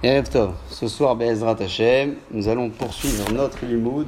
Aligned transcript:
Ce 0.00 0.86
soir, 0.86 1.16
Be'ezrat 1.16 1.56
Hashem, 1.58 2.14
nous 2.30 2.46
allons 2.46 2.70
poursuivre 2.70 3.32
notre 3.32 3.66
limoud, 3.66 4.06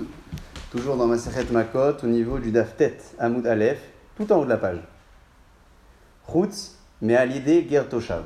toujours 0.70 0.96
dans 0.96 1.08
Masechet 1.08 1.46
Makot, 1.50 2.04
au 2.04 2.06
niveau 2.06 2.38
du 2.38 2.52
Daftet, 2.52 2.96
Hamoud 3.18 3.44
Aleph, 3.44 3.80
tout 4.16 4.32
en 4.32 4.36
haut 4.36 4.44
de 4.44 4.50
la 4.50 4.56
page. 4.56 4.78
Chutz 6.30 6.76
Me'alide 7.02 7.68
Gertoshav. 7.68 8.22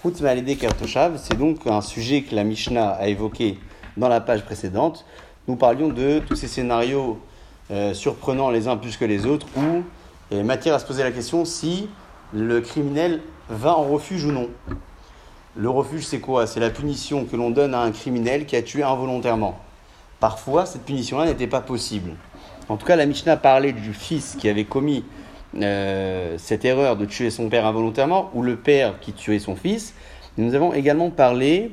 Chutz 0.00 0.22
Me'alide 0.22 0.58
Gertoshav, 0.58 1.20
c'est 1.22 1.36
donc 1.36 1.66
un 1.66 1.82
sujet 1.82 2.22
que 2.22 2.34
la 2.34 2.42
Mishnah 2.42 2.88
a 2.88 3.08
évoqué 3.08 3.58
dans 3.98 4.08
la 4.08 4.22
page 4.22 4.42
précédente. 4.42 5.04
Nous 5.48 5.56
parlions 5.56 5.88
de 5.88 6.20
tous 6.20 6.36
ces 6.36 6.48
scénarios 6.48 7.20
euh, 7.70 7.92
surprenants 7.92 8.48
les 8.48 8.66
uns 8.66 8.78
plus 8.78 8.96
que 8.96 9.04
les 9.04 9.26
autres, 9.26 9.46
où 9.58 9.82
il 10.30 10.38
a 10.38 10.42
matière 10.42 10.74
à 10.74 10.78
se 10.78 10.86
poser 10.86 11.02
la 11.02 11.12
question 11.12 11.44
si 11.44 11.90
le 12.32 12.62
criminel 12.62 13.20
va 13.50 13.76
en 13.76 13.82
refuge 13.82 14.24
ou 14.24 14.32
non. 14.32 14.48
Le 15.58 15.70
refuge, 15.70 16.04
c'est 16.04 16.20
quoi? 16.20 16.46
C'est 16.46 16.60
la 16.60 16.68
punition 16.68 17.24
que 17.24 17.34
l'on 17.34 17.48
donne 17.48 17.72
à 17.72 17.80
un 17.80 17.90
criminel 17.90 18.44
qui 18.44 18.56
a 18.56 18.62
tué 18.62 18.82
involontairement. 18.82 19.58
Parfois, 20.20 20.66
cette 20.66 20.82
punition-là 20.82 21.24
n'était 21.24 21.46
pas 21.46 21.62
possible. 21.62 22.10
En 22.68 22.76
tout 22.76 22.84
cas, 22.84 22.94
la 22.94 23.06
Mishnah 23.06 23.38
parlait 23.38 23.72
du 23.72 23.94
fils 23.94 24.36
qui 24.38 24.50
avait 24.50 24.64
commis 24.64 25.02
euh, 25.56 26.34
cette 26.36 26.66
erreur 26.66 26.96
de 26.96 27.06
tuer 27.06 27.30
son 27.30 27.48
père 27.48 27.64
involontairement, 27.64 28.30
ou 28.34 28.42
le 28.42 28.56
père 28.56 29.00
qui 29.00 29.14
tuait 29.14 29.38
son 29.38 29.56
fils. 29.56 29.94
Nous 30.36 30.54
avons 30.54 30.74
également 30.74 31.08
parlé 31.08 31.70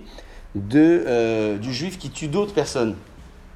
euh, 0.76 1.58
du 1.58 1.74
juif 1.74 1.98
qui 1.98 2.10
tue 2.10 2.30
d'autres 2.30 2.54
personnes. 2.54 2.96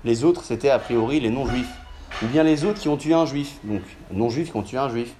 Les 0.03 0.25
autres, 0.25 0.43
c'était 0.43 0.69
a 0.69 0.79
priori 0.79 1.21
les 1.21 1.29
non-juifs. 1.29 1.73
Ou 2.21 2.25
bien 2.27 2.43
les 2.43 2.65
autres 2.65 2.79
qui 2.81 2.89
ont 2.89 2.97
tué 2.97 3.13
un 3.13 3.25
juif. 3.25 3.59
Donc, 3.63 3.81
non-juifs 4.11 4.51
qui 4.51 4.57
ont 4.57 4.63
tué 4.63 4.77
un 4.77 4.89
juif. 4.89 5.13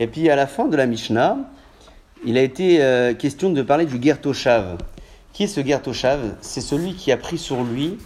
Et 0.00 0.06
puis, 0.06 0.30
à 0.30 0.36
la 0.36 0.46
fin 0.46 0.68
de 0.68 0.76
la 0.76 0.86
Mishnah, 0.86 1.36
il 2.24 2.36
a 2.36 2.42
été 2.42 2.82
euh, 2.82 3.14
question 3.14 3.50
de 3.50 3.62
parler 3.62 3.86
du 3.86 4.02
Gertoshav. 4.02 4.78
Qui 5.32 5.44
est 5.44 5.48
ce 5.48 5.64
Gertoshav? 5.64 6.36
C'est 6.40 6.60
celui 6.60 6.94
qui 6.94 7.12
a 7.12 7.16
pris 7.16 7.38
sur 7.38 7.62
lui 7.62 7.98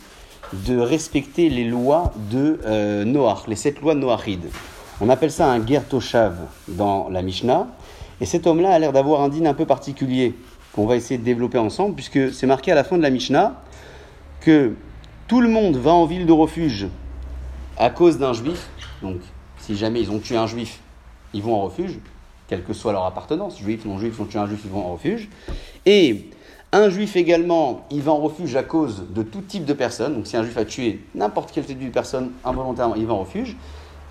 de 0.52 0.78
respecter 0.78 1.48
les 1.48 1.64
lois 1.64 2.12
de 2.30 2.60
euh, 2.66 3.04
Noach, 3.04 3.46
les 3.48 3.56
sept 3.56 3.80
lois 3.80 3.94
noachides. 3.94 4.50
On 5.00 5.08
appelle 5.08 5.30
ça 5.30 5.50
un 5.50 5.66
Gertoshav 5.66 6.36
dans 6.68 7.08
la 7.08 7.22
Mishnah. 7.22 7.68
Et 8.20 8.26
cet 8.26 8.46
homme-là 8.46 8.72
a 8.74 8.78
l'air 8.78 8.92
d'avoir 8.92 9.22
un 9.22 9.28
dîne 9.28 9.46
un 9.46 9.54
peu 9.54 9.66
particulier 9.66 10.34
qu'on 10.74 10.86
va 10.86 10.96
essayer 10.96 11.18
de 11.18 11.24
développer 11.24 11.58
ensemble, 11.58 11.94
puisque 11.94 12.32
c'est 12.32 12.46
marqué 12.46 12.70
à 12.70 12.74
la 12.74 12.84
fin 12.84 12.98
de 12.98 13.02
la 13.02 13.10
Mishnah 13.10 13.62
que 14.40 14.74
tout 15.26 15.40
le 15.40 15.48
monde 15.48 15.76
va 15.76 15.92
en 15.92 16.04
ville 16.04 16.26
de 16.26 16.32
refuge 16.32 16.86
à 17.78 17.90
cause 17.90 18.18
d'un 18.18 18.32
juif. 18.32 18.68
Donc, 19.02 19.20
si 19.58 19.76
jamais 19.76 20.00
ils 20.00 20.10
ont 20.10 20.18
tué 20.18 20.36
un 20.36 20.46
juif, 20.46 20.80
ils 21.32 21.42
vont 21.42 21.54
en 21.54 21.62
refuge 21.62 21.98
quelle 22.52 22.64
que 22.64 22.74
soit 22.74 22.92
leur 22.92 23.06
appartenance, 23.06 23.58
juifs, 23.58 23.86
non-juifs, 23.86 24.20
ont 24.20 24.26
tué 24.26 24.38
un 24.38 24.46
juif, 24.46 24.60
ils 24.62 24.70
vont 24.70 24.84
en 24.84 24.92
refuge. 24.92 25.30
Et 25.86 26.28
un 26.70 26.90
juif 26.90 27.16
également, 27.16 27.86
il 27.90 28.02
va 28.02 28.12
en 28.12 28.18
refuge 28.18 28.56
à 28.56 28.62
cause 28.62 29.04
de 29.08 29.22
tout 29.22 29.40
type 29.40 29.64
de 29.64 29.72
personnes. 29.72 30.16
Donc 30.16 30.26
si 30.26 30.36
un 30.36 30.42
juif 30.42 30.58
a 30.58 30.66
tué 30.66 31.02
n'importe 31.14 31.50
quel 31.50 31.64
type 31.64 31.82
de 31.82 31.88
personne 31.88 32.32
involontairement, 32.44 32.94
il 32.94 33.06
va 33.06 33.14
en 33.14 33.20
refuge. 33.20 33.56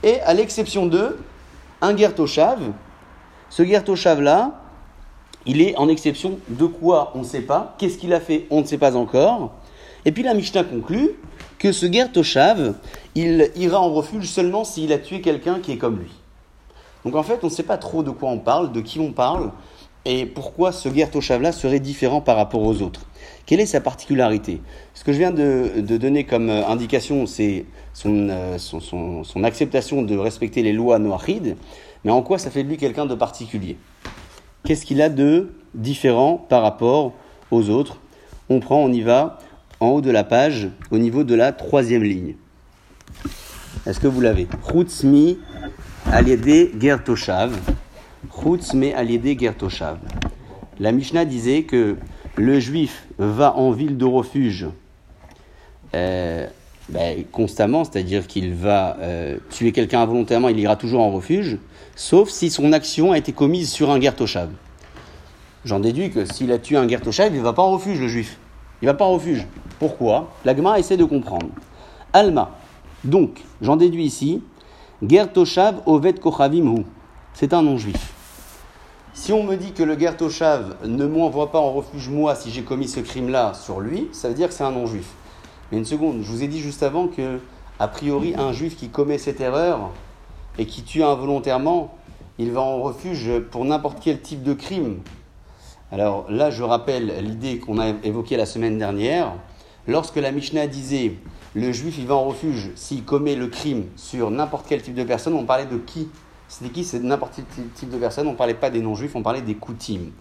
Et 0.01 0.21
à 0.21 0.33
l'exception 0.33 0.87
de 0.87 1.19
un 1.83 1.95
Gertoshav, 1.95 2.71
ce 3.51 3.63
Gertoshav-là, 3.63 4.59
il 5.45 5.61
est 5.61 5.77
en 5.77 5.87
exception 5.87 6.39
de 6.49 6.65
quoi 6.65 7.11
on 7.13 7.19
ne 7.19 7.23
sait 7.23 7.41
pas. 7.41 7.75
Qu'est-ce 7.77 7.99
qu'il 7.99 8.11
a 8.11 8.19
fait 8.19 8.47
On 8.49 8.61
ne 8.61 8.65
sait 8.65 8.79
pas 8.79 8.95
encore. 8.95 9.53
Et 10.03 10.11
puis 10.11 10.23
la 10.23 10.33
Mishnah 10.33 10.63
conclut 10.63 11.11
que 11.59 11.71
ce 11.71 11.91
Gertoshav, 11.91 12.73
il 13.13 13.51
ira 13.55 13.79
en 13.79 13.93
refuge 13.93 14.27
seulement 14.27 14.63
s'il 14.63 14.91
a 14.93 14.97
tué 14.97 15.21
quelqu'un 15.21 15.59
qui 15.59 15.73
est 15.73 15.77
comme 15.77 15.99
lui. 15.99 16.11
Donc 17.05 17.15
en 17.15 17.23
fait, 17.23 17.39
on 17.43 17.47
ne 17.47 17.51
sait 17.51 17.63
pas 17.63 17.77
trop 17.77 18.03
de 18.03 18.11
quoi 18.11 18.29
on 18.29 18.39
parle, 18.39 18.71
de 18.71 18.81
qui 18.81 18.99
on 18.99 19.11
parle, 19.11 19.51
et 20.05 20.25
pourquoi 20.25 20.71
ce 20.71 20.89
Gertoshav-là 20.89 21.51
serait 21.51 21.79
différent 21.79 22.21
par 22.21 22.35
rapport 22.35 22.61
aux 22.61 22.81
autres. 22.81 23.01
Quelle 23.45 23.59
est 23.59 23.65
sa 23.65 23.81
particularité? 23.81 24.61
Ce 24.93 25.03
que 25.03 25.13
je 25.13 25.17
viens 25.17 25.31
de, 25.31 25.79
donner 25.97 26.23
comme 26.23 26.49
euh, 26.49 26.67
indication, 26.67 27.25
c'est 27.25 27.65
euh, 28.05 28.57
son, 28.57 29.43
acceptation 29.43 30.01
de 30.01 30.17
respecter 30.17 30.63
les 30.63 30.73
lois 30.73 30.99
noachides, 30.99 31.55
mais 32.03 32.11
en 32.11 32.21
quoi 32.21 32.37
ça 32.37 32.49
fait 32.49 32.63
de 32.63 32.69
lui 32.69 32.77
quelqu'un 32.77 33.05
de 33.05 33.15
particulier? 33.15 33.77
Qu'est-ce 34.63 34.85
qu'il 34.85 35.01
a 35.01 35.09
de 35.09 35.53
différent 35.75 36.37
par 36.49 36.61
rapport 36.61 37.13
aux 37.51 37.69
autres? 37.69 37.99
On 38.49 38.59
prend, 38.59 38.77
on 38.77 38.91
y 38.91 39.01
va, 39.01 39.39
en 39.79 39.89
haut 39.89 40.01
de 40.01 40.11
la 40.11 40.23
page, 40.23 40.69
au 40.91 40.97
niveau 40.97 41.23
de 41.23 41.35
la 41.35 41.51
troisième 41.51 42.03
ligne. 42.03 42.35
Est-ce 43.85 43.99
que 43.99 44.07
vous 44.07 44.21
l'avez? 44.21 44.47
Routsmi 44.63 45.39
Aliédé 46.13 46.73
Gertoshav. 46.77 47.57
Chutz 48.29 48.75
Aliédé 48.97 49.37
Gertoshav. 49.39 49.97
La 50.77 50.91
Mishnah 50.91 51.23
disait 51.23 51.63
que 51.63 51.95
le 52.35 52.59
juif 52.59 53.07
va 53.17 53.55
en 53.55 53.71
ville 53.71 53.97
de 53.97 54.03
refuge 54.03 54.67
euh, 55.95 56.47
ben, 56.89 57.23
constamment, 57.31 57.85
c'est-à-dire 57.85 58.27
qu'il 58.27 58.53
va 58.53 58.97
euh, 58.99 59.37
tuer 59.51 59.71
quelqu'un 59.71 60.01
involontairement, 60.01 60.49
il 60.49 60.59
ira 60.59 60.75
toujours 60.75 60.99
en 60.99 61.11
refuge, 61.11 61.57
sauf 61.95 62.27
si 62.27 62.49
son 62.49 62.73
action 62.73 63.13
a 63.13 63.17
été 63.17 63.31
commise 63.31 63.71
sur 63.71 63.89
un 63.89 64.01
Gertoshav. 64.01 64.49
J'en 65.63 65.79
déduis 65.79 66.11
que 66.11 66.25
s'il 66.25 66.51
a 66.51 66.57
tué 66.57 66.75
un 66.75 66.89
Gertoshav, 66.89 67.33
il 67.33 67.39
ne 67.39 67.43
va 67.43 67.53
pas 67.53 67.61
en 67.61 67.71
refuge, 67.71 68.01
le 68.01 68.09
juif. 68.09 68.37
Il 68.81 68.85
ne 68.85 68.91
va 68.91 68.97
pas 68.97 69.05
en 69.05 69.13
refuge. 69.13 69.47
Pourquoi? 69.79 70.33
L'agma 70.43 70.77
essaie 70.77 70.97
de 70.97 71.05
comprendre. 71.05 71.47
Alma. 72.11 72.51
Donc, 73.05 73.39
j'en 73.61 73.77
déduis 73.77 74.03
ici 74.03 74.41
Gertoshav 75.03 75.81
Ovet 75.87 76.13
Kochavim 76.13 76.83
C'est 77.33 77.53
un 77.53 77.63
non-juif. 77.63 78.13
Si 79.15 79.33
on 79.33 79.41
me 79.41 79.55
dit 79.55 79.71
que 79.71 79.81
le 79.81 79.97
Gertoshav 79.97 80.75
ne 80.85 81.07
m'envoie 81.07 81.51
pas 81.51 81.59
en 81.59 81.73
refuge 81.73 82.07
moi 82.09 82.35
si 82.35 82.51
j'ai 82.51 82.61
commis 82.61 82.87
ce 82.87 82.99
crime-là 82.99 83.55
sur 83.55 83.79
lui, 83.79 84.09
ça 84.11 84.27
veut 84.29 84.35
dire 84.35 84.49
que 84.49 84.53
c'est 84.53 84.63
un 84.63 84.71
non-juif. 84.71 85.09
Mais 85.71 85.79
une 85.79 85.85
seconde, 85.85 86.21
je 86.21 86.29
vous 86.29 86.43
ai 86.43 86.47
dit 86.47 86.59
juste 86.59 86.83
avant 86.83 87.07
que, 87.07 87.39
a 87.79 87.87
priori, 87.87 88.35
un 88.37 88.53
juif 88.53 88.77
qui 88.77 88.89
commet 88.89 89.17
cette 89.17 89.41
erreur 89.41 89.89
et 90.59 90.67
qui 90.67 90.83
tue 90.83 91.01
involontairement, 91.01 91.95
il 92.37 92.51
va 92.51 92.61
en 92.61 92.79
refuge 92.79 93.39
pour 93.49 93.65
n'importe 93.65 93.97
quel 94.03 94.21
type 94.21 94.43
de 94.43 94.53
crime. 94.53 94.99
Alors 95.91 96.27
là, 96.29 96.51
je 96.51 96.61
rappelle 96.61 97.11
l'idée 97.25 97.57
qu'on 97.57 97.79
a 97.79 97.87
évoquée 98.03 98.37
la 98.37 98.45
semaine 98.45 98.77
dernière. 98.77 99.33
Lorsque 99.87 100.17
la 100.17 100.31
Mishnah 100.31 100.67
disait 100.67 101.13
le 101.53 101.71
juif 101.71 101.95
il 101.97 102.05
va 102.05 102.15
en 102.15 102.25
refuge 102.25 102.69
s'il 102.75 103.03
commet 103.03 103.35
le 103.35 103.47
crime 103.47 103.85
sur 103.95 104.31
n'importe 104.31 104.65
quel 104.69 104.81
type 104.81 104.93
de 104.93 105.03
personne, 105.03 105.33
on 105.33 105.45
parlait 105.45 105.65
de 105.65 105.77
qui 105.77 106.07
C'était 106.47 106.71
qui 106.71 106.83
C'est 106.83 106.99
n'importe 106.99 107.33
quel 107.35 107.67
type 107.69 107.89
de 107.89 107.97
personne, 107.97 108.27
on 108.27 108.31
ne 108.31 108.37
parlait 108.37 108.53
pas 108.53 108.69
des 108.69 108.79
non-juifs, 108.79 109.15
on 109.15 109.23
parlait 109.23 109.41
des 109.41 109.55
koutim. 109.55 110.11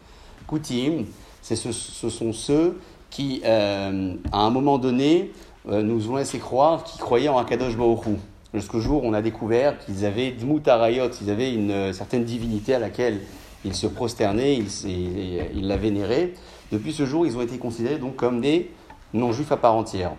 Koutim, 0.46 1.04
ce, 1.42 1.54
sont 2.10 2.32
ceux 2.32 2.80
qui, 3.10 3.42
euh, 3.44 4.14
à 4.32 4.40
un 4.40 4.50
moment 4.50 4.78
donné, 4.78 5.30
euh, 5.68 5.82
nous 5.82 6.10
ont 6.10 6.16
laissé 6.16 6.38
croire 6.38 6.82
qu'ils 6.82 7.00
croyaient 7.00 7.28
en 7.28 7.38
Akadosh 7.38 7.76
Baruch 7.76 8.06
Jusqu'au 8.52 8.80
jour 8.80 9.04
où 9.04 9.06
on 9.06 9.12
a 9.12 9.22
découvert 9.22 9.78
qu'ils 9.78 10.04
avaient 10.04 10.32
Dmutarayot, 10.32 11.10
ils 11.22 11.30
avaient 11.30 11.54
une 11.54 11.70
euh, 11.70 11.92
certaine 11.92 12.24
divinité 12.24 12.74
à 12.74 12.80
laquelle 12.80 13.20
ils 13.64 13.74
se 13.76 13.86
prosternaient, 13.86 14.56
ils, 14.56 15.50
ils 15.54 15.68
la 15.68 15.76
vénéraient. 15.76 16.32
Depuis 16.72 16.92
ce 16.92 17.06
jour, 17.06 17.26
ils 17.26 17.36
ont 17.36 17.42
été 17.42 17.58
considérés 17.58 17.98
donc 17.98 18.16
comme 18.16 18.40
des 18.40 18.70
non-juifs 19.12 19.52
à 19.52 19.56
part 19.56 19.74
entière 19.74 20.12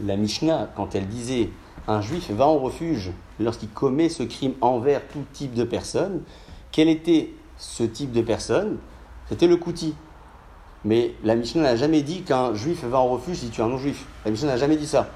la 0.00 0.16
Mishnah, 0.16 0.68
quand 0.76 0.94
elle 0.94 1.06
disait 1.06 1.50
un 1.88 2.00
juif 2.00 2.30
va 2.30 2.46
en 2.46 2.58
refuge 2.58 3.12
lorsqu'il 3.40 3.68
commet 3.70 4.08
ce 4.08 4.22
crime 4.22 4.54
envers 4.60 5.06
tout 5.08 5.24
type 5.32 5.54
de 5.54 5.64
personne, 5.64 6.22
quel 6.72 6.88
était 6.88 7.30
ce 7.56 7.84
type 7.84 8.12
de 8.12 8.22
personne? 8.22 8.78
C'était 9.28 9.46
le 9.46 9.56
kouti. 9.56 9.94
Mais 10.84 11.14
la 11.24 11.34
Mishnah 11.34 11.62
n'a 11.62 11.76
jamais 11.76 12.02
dit 12.02 12.22
qu'un 12.22 12.54
juif 12.54 12.84
va 12.84 12.98
en 12.98 13.08
refuge 13.08 13.38
si 13.38 13.48
tu 13.48 13.60
es 13.60 13.64
un 13.64 13.68
non-juif. 13.68 14.06
La 14.24 14.30
Mishnah 14.30 14.48
n'a 14.48 14.56
jamais 14.56 14.76
dit 14.76 14.86
ça. 14.86 15.08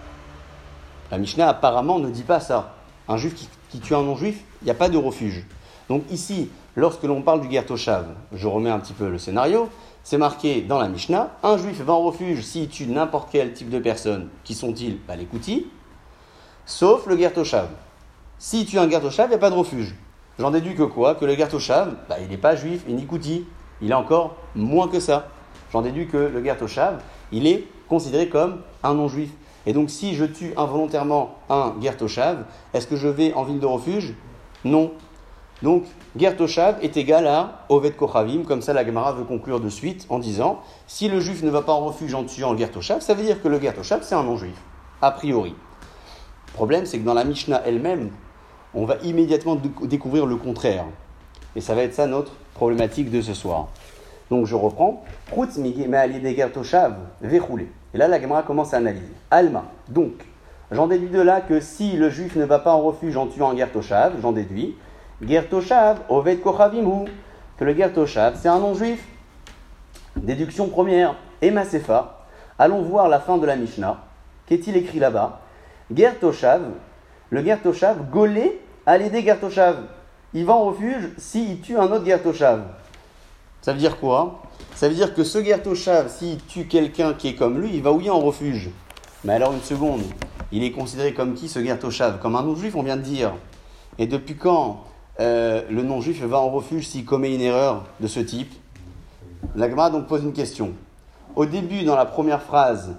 La 1.10 1.18
Mishnah 1.18 1.48
apparemment 1.48 1.98
ne 1.98 2.08
dit 2.08 2.22
pas 2.22 2.40
ça. 2.40 2.74
Un 3.08 3.16
juif 3.16 3.34
qui, 3.68 3.80
tue 3.80 3.94
un 3.94 4.02
non-juif, 4.02 4.42
il 4.62 4.64
n'y 4.64 4.70
a 4.70 4.74
pas 4.74 4.88
de 4.88 4.96
refuge. 4.96 5.44
Donc 5.88 6.04
ici, 6.10 6.48
lorsque 6.76 7.02
l'on 7.02 7.22
parle 7.22 7.40
du 7.40 7.50
Gertoshav, 7.50 8.06
je 8.32 8.46
remets 8.46 8.70
un 8.70 8.78
petit 8.78 8.92
peu 8.92 9.08
le 9.08 9.18
scénario, 9.18 9.68
c'est 10.02 10.18
marqué 10.18 10.62
dans 10.62 10.78
la 10.78 10.88
Mishnah, 10.88 11.30
un 11.42 11.56
juif 11.56 11.80
va 11.80 11.92
en 11.92 12.02
refuge 12.02 12.42
s'il 12.42 12.68
tue 12.68 12.86
n'importe 12.86 13.28
quel 13.30 13.52
type 13.52 13.70
de 13.70 13.78
personne. 13.78 14.28
Qui 14.44 14.54
sont-ils? 14.54 14.98
Bah, 15.06 15.16
Les 15.16 15.26
koutis, 15.26 15.66
sauf 16.66 17.06
le 17.06 17.16
Gertoshav. 17.16 17.68
S'il 18.38 18.66
tue 18.66 18.78
un 18.78 18.88
Gertoshav, 18.88 19.26
il 19.26 19.30
n'y 19.30 19.34
a 19.34 19.38
pas 19.38 19.50
de 19.50 19.56
refuge. 19.56 19.94
J'en 20.38 20.50
déduis 20.50 20.74
que 20.74 20.84
quoi? 20.84 21.14
Que 21.14 21.26
le 21.26 21.36
Gertoshav, 21.36 21.94
bah, 22.08 22.16
il 22.20 22.28
n'est 22.28 22.38
pas 22.38 22.56
juif 22.56 22.82
et 22.88 22.92
ni 22.92 23.04
kouti. 23.06 23.44
Il 23.82 23.90
est 23.90 23.94
encore 23.94 24.36
moins 24.54 24.88
que 24.88 25.00
ça. 25.00 25.28
J'en 25.72 25.82
déduis 25.82 26.08
que 26.08 26.16
le 26.16 26.42
Gertoshav, 26.42 27.02
il 27.32 27.46
est 27.46 27.66
considéré 27.88 28.28
comme 28.28 28.62
un 28.82 28.94
non-juif. 28.94 29.30
Et 29.66 29.72
donc, 29.72 29.90
si 29.90 30.14
je 30.14 30.24
tue 30.24 30.54
involontairement 30.56 31.36
un 31.50 31.74
Gertoshav, 31.80 32.44
est-ce 32.72 32.86
que 32.86 32.96
je 32.96 33.08
vais 33.08 33.34
en 33.34 33.44
ville 33.44 33.60
de 33.60 33.66
refuge? 33.66 34.14
Non. 34.64 34.92
Donc, 35.62 35.84
Gertoshav 36.16 36.76
est 36.82 36.96
égal 36.96 37.26
à 37.26 37.64
Ovet 37.68 37.92
Kochavim, 37.92 38.44
comme 38.44 38.62
ça 38.62 38.72
la 38.72 38.84
Gemara 38.84 39.12
veut 39.12 39.24
conclure 39.24 39.60
de 39.60 39.68
suite 39.68 40.06
en 40.08 40.18
disant 40.18 40.60
si 40.86 41.08
le 41.08 41.20
juif 41.20 41.42
ne 41.42 41.50
va 41.50 41.62
pas 41.62 41.72
en 41.72 41.84
refuge 41.84 42.14
en 42.14 42.24
tuant 42.24 42.52
le 42.52 42.58
Gertoshav, 42.58 43.00
ça 43.00 43.14
veut 43.14 43.22
dire 43.22 43.42
que 43.42 43.48
le 43.48 43.60
Gertoshav 43.60 44.00
c'est 44.02 44.14
un 44.14 44.22
non-juif, 44.22 44.56
a 45.02 45.10
priori. 45.10 45.54
Le 46.48 46.52
problème 46.54 46.86
c'est 46.86 46.98
que 46.98 47.04
dans 47.04 47.14
la 47.14 47.24
Mishnah 47.24 47.62
elle-même, 47.66 48.10
on 48.74 48.84
va 48.86 48.96
immédiatement 49.02 49.58
découvrir 49.82 50.26
le 50.26 50.36
contraire. 50.36 50.84
Et 51.56 51.60
ça 51.60 51.74
va 51.74 51.82
être 51.82 51.94
ça 51.94 52.06
notre 52.06 52.32
problématique 52.54 53.10
de 53.10 53.20
ce 53.20 53.34
soir. 53.34 53.68
Donc 54.30 54.46
je 54.46 54.54
reprends. 54.54 55.04
Et 57.92 57.98
là, 57.98 58.08
la 58.08 58.20
Gemara 58.20 58.42
commence 58.42 58.72
à 58.72 58.76
analyser. 58.76 59.12
Alma. 59.30 59.64
Donc, 59.88 60.12
j'en 60.70 60.86
déduis 60.86 61.08
de 61.08 61.20
là 61.20 61.40
que 61.40 61.60
si 61.60 61.96
le 61.96 62.08
juif 62.08 62.36
ne 62.36 62.44
va 62.44 62.60
pas 62.60 62.72
en 62.72 62.82
refuge 62.82 63.16
en 63.16 63.26
tuant 63.26 63.50
un 63.50 63.56
Gertoshav, 63.56 64.14
j'en 64.22 64.32
déduis. 64.32 64.76
Gertoshav, 65.22 66.00
Oved 66.08 66.40
Kochavimu. 66.42 67.08
Que 67.58 67.64
le 67.64 67.76
Gertoshav, 67.76 68.38
c'est 68.40 68.48
un 68.48 68.58
non-juif. 68.58 69.04
Déduction 70.16 70.68
première. 70.68 71.14
Emma 71.42 71.64
Sefa. 71.64 72.26
Allons 72.58 72.82
voir 72.82 73.08
la 73.08 73.20
fin 73.20 73.38
de 73.38 73.46
la 73.46 73.56
Mishnah. 73.56 73.98
Qu'est-il 74.46 74.76
écrit 74.76 74.98
là-bas? 74.98 75.40
Gertoshav, 75.94 76.62
le 77.30 77.44
Gertoshav, 77.44 78.10
Golé, 78.10 78.60
à 78.86 78.98
l'aider 78.98 79.22
Gertoshav. 79.22 79.84
Il 80.34 80.44
va 80.44 80.54
en 80.54 80.66
refuge 80.66 81.10
s'il 81.18 81.60
tue 81.60 81.76
un 81.76 81.90
autre 81.90 82.04
Gertoshav. 82.04 82.62
Ça 83.62 83.72
veut 83.72 83.78
dire 83.78 83.98
quoi? 83.98 84.42
Ça 84.74 84.88
veut 84.88 84.94
dire 84.94 85.14
que 85.14 85.24
ce 85.24 85.42
Gertoshav, 85.42 86.08
s'il 86.08 86.38
tue 86.44 86.66
quelqu'un 86.66 87.14
qui 87.14 87.28
est 87.28 87.34
comme 87.34 87.60
lui, 87.60 87.70
il 87.74 87.82
va 87.82 87.92
ouiller 87.92 88.10
en 88.10 88.20
refuge? 88.20 88.70
Mais 89.24 89.34
alors 89.34 89.52
une 89.52 89.62
seconde, 89.62 90.02
il 90.52 90.64
est 90.64 90.72
considéré 90.72 91.12
comme 91.12 91.34
qui 91.34 91.48
ce 91.48 91.62
Gertoshav 91.62 92.20
Comme 92.20 92.36
un 92.36 92.42
non-juif, 92.42 92.74
on 92.74 92.82
vient 92.82 92.96
de 92.96 93.02
dire. 93.02 93.32
Et 93.98 94.06
depuis 94.06 94.36
quand 94.36 94.84
euh, 95.20 95.62
le 95.70 95.82
non-juif 95.82 96.22
va 96.22 96.38
en 96.38 96.50
refuge 96.50 96.86
s'il 96.88 97.04
commet 97.04 97.34
une 97.34 97.42
erreur 97.42 97.84
de 98.00 98.06
ce 98.06 98.20
type 98.20 98.52
L'Agma 99.54 99.90
donc 99.90 100.06
pose 100.06 100.22
une 100.22 100.32
question. 100.32 100.72
Au 101.36 101.46
début, 101.46 101.82
dans 101.82 101.96
la 101.96 102.06
première 102.06 102.42
phrase, 102.42 102.94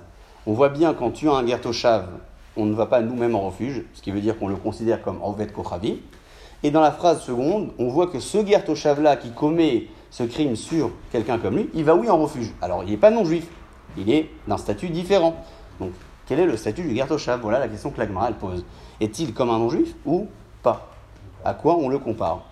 on 0.45 0.53
voit 0.53 0.69
bien 0.69 0.93
qu'en 0.93 1.11
tuant 1.11 1.35
un 1.35 1.45
Gertoshav, 1.45 2.07
on 2.57 2.65
ne 2.65 2.73
va 2.73 2.85
pas 2.85 3.01
nous-mêmes 3.01 3.35
en 3.35 3.41
refuge, 3.41 3.83
ce 3.93 4.01
qui 4.01 4.11
veut 4.11 4.21
dire 4.21 4.37
qu'on 4.37 4.47
le 4.47 4.55
considère 4.55 5.01
comme 5.01 5.21
Ovet 5.23 5.47
Kochavi. 5.47 6.01
Et 6.63 6.71
dans 6.71 6.81
la 6.81 6.91
phrase 6.91 7.21
seconde, 7.21 7.71
on 7.79 7.87
voit 7.87 8.07
que 8.07 8.19
ce 8.19 8.45
Gertoshav-là 8.45 9.15
qui 9.15 9.31
commet 9.31 9.87
ce 10.11 10.23
crime 10.23 10.55
sur 10.55 10.91
quelqu'un 11.11 11.39
comme 11.39 11.57
lui, 11.57 11.69
il 11.73 11.83
va 11.83 11.95
oui 11.95 12.09
en 12.09 12.17
refuge. 12.17 12.51
Alors, 12.61 12.83
il 12.83 12.91
n'est 12.91 12.97
pas 12.97 13.11
non-juif, 13.11 13.47
il 13.97 14.11
est 14.11 14.29
d'un 14.47 14.57
statut 14.57 14.89
différent. 14.89 15.35
Donc, 15.79 15.91
quel 16.27 16.39
est 16.39 16.45
le 16.45 16.57
statut 16.57 16.83
du 16.83 16.95
Gertoshav 16.95 17.39
Voilà 17.41 17.59
la 17.59 17.67
question 17.67 17.89
que 17.89 17.97
l'Agmara 17.97 18.31
pose. 18.33 18.63
Est-il 18.99 19.33
comme 19.33 19.49
un 19.49 19.57
non-juif 19.57 19.95
ou 20.05 20.27
pas? 20.61 20.90
À 21.43 21.55
quoi 21.55 21.75
on 21.75 21.89
le 21.89 21.97
compare 21.97 22.43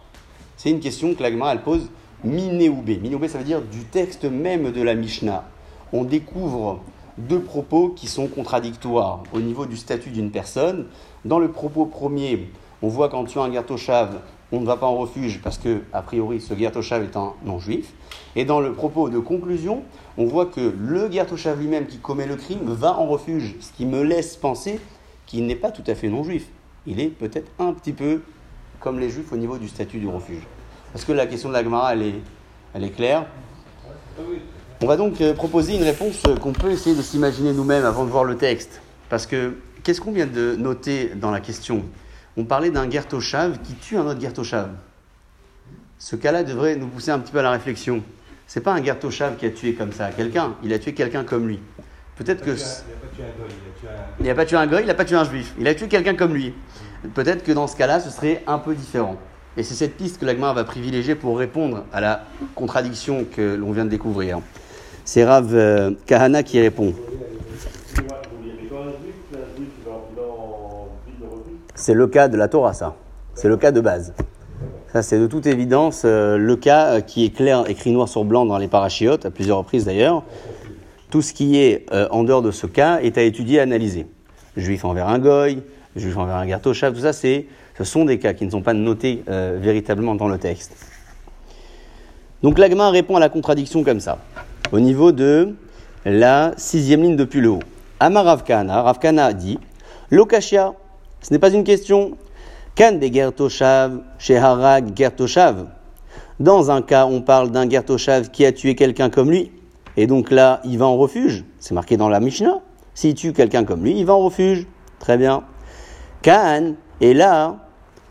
C'est 0.57 0.71
une 0.71 0.79
question 0.79 1.13
que 1.13 1.21
l'Agmara 1.21 1.55
pose 1.57 1.89
minéoubé. 2.23 2.97
Minéoubé, 2.97 3.27
ça 3.27 3.37
veut 3.37 3.43
dire 3.43 3.61
du 3.61 3.83
texte 3.85 4.25
même 4.25 4.71
de 4.71 4.81
la 4.81 4.95
Mishnah. 4.95 5.45
On 5.93 6.03
découvre 6.03 6.81
deux 7.19 7.39
propos 7.39 7.89
qui 7.89 8.07
sont 8.07 8.27
contradictoires 8.27 9.23
au 9.31 9.41
niveau 9.41 9.67
du 9.67 9.77
statut 9.77 10.09
d'une 10.09 10.31
personne. 10.31 10.87
Dans 11.23 11.37
le 11.37 11.51
propos 11.51 11.85
premier, 11.85 12.49
on 12.81 12.87
voit 12.87 13.09
qu'en 13.09 13.25
tuant 13.25 13.43
un 13.43 13.51
Gertoshav, 13.51 14.21
on 14.51 14.59
ne 14.59 14.65
va 14.65 14.77
pas 14.77 14.87
en 14.87 14.97
refuge 14.97 15.39
parce 15.43 15.59
que, 15.59 15.81
a 15.93 16.01
priori, 16.01 16.41
ce 16.41 16.55
Gertoshav 16.55 17.03
est 17.03 17.15
un 17.15 17.33
non-juif. 17.45 17.93
Et 18.35 18.45
dans 18.45 18.59
le 18.59 18.73
propos 18.73 19.09
de 19.09 19.19
conclusion, 19.19 19.83
on 20.17 20.25
voit 20.25 20.47
que 20.47 20.73
le 20.79 21.11
Gertoshav 21.11 21.59
lui-même 21.59 21.85
qui 21.85 21.97
commet 21.97 22.25
le 22.25 22.37
crime 22.37 22.65
va 22.65 22.97
en 22.97 23.05
refuge, 23.05 23.55
ce 23.59 23.71
qui 23.71 23.85
me 23.85 24.01
laisse 24.01 24.35
penser 24.35 24.79
qu'il 25.27 25.45
n'est 25.45 25.55
pas 25.55 25.69
tout 25.69 25.83
à 25.85 25.93
fait 25.93 26.07
non-juif. 26.07 26.47
Il 26.87 26.99
est 26.99 27.09
peut-être 27.09 27.51
un 27.59 27.73
petit 27.73 27.93
peu 27.93 28.21
comme 28.79 28.99
les 28.99 29.09
juifs 29.09 29.31
au 29.31 29.37
niveau 29.37 29.57
du 29.57 29.67
statut 29.67 29.99
du 29.99 30.07
refuge. 30.07 30.43
Parce 30.93 31.05
que 31.05 31.11
la 31.11 31.27
question 31.27 31.49
de 31.49 31.53
la 31.53 31.63
Gemara, 31.63 31.93
elle 31.93 32.01
est, 32.03 32.21
elle 32.73 32.83
est 32.83 32.89
claire. 32.89 33.25
On 34.81 34.87
va 34.87 34.97
donc 34.97 35.19
euh, 35.21 35.33
proposer 35.33 35.75
une 35.75 35.83
réponse 35.83 36.23
qu'on 36.41 36.53
peut 36.53 36.71
essayer 36.71 36.95
de 36.95 37.01
s'imaginer 37.01 37.53
nous-mêmes 37.53 37.85
avant 37.85 38.05
de 38.05 38.09
voir 38.09 38.23
le 38.23 38.37
texte. 38.37 38.81
Parce 39.09 39.25
que 39.25 39.55
qu'est-ce 39.83 40.01
qu'on 40.01 40.11
vient 40.11 40.27
de 40.27 40.55
noter 40.55 41.11
dans 41.15 41.31
la 41.31 41.39
question? 41.39 41.83
On 42.37 42.45
parlait 42.45 42.71
d'un 42.71 42.89
Gertoshav 42.89 43.59
qui 43.61 43.73
tue 43.73 43.97
un 43.97 44.05
autre 44.05 44.21
Gertoshav. 44.21 44.69
Ce 45.97 46.15
cas-là 46.15 46.43
devrait 46.43 46.75
nous 46.77 46.87
pousser 46.87 47.11
un 47.11 47.19
petit 47.19 47.31
peu 47.31 47.39
à 47.39 47.43
la 47.43 47.51
réflexion. 47.51 48.01
C'est 48.47 48.61
pas 48.61 48.73
un 48.73 48.83
Gertoshav 48.83 49.35
qui 49.35 49.45
a 49.45 49.49
tué 49.49 49.73
comme 49.73 49.91
ça 49.91 50.09
quelqu'un, 50.11 50.55
il 50.63 50.71
a 50.73 50.79
tué 50.79 50.93
quelqu'un 50.93 51.23
comme 51.23 51.47
lui. 51.47 51.59
Peut-être 52.15 52.43
que. 52.43 52.51
Il 54.19 54.25
n'a 54.25 54.35
pas 54.35 54.45
tué 54.45 54.57
un 54.57 54.67
goy, 54.67 54.81
il 54.81 54.87
n'a 54.87 54.93
pas 54.93 55.05
tué 55.05 55.15
un 55.15 55.23
juif. 55.23 55.53
Il 55.57 55.67
a 55.67 55.73
tué 55.73 55.87
quelqu'un 55.87 56.15
comme 56.15 56.33
lui. 56.33 56.53
Peut-être 57.13 57.43
que 57.43 57.51
dans 57.51 57.67
ce 57.67 57.75
cas-là, 57.75 57.99
ce 57.99 58.09
serait 58.09 58.43
un 58.45 58.57
peu 58.57 58.75
différent. 58.75 59.15
Et 59.57 59.63
c'est 59.63 59.73
cette 59.73 59.95
piste 59.95 60.19
que 60.19 60.25
l'Agmar 60.25 60.53
va 60.53 60.63
privilégier 60.63 61.15
pour 61.15 61.37
répondre 61.37 61.85
à 61.91 62.01
la 62.01 62.23
contradiction 62.55 63.25
que 63.29 63.55
l'on 63.55 63.71
vient 63.71 63.85
de 63.85 63.89
découvrir. 63.89 64.39
C'est 65.05 65.25
Rav 65.25 65.55
euh, 65.55 65.91
Kahana 66.05 66.43
qui 66.43 66.59
répond. 66.61 66.93
C'est 71.73 71.93
le 71.93 72.07
cas 72.07 72.27
de 72.27 72.37
la 72.37 72.47
Torah, 72.47 72.73
ça. 72.73 72.95
C'est 73.33 73.47
le 73.47 73.57
cas 73.57 73.71
de 73.71 73.81
base. 73.81 74.13
Ça, 74.93 75.01
c'est 75.01 75.19
de 75.19 75.27
toute 75.27 75.47
évidence 75.47 76.03
euh, 76.05 76.37
le 76.37 76.55
cas 76.55 76.87
euh, 76.87 77.01
qui 77.01 77.25
est 77.25 77.35
clair, 77.35 77.63
écrit 77.67 77.91
noir 77.91 78.07
sur 78.07 78.25
blanc 78.25 78.45
dans 78.45 78.57
les 78.57 78.67
parachiotes, 78.67 79.25
à 79.25 79.31
plusieurs 79.31 79.57
reprises 79.57 79.85
d'ailleurs. 79.85 80.23
Tout 81.09 81.21
ce 81.21 81.33
qui 81.33 81.57
est 81.57 81.87
en 82.11 82.23
dehors 82.23 82.43
de 82.43 82.51
ce 82.51 82.67
cas 82.67 82.99
est 83.01 83.17
à 83.17 83.23
étudier, 83.23 83.59
à 83.59 83.63
analyser. 83.63 84.05
Juif 84.55 84.85
envers 84.85 85.07
un 85.07 85.17
goy, 85.17 85.63
juif 85.95 86.17
envers 86.17 86.35
un 86.35 86.45
gartoshav, 86.45 86.93
tout 86.93 87.01
ça, 87.01 87.13
c'est, 87.13 87.47
ce 87.77 87.83
sont 87.83 88.05
des 88.05 88.19
cas 88.19 88.33
qui 88.33 88.45
ne 88.45 88.51
sont 88.51 88.61
pas 88.61 88.73
notés 88.73 89.23
véritablement 89.27 90.15
dans 90.15 90.27
le 90.27 90.37
texte. 90.37 90.75
Donc 92.43 92.57
l'agma 92.57 92.89
répond 92.89 93.15
à 93.15 93.19
la 93.19 93.29
contradiction 93.29 93.83
comme 93.83 93.99
ça 93.99 94.19
au 94.71 94.79
niveau 94.79 95.11
de 95.11 95.55
la 96.05 96.53
sixième 96.57 97.01
ligne 97.01 97.15
depuis 97.15 97.41
le 97.41 97.49
haut. 97.49 97.63
Amar 97.99 98.25
Ravkana, 98.25 98.81
Ravkana 98.81 99.33
dit 99.33 99.59
Lokashia, 100.11 100.73
ce 101.21 101.33
n'est 101.33 101.39
pas 101.39 101.51
une 101.51 101.63
question. 101.63 102.17
Kan 102.75 102.93
de 102.93 103.07
Gertoshav, 103.07 103.99
Sheharag 104.17 104.95
Gertoshav. 104.95 105.67
Dans 106.39 106.71
un 106.71 106.81
cas, 106.81 107.05
on 107.05 107.21
parle 107.21 107.51
d'un 107.51 107.69
Gertoshav 107.69 108.29
qui 108.29 108.45
a 108.45 108.53
tué 108.53 108.75
quelqu'un 108.75 109.09
comme 109.09 109.29
lui, 109.29 109.51
et 109.97 110.07
donc 110.07 110.31
là, 110.31 110.61
il 110.63 110.77
va 110.77 110.85
en 110.85 110.95
refuge. 110.95 111.43
C'est 111.59 111.73
marqué 111.73 111.97
dans 111.97 112.07
la 112.07 112.21
Mishnah. 112.21 112.61
S'il 112.93 113.15
tue 113.15 113.33
quelqu'un 113.33 113.65
comme 113.65 113.83
lui, 113.83 113.99
il 113.99 114.05
va 114.05 114.13
en 114.13 114.19
refuge. 114.19 114.65
Très 114.99 115.17
bien. 115.17 115.43
Kan, 116.21 116.73
et 116.99 117.13
là, 117.13 117.69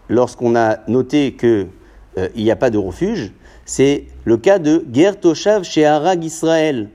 lorsqu'on 0.09 0.57
a 0.57 0.79
noté 0.89 1.35
qu'il 1.35 1.69
euh, 2.17 2.29
n'y 2.35 2.51
a 2.51 2.57
pas 2.57 2.71
de 2.71 2.79
refuge, 2.79 3.33
c'est 3.67 4.07
le 4.25 4.39
cas 4.39 4.59
de 4.59 4.85
Gertoshav 4.91 5.63
chez 5.63 5.85
Arag 5.85 6.25
Israël, 6.25 6.89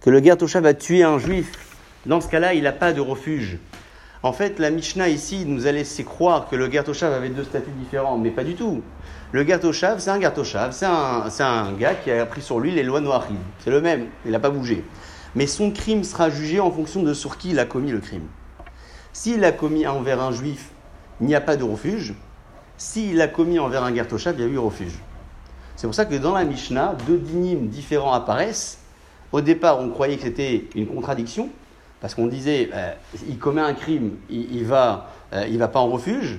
que 0.00 0.10
le 0.10 0.20
Gertoshav 0.22 0.66
a 0.66 0.74
tué 0.74 1.04
un 1.04 1.18
juif. 1.18 1.52
Dans 2.04 2.20
ce 2.20 2.26
cas-là, 2.28 2.54
il 2.54 2.64
n'a 2.64 2.72
pas 2.72 2.92
de 2.92 3.00
refuge. 3.00 3.58
En 4.24 4.32
fait, 4.32 4.58
la 4.58 4.70
Mishnah 4.70 5.08
ici 5.08 5.44
nous 5.46 5.68
a 5.68 5.72
laissé 5.72 6.02
croire 6.02 6.48
que 6.48 6.56
le 6.56 6.68
Gertoshav 6.68 7.12
avait 7.12 7.28
deux 7.28 7.44
statuts 7.44 7.70
différents, 7.78 8.18
mais 8.18 8.30
pas 8.30 8.42
du 8.42 8.56
tout. 8.56 8.82
Le 9.30 9.46
Gertoshav, 9.46 10.00
c'est 10.00 10.10
un 10.10 10.20
Gertoshav, 10.20 10.72
c'est 10.72 10.86
un, 10.86 11.28
un, 11.38 11.72
gars 11.74 11.94
qui 11.94 12.10
a 12.10 12.26
pris 12.26 12.42
sur 12.42 12.58
lui 12.58 12.72
les 12.72 12.82
lois 12.82 13.00
noirides. 13.00 13.36
C'est 13.60 13.70
le 13.70 13.80
même, 13.80 14.06
il 14.24 14.32
n'a 14.32 14.40
pas 14.40 14.50
bougé. 14.50 14.82
Mais 15.36 15.46
son 15.46 15.70
crime 15.70 16.02
sera 16.02 16.28
jugé 16.28 16.58
en 16.58 16.72
fonction 16.72 17.04
de 17.04 17.14
sur 17.14 17.38
qui 17.38 17.50
il 17.50 17.58
a 17.60 17.66
commis 17.66 17.92
le 17.92 18.00
crime. 18.00 18.26
S'il 19.16 19.42
a 19.46 19.50
commis 19.50 19.86
envers 19.86 20.20
un 20.20 20.30
juif, 20.30 20.72
il 21.22 21.26
n'y 21.26 21.34
a 21.34 21.40
pas 21.40 21.56
de 21.56 21.64
refuge. 21.64 22.12
S'il 22.76 23.18
a 23.22 23.28
commis 23.28 23.58
envers 23.58 23.82
un 23.82 23.94
Gertoshav, 23.94 24.34
il 24.36 24.42
y 24.42 24.46
a 24.46 24.46
eu 24.46 24.58
refuge. 24.58 24.98
C'est 25.74 25.86
pour 25.86 25.94
ça 25.94 26.04
que 26.04 26.16
dans 26.16 26.34
la 26.34 26.44
Mishnah, 26.44 26.94
deux 27.06 27.16
dynimes 27.16 27.68
différents 27.68 28.12
apparaissent. 28.12 28.78
Au 29.32 29.40
départ, 29.40 29.80
on 29.80 29.88
croyait 29.88 30.16
que 30.18 30.24
c'était 30.24 30.66
une 30.74 30.86
contradiction, 30.86 31.48
parce 32.02 32.14
qu'on 32.14 32.26
disait, 32.26 32.68
euh, 32.74 32.92
il 33.26 33.38
commet 33.38 33.62
un 33.62 33.72
crime, 33.72 34.16
il, 34.28 34.60
ne 34.60 34.66
va, 34.66 35.10
euh, 35.32 35.46
il 35.48 35.56
va 35.56 35.68
pas 35.68 35.80
en 35.80 35.88
refuge. 35.88 36.38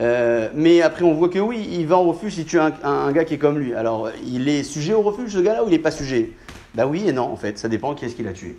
Euh, 0.00 0.48
mais 0.54 0.80
après, 0.80 1.04
on 1.04 1.12
voit 1.12 1.28
que 1.28 1.38
oui, 1.38 1.68
il 1.72 1.86
va 1.86 1.98
en 1.98 2.04
refuge 2.04 2.36
si 2.36 2.46
tu 2.46 2.58
un, 2.58 3.12
gars 3.12 3.26
qui 3.26 3.34
est 3.34 3.38
comme 3.38 3.58
lui. 3.58 3.74
Alors, 3.74 4.08
il 4.26 4.48
est 4.48 4.62
sujet 4.62 4.94
au 4.94 5.02
refuge, 5.02 5.34
ce 5.34 5.40
gars-là, 5.40 5.62
ou 5.62 5.68
il 5.68 5.72
n'est 5.72 5.78
pas 5.78 5.90
sujet? 5.90 6.32
Ben 6.74 6.86
oui 6.86 7.06
et 7.06 7.12
non, 7.12 7.24
en 7.24 7.36
fait, 7.36 7.58
ça 7.58 7.68
dépend 7.68 7.94
qui 7.94 8.06
est-ce 8.06 8.16
qu'il 8.16 8.28
a 8.28 8.32
tué. 8.32 8.56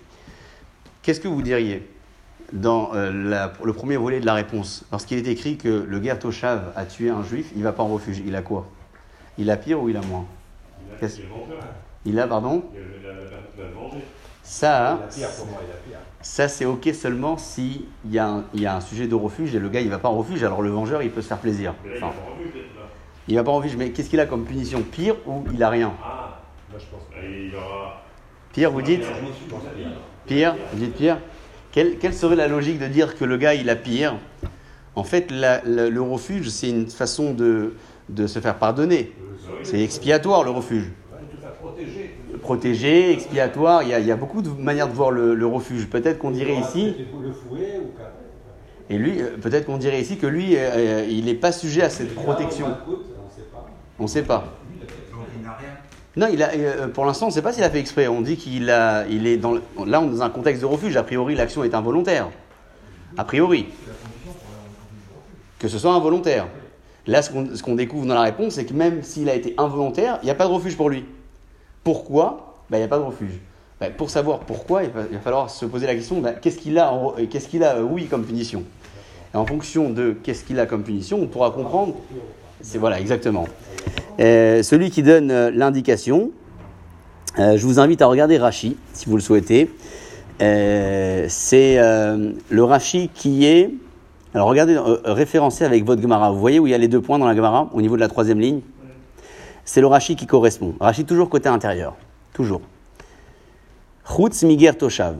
Qu'est-ce 1.01 1.19
que 1.19 1.27
vous 1.27 1.41
diriez? 1.41 1.94
Dans 2.53 2.91
le 2.93 3.73
premier 3.73 3.97
volet 3.97 4.19
de 4.19 4.25
la 4.25 4.33
réponse. 4.33 4.85
Lorsqu'il 4.91 5.17
est 5.17 5.27
écrit 5.31 5.57
que 5.57 5.85
le 5.87 5.99
guerre 5.99 6.19
Toshav 6.19 6.71
a 6.75 6.85
tué 6.85 7.09
un 7.09 7.23
juif, 7.23 7.51
il 7.55 7.63
va 7.63 7.71
pas 7.71 7.83
en 7.83 7.87
refuge. 7.87 8.21
Il 8.25 8.35
a 8.35 8.41
quoi? 8.41 8.67
Il 9.37 9.49
a 9.51 9.57
pire 9.57 9.81
ou 9.81 9.89
il 9.89 9.97
a 9.97 10.01
moins? 10.01 10.25
Il 11.01 11.05
a, 11.05 11.09
il 12.05 12.19
a 12.19 12.27
pardon? 12.27 12.63
Ça, 14.43 14.99
ça 16.21 16.47
c'est 16.47 16.65
ok 16.65 16.89
seulement 16.93 17.35
s'il 17.37 17.85
y, 18.09 18.19
a 18.19 18.27
un, 18.27 18.43
y 18.53 18.67
a 18.67 18.75
un 18.75 18.81
sujet 18.81 19.07
de 19.07 19.15
refuge 19.15 19.55
et 19.55 19.59
le 19.59 19.69
gars 19.69 19.81
il 19.81 19.89
va 19.89 19.97
pas 19.97 20.09
en 20.09 20.17
refuge, 20.17 20.43
alors 20.43 20.61
le 20.61 20.69
vengeur 20.69 21.01
il 21.01 21.09
peut 21.09 21.23
se 21.23 21.27
faire 21.27 21.39
plaisir. 21.39 21.73
Enfin, 21.95 22.11
il 23.27 23.35
va 23.35 23.43
pas 23.43 23.49
en 23.51 23.55
refuge, 23.55 23.75
mais 23.75 23.89
qu'est-ce 23.89 24.09
qu'il 24.09 24.19
a 24.19 24.27
comme 24.27 24.45
punition? 24.45 24.83
Pire 24.83 25.15
ou 25.25 25.43
il 25.51 25.63
a 25.63 25.69
rien? 25.69 25.93
Ah, 26.03 26.41
moi 26.69 26.79
je 26.79 26.85
pense 26.85 27.01
qu'il 27.09 27.55
aura. 27.55 28.03
Pire, 28.53 28.71
vous 28.71 28.83
dites 28.83 29.03
Pire, 30.27 30.55
vous 30.71 30.79
dites 30.79 30.95
pire? 30.95 31.17
Quelle, 31.75 32.13
serait 32.13 32.37
la 32.37 32.47
logique 32.47 32.79
de 32.79 32.87
dire 32.87 33.15
que 33.15 33.25
le 33.25 33.35
gars 33.37 33.53
il 33.53 33.69
a 33.69 33.75
pire? 33.75 34.15
En 34.95 35.03
fait, 35.03 35.27
le 35.29 35.99
refuge 35.99 36.47
c'est 36.49 36.69
une 36.69 36.87
façon 36.87 37.33
de, 37.33 37.73
se 38.27 38.39
faire 38.39 38.57
pardonner. 38.57 39.11
C'est 39.63 39.81
expiatoire 39.81 40.43
le 40.43 40.51
refuge. 40.51 40.91
Protégé, 42.41 43.11
expiatoire, 43.11 43.83
il 43.83 43.89
y, 43.89 43.93
a, 43.93 43.99
il 43.99 44.05
y, 44.05 44.11
a, 44.11 44.15
beaucoup 44.15 44.41
de 44.41 44.49
manières 44.49 44.87
de 44.87 44.93
voir 44.93 45.11
le, 45.11 45.45
refuge. 45.47 45.87
Peut-être 45.87 46.19
qu'on 46.19 46.31
dirait 46.31 46.55
ici. 46.55 46.95
Et 48.89 48.97
lui, 48.97 49.19
euh, 49.19 49.37
peut-être 49.41 49.65
qu'on 49.65 49.77
dirait 49.77 49.99
ici 49.99 50.17
que 50.17 50.27
lui, 50.27 50.55
euh, 50.55 50.59
euh, 50.59 51.07
il 51.09 51.25
n'est 51.25 51.33
pas 51.33 51.51
sujet 51.51 51.81
à 51.81 51.89
cette 51.89 52.13
protection. 52.13 52.67
On 53.97 54.03
ne 54.03 54.07
sait 54.07 54.21
pas. 54.21 54.53
Non, 56.17 56.27
il 56.31 56.41
a, 56.41 56.51
euh, 56.53 56.87
pour 56.87 57.05
l'instant, 57.05 57.25
on 57.25 57.29
ne 57.29 57.33
sait 57.33 57.41
pas 57.41 57.51
s'il 57.51 57.63
a 57.63 57.69
fait 57.69 57.79
exprès. 57.79 58.07
On 58.07 58.21
dit 58.21 58.37
qu'il 58.37 58.69
a, 58.69 59.05
il 59.07 59.27
est 59.27 59.37
dans, 59.37 59.53
là, 59.53 59.99
dans 59.99 60.21
un 60.21 60.29
contexte 60.29 60.61
de 60.61 60.65
refuge. 60.65 60.95
A 60.95 61.03
priori, 61.03 61.35
l'action 61.35 61.63
est 61.63 61.73
involontaire. 61.73 62.29
A 63.17 63.25
priori. 63.25 63.67
Que 65.59 65.67
ce 65.67 65.77
soit 65.77 65.93
involontaire. 65.93 66.47
Là, 67.07 67.21
ce 67.21 67.29
qu'on 67.29 67.55
ce 67.55 67.61
qu'on 67.61 67.75
découvre 67.75 68.05
dans 68.05 68.15
la 68.15 68.21
réponse, 68.21 68.53
c'est 68.53 68.65
que 68.65 68.73
même 68.73 69.03
s'il 69.03 69.29
a 69.29 69.35
été 69.35 69.53
involontaire, 69.57 70.19
il 70.21 70.25
n'y 70.25 70.31
a 70.31 70.35
pas 70.35 70.47
de 70.47 70.53
refuge 70.53 70.77
pour 70.77 70.89
lui. 70.89 71.05
Pourquoi? 71.83 72.55
Ben, 72.69 72.77
Il 72.77 72.79
n'y 72.81 72.85
a 72.85 72.89
pas 72.89 72.97
de 72.97 73.03
refuge. 73.03 73.39
Ben, 73.79 73.91
pour 73.91 74.09
savoir 74.09 74.39
pourquoi, 74.39 74.83
il 74.83 74.89
va, 74.89 75.03
falloir 75.21 75.49
se 75.49 75.65
poser 75.65 75.85
la 75.85 75.95
question 75.95 76.21
ben, 76.21 76.33
qu'est-ce 76.33 76.57
qu'il 76.57 76.79
a, 76.79 76.93
qu'est-ce 77.29 77.49
qu'il 77.49 77.63
a, 77.63 77.75
euh, 77.75 77.83
oui, 77.83 78.05
comme 78.05 78.25
punition? 78.25 78.63
En 79.33 79.45
fonction 79.45 79.89
de 79.89 80.15
qu'est-ce 80.23 80.45
qu'il 80.45 80.59
a 80.61 80.65
comme 80.65 80.83
punition, 80.83 81.19
on 81.21 81.27
pourra 81.27 81.51
comprendre. 81.51 81.95
C'est 82.65 82.79
voilà, 82.79 82.99
exactement. 82.99 83.47
Euh, 84.19 84.63
celui 84.63 84.89
qui 84.89 85.03
donne 85.03 85.29
euh, 85.29 85.51
l'indication, 85.53 86.31
euh, 87.37 87.57
je 87.57 87.65
vous 87.67 87.79
invite 87.79 88.01
à 88.01 88.07
regarder 88.07 88.39
Rashi, 88.39 88.75
si 88.91 89.07
vous 89.07 89.15
le 89.15 89.21
souhaitez. 89.21 89.69
C'est 90.39 91.77
le 91.77 92.63
Rashi 92.63 93.09
qui 93.13 93.45
est. 93.45 93.69
Alors 94.33 94.47
regardez, 94.49 94.77
référencé 95.05 95.63
avec 95.63 95.85
votre 95.85 96.01
Gemara. 96.01 96.31
Vous 96.31 96.39
voyez 96.39 96.59
où 96.59 96.65
il 96.65 96.71
y 96.71 96.73
a 96.73 96.77
les 96.79 96.87
deux 96.87 97.01
points 97.01 97.19
dans 97.19 97.27
la 97.27 97.35
Gemara, 97.35 97.69
au 97.71 97.81
niveau 97.81 97.95
de 97.95 98.01
la 98.01 98.07
troisième 98.07 98.39
ligne? 98.39 98.61
C'est 99.63 99.79
le 99.79 99.87
Rashi 99.87 100.15
qui 100.15 100.25
correspond. 100.25 100.73
Rashi 100.79 101.05
toujours 101.05 101.29
côté 101.29 101.47
intérieur. 101.47 101.95
Toujours. 102.33 102.61
Chutz 104.05 104.43
miger 104.43 104.73
toshav. 104.73 105.15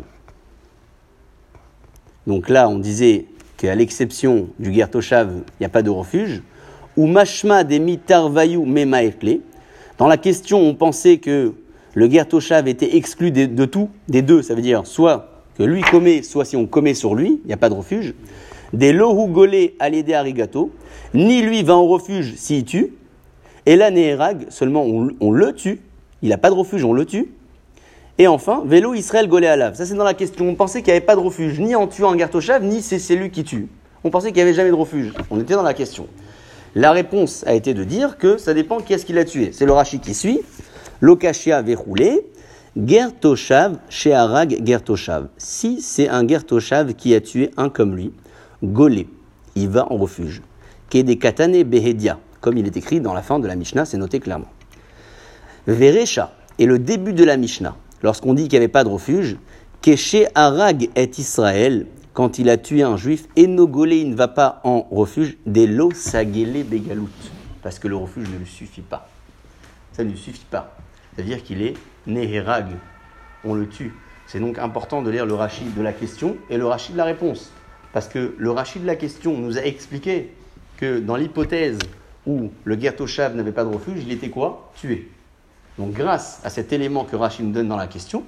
Donc 2.25 2.49
là, 2.49 2.67
on 2.67 2.79
disait 2.79 3.27
qu'à 3.57 3.75
l'exception 3.75 4.47
du 4.57 4.73
ger 4.73 4.87
toshav, 4.89 5.29
il 5.31 5.61
n'y 5.61 5.65
a 5.65 5.69
pas 5.69 5.83
de 5.83 5.91
refuge. 5.91 6.41
Ou 6.97 7.07
mashma 7.07 7.63
des 7.63 7.79
mitarvayu 7.79 8.65
mema 8.65 9.03
etle. 9.03 9.39
Dans 9.97 10.07
la 10.07 10.17
question, 10.17 10.59
on 10.59 10.75
pensait 10.75 11.17
que 11.17 11.53
le 11.93 12.09
ger 12.09 12.25
toshav 12.25 12.67
était 12.67 12.97
exclu 12.97 13.31
de, 13.31 13.65
tout, 13.65 13.89
des 14.07 14.21
deux. 14.21 14.41
Ça 14.41 14.53
veut 14.53 14.61
dire 14.61 14.85
soit 14.85 15.29
que 15.57 15.63
lui 15.63 15.81
commet, 15.81 16.21
soit 16.21 16.45
si 16.45 16.57
on 16.57 16.65
commet 16.65 16.93
sur 16.93 17.15
lui, 17.15 17.39
il 17.43 17.47
n'y 17.47 17.53
a 17.53 17.57
pas 17.57 17.69
de 17.69 17.73
refuge. 17.73 18.13
Des 18.73 18.91
lohu 18.91 19.29
golé 19.29 19.75
alédé 19.79 20.13
arigato. 20.13 20.71
Ni 21.13 21.41
lui 21.41 21.63
va 21.63 21.75
en 21.75 21.87
refuge 21.87 22.35
s'il 22.35 22.65
tue. 22.65 22.91
Et 23.65 23.77
là, 23.77 23.89
Neherag, 23.89 24.47
seulement 24.49 24.83
on, 24.83 25.31
le 25.31 25.53
tue. 25.53 25.79
Il 26.21 26.29
n'a 26.29 26.37
pas 26.37 26.49
de 26.49 26.55
refuge, 26.55 26.83
on 26.83 26.93
le 26.93 27.05
tue. 27.05 27.31
Et 28.17 28.27
enfin, 28.27 28.63
vélo 28.65 28.93
Israël 28.93 29.27
golé 29.27 29.47
alav. 29.47 29.75
Ça, 29.75 29.85
c'est 29.85 29.95
dans 29.95 30.03
la 30.03 30.13
question. 30.13 30.47
On 30.47 30.55
pensait 30.55 30.81
qu'il 30.81 30.91
n'y 30.91 30.97
avait 30.97 31.05
pas 31.05 31.15
de 31.15 31.21
refuge, 31.21 31.59
ni 31.59 31.75
en 31.75 31.87
tuant 31.87 32.11
un 32.11 32.17
Gertoshav, 32.17 32.63
ni 32.63 32.81
c'est 32.81 33.15
lui 33.15 33.31
qui 33.31 33.43
tue. 33.43 33.67
On 34.03 34.09
pensait 34.09 34.27
qu'il 34.27 34.37
n'y 34.37 34.41
avait 34.41 34.53
jamais 34.53 34.69
de 34.69 34.75
refuge. 34.75 35.13
On 35.31 35.39
était 35.39 35.53
dans 35.53 35.63
la 35.63 35.73
question. 35.73 36.07
La 36.75 36.91
réponse 36.91 37.45
a 37.47 37.53
été 37.53 37.73
de 37.73 37.85
dire 37.85 38.17
que 38.17 38.37
ça 38.37 38.53
dépend 38.53 38.79
qui 38.81 38.93
est-ce 38.93 39.05
qui 39.05 39.13
l'a 39.13 39.23
tué. 39.23 39.51
C'est 39.53 39.65
le 39.65 39.71
Rashi 39.71 39.99
qui 39.99 40.13
suit. 40.13 40.41
Lokashia 40.99 41.61
verroulé. 41.61 42.27
Gertoshav, 42.75 43.77
Sheharag 43.87 44.61
Gertoshav. 44.65 45.29
Si 45.37 45.81
c'est 45.81 46.09
un 46.09 46.27
Gertoshav 46.27 46.93
qui 46.93 47.15
a 47.15 47.21
tué 47.21 47.51
un 47.55 47.69
comme 47.69 47.95
lui, 47.95 48.11
Golé, 48.61 49.07
il 49.55 49.69
va 49.69 49.89
en 49.89 49.95
refuge. 49.95 50.41
Kede 50.89 51.17
Katane 51.17 51.63
Behedia, 51.63 52.19
comme 52.41 52.57
il 52.57 52.65
est 52.65 52.75
écrit 52.75 52.99
dans 52.99 53.13
la 53.13 53.21
fin 53.21 53.39
de 53.39 53.47
la 53.47 53.55
Mishnah, 53.55 53.85
c'est 53.85 53.97
noté 53.97 54.19
clairement. 54.19 54.49
Verecha 55.67 56.33
est 56.59 56.65
le 56.65 56.79
début 56.79 57.13
de 57.13 57.23
la 57.23 57.37
Mishnah. 57.37 57.77
Lorsqu'on 58.03 58.33
dit 58.33 58.43
qu'il 58.43 58.59
n'y 58.59 58.65
avait 58.65 58.67
pas 58.67 58.83
de 58.83 58.89
refuge, 58.89 59.37
Keshe 59.81 60.15
est 60.15 61.17
Israël, 61.17 61.85
quand 62.15 62.39
il 62.39 62.49
a 62.49 62.57
tué 62.57 62.81
un 62.81 62.95
juif, 62.95 63.27
Enogolé, 63.37 63.97
il 63.97 64.09
ne 64.09 64.15
va 64.15 64.29
pas 64.29 64.61
en 64.63 64.87
refuge, 64.89 65.37
des 65.45 65.67
lo 65.67 65.91
sagele 65.91 66.63
begalout, 66.63 67.09
parce 67.61 67.77
que 67.77 67.89
le 67.89 67.97
refuge 67.97 68.29
ne 68.29 68.37
lui 68.37 68.47
suffit 68.47 68.81
pas. 68.81 69.09
Ça 69.91 70.05
ne 70.05 70.11
lui 70.11 70.17
suffit 70.17 70.45
pas. 70.49 70.77
C'est-à-dire 71.13 71.43
qu'il 71.43 71.61
est 71.61 71.73
Neherag, 72.07 72.67
on 73.43 73.53
le 73.53 73.67
tue. 73.67 73.93
C'est 74.27 74.39
donc 74.39 74.57
important 74.57 75.01
de 75.01 75.11
lire 75.11 75.25
le 75.25 75.33
rachid 75.33 75.75
de 75.75 75.81
la 75.81 75.91
question 75.91 76.37
et 76.49 76.57
le 76.57 76.65
rachid 76.65 76.93
de 76.93 76.97
la 76.97 77.03
réponse. 77.03 77.51
Parce 77.91 78.07
que 78.07 78.33
le 78.37 78.49
rachid 78.49 78.81
de 78.81 78.87
la 78.87 78.95
question 78.95 79.37
nous 79.37 79.57
a 79.57 79.61
expliqué 79.61 80.33
que 80.77 80.99
dans 80.99 81.17
l'hypothèse 81.17 81.79
où 82.25 82.49
le 82.63 82.79
Gertoshav 82.79 83.35
n'avait 83.35 83.51
pas 83.51 83.65
de 83.65 83.73
refuge, 83.73 84.01
il 84.01 84.11
était 84.11 84.29
quoi? 84.29 84.71
Tué. 84.75 85.11
Donc 85.77 85.91
grâce 85.91 86.39
à 86.45 86.49
cet 86.49 86.71
élément 86.71 87.03
que 87.03 87.17
Rachid 87.17 87.45
nous 87.45 87.51
donne 87.51 87.67
dans 87.67 87.75
la 87.75 87.87
question, 87.87 88.23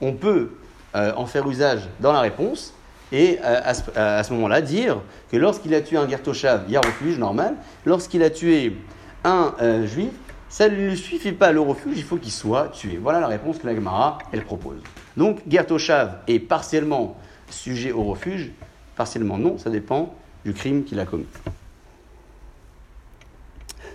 on 0.00 0.14
peut 0.14 0.52
euh, 0.94 1.12
en 1.16 1.26
faire 1.26 1.46
usage 1.48 1.82
dans 2.00 2.12
la 2.12 2.20
réponse 2.20 2.72
et 3.12 3.38
euh, 3.42 3.60
à 3.64 4.22
ce, 4.24 4.32
moment-là 4.32 4.60
dire 4.60 5.00
que 5.30 5.36
lorsqu'il 5.36 5.74
a 5.74 5.80
tué 5.80 5.96
un 5.96 6.08
Gertoshav, 6.08 6.64
il 6.66 6.72
y 6.72 6.76
a 6.76 6.80
refuge 6.80 7.18
normal. 7.18 7.54
Lorsqu'il 7.84 8.22
a 8.22 8.30
tué 8.30 8.76
un 9.24 9.54
euh, 9.60 9.86
juif, 9.86 10.10
ça 10.48 10.68
ne 10.68 10.74
lui 10.74 10.96
suffit 10.96 11.32
pas 11.32 11.52
le 11.52 11.60
refuge, 11.60 11.94
il 11.96 12.02
faut 12.02 12.16
qu'il 12.16 12.32
soit 12.32 12.68
tué. 12.68 12.98
Voilà 13.00 13.20
la 13.20 13.28
réponse 13.28 13.58
que 13.58 13.66
la 13.66 13.74
Gemara, 13.74 14.18
elle 14.32 14.44
propose. 14.44 14.78
Donc 15.16 15.40
Gertoshav 15.48 16.18
est 16.26 16.40
partiellement 16.40 17.16
sujet 17.48 17.92
au 17.92 18.04
refuge, 18.04 18.50
partiellement 18.96 19.38
non, 19.38 19.58
ça 19.58 19.70
dépend 19.70 20.14
du 20.44 20.52
crime 20.52 20.84
qu'il 20.84 20.98
a 20.98 21.04
commis. 21.04 21.26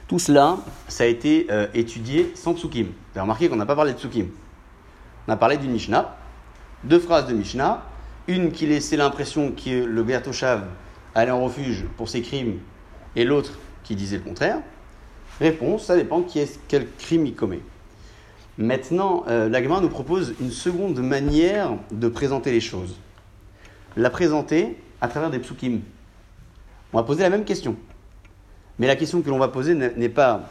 Tout 0.07 0.19
cela, 0.19 0.57
ça 0.87 1.05
a 1.05 1.07
été 1.07 1.47
euh, 1.51 1.67
étudié 1.73 2.33
sans 2.35 2.53
psukim. 2.53 2.87
Vous 2.87 2.91
avez 3.15 3.21
remarqué 3.21 3.47
qu'on 3.47 3.55
n'a 3.55 3.65
pas 3.65 3.75
parlé 3.75 3.93
de 3.93 3.97
psukim. 3.97 4.27
On 5.27 5.31
a 5.31 5.37
parlé 5.37 5.57
d'une 5.57 5.71
Mishnah, 5.71 6.17
deux 6.83 6.99
phrases 6.99 7.27
de 7.27 7.33
Mishnah, 7.33 7.83
une 8.27 8.51
qui 8.51 8.67
laissait 8.67 8.97
l'impression 8.97 9.51
que 9.51 9.83
le 9.83 10.07
Gertoshav 10.07 10.65
allait 11.15 11.31
en 11.31 11.43
refuge 11.43 11.85
pour 11.97 12.09
ses 12.09 12.21
crimes, 12.21 12.59
et 13.15 13.25
l'autre 13.25 13.59
qui 13.83 13.95
disait 13.95 14.17
le 14.17 14.23
contraire. 14.23 14.59
Réponse, 15.39 15.85
ça 15.85 15.95
dépend 15.95 16.23
quel 16.67 16.87
crime 16.97 17.25
il 17.25 17.35
commet. 17.35 17.61
Maintenant, 18.57 19.23
euh, 19.27 19.49
nous 19.49 19.89
propose 19.89 20.35
une 20.39 20.51
seconde 20.51 20.99
manière 20.99 21.71
de 21.91 22.07
présenter 22.07 22.51
les 22.51 22.59
choses. 22.59 22.99
La 23.97 24.09
présenter 24.09 24.77
à 25.01 25.07
travers 25.07 25.31
des 25.31 25.39
psukim. 25.39 25.81
On 26.93 26.97
va 26.97 27.03
poser 27.03 27.23
la 27.23 27.29
même 27.29 27.43
question. 27.43 27.75
Mais 28.77 28.87
la 28.87 28.95
question 28.95 29.21
que 29.21 29.29
l'on 29.29 29.39
va 29.39 29.47
poser 29.47 29.73
n'est 29.73 29.93
n'est 29.95 30.09
pas 30.09 30.49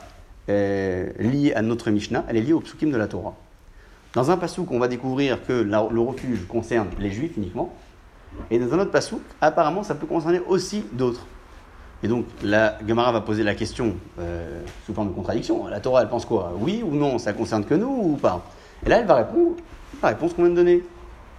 euh, 0.49 1.11
liée 1.19 1.53
à 1.55 1.63
notre 1.63 1.91
Mishnah, 1.91 2.25
elle 2.29 2.37
est 2.37 2.43
liée 2.43 2.53
au 2.53 2.61
psukim 2.61 2.91
de 2.91 2.97
la 2.97 3.07
Torah. 3.07 3.37
Dans 4.15 4.31
un 4.31 4.37
pasouk, 4.37 4.71
on 4.73 4.79
va 4.79 4.89
découvrir 4.89 5.45
que 5.47 5.53
le 5.53 6.01
refuge 6.01 6.47
concerne 6.49 6.89
les 6.99 7.11
juifs 7.11 7.37
uniquement. 7.37 7.75
Et 8.51 8.59
dans 8.59 8.75
un 8.75 8.81
autre 8.81 8.91
pasouk, 8.91 9.21
apparemment, 9.41 9.83
ça 9.83 9.95
peut 9.95 10.07
concerner 10.07 10.41
aussi 10.49 10.85
d'autres. 10.93 11.27
Et 12.03 12.09
donc, 12.09 12.25
la 12.43 12.79
Gemara 12.87 13.13
va 13.13 13.21
poser 13.21 13.43
la 13.43 13.55
question 13.55 13.95
euh, 14.19 14.63
sous 14.87 14.95
forme 14.95 15.09
de 15.09 15.15
contradiction. 15.15 15.67
La 15.67 15.81
Torah, 15.81 16.03
elle 16.03 16.09
pense 16.09 16.25
quoi? 16.25 16.53
Oui 16.59 16.83
ou 16.85 16.95
non? 16.95 17.19
Ça 17.19 17.33
concerne 17.33 17.65
que 17.65 17.75
nous 17.75 17.89
ou 17.89 18.17
pas? 18.17 18.45
Et 18.85 18.89
là, 18.89 19.01
elle 19.01 19.07
va 19.07 19.17
répondre 19.17 19.57
la 20.03 20.09
réponse 20.09 20.33
qu'on 20.33 20.43
vient 20.43 20.51
de 20.51 20.57
donner. 20.57 20.83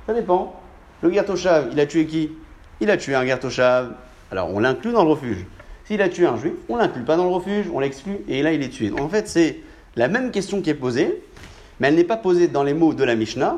Ça 0.05 0.13
dépend. 0.13 0.61
Le 1.01 1.11
Gertoshav, 1.11 1.69
il 1.71 1.79
a 1.79 1.85
tué 1.87 2.05
qui? 2.05 2.31
Il 2.79 2.91
a 2.91 2.97
tué 2.97 3.15
un 3.15 3.25
Gertoshav. 3.25 3.93
Alors, 4.31 4.49
on 4.53 4.59
l'inclut 4.59 4.91
dans 4.91 5.03
le 5.03 5.09
refuge. 5.09 5.45
S'il 5.85 6.01
a 6.01 6.09
tué 6.09 6.27
un 6.27 6.37
juif, 6.37 6.53
on 6.69 6.77
l'inclut 6.77 7.03
pas 7.03 7.17
dans 7.17 7.25
le 7.25 7.31
refuge, 7.31 7.65
on 7.73 7.79
l'exclut, 7.79 8.19
et 8.27 8.43
là, 8.43 8.53
il 8.53 8.61
est 8.61 8.69
tué. 8.69 8.93
En 8.97 9.09
fait, 9.09 9.27
c'est 9.27 9.59
la 9.95 10.07
même 10.07 10.31
question 10.31 10.61
qui 10.61 10.69
est 10.69 10.75
posée, 10.75 11.21
mais 11.81 11.87
elle 11.87 11.95
n'est 11.95 12.03
pas 12.03 12.15
posée 12.15 12.47
dans 12.47 12.61
les 12.61 12.75
mots 12.75 12.93
de 12.93 13.03
la 13.03 13.15
Mishnah, 13.15 13.57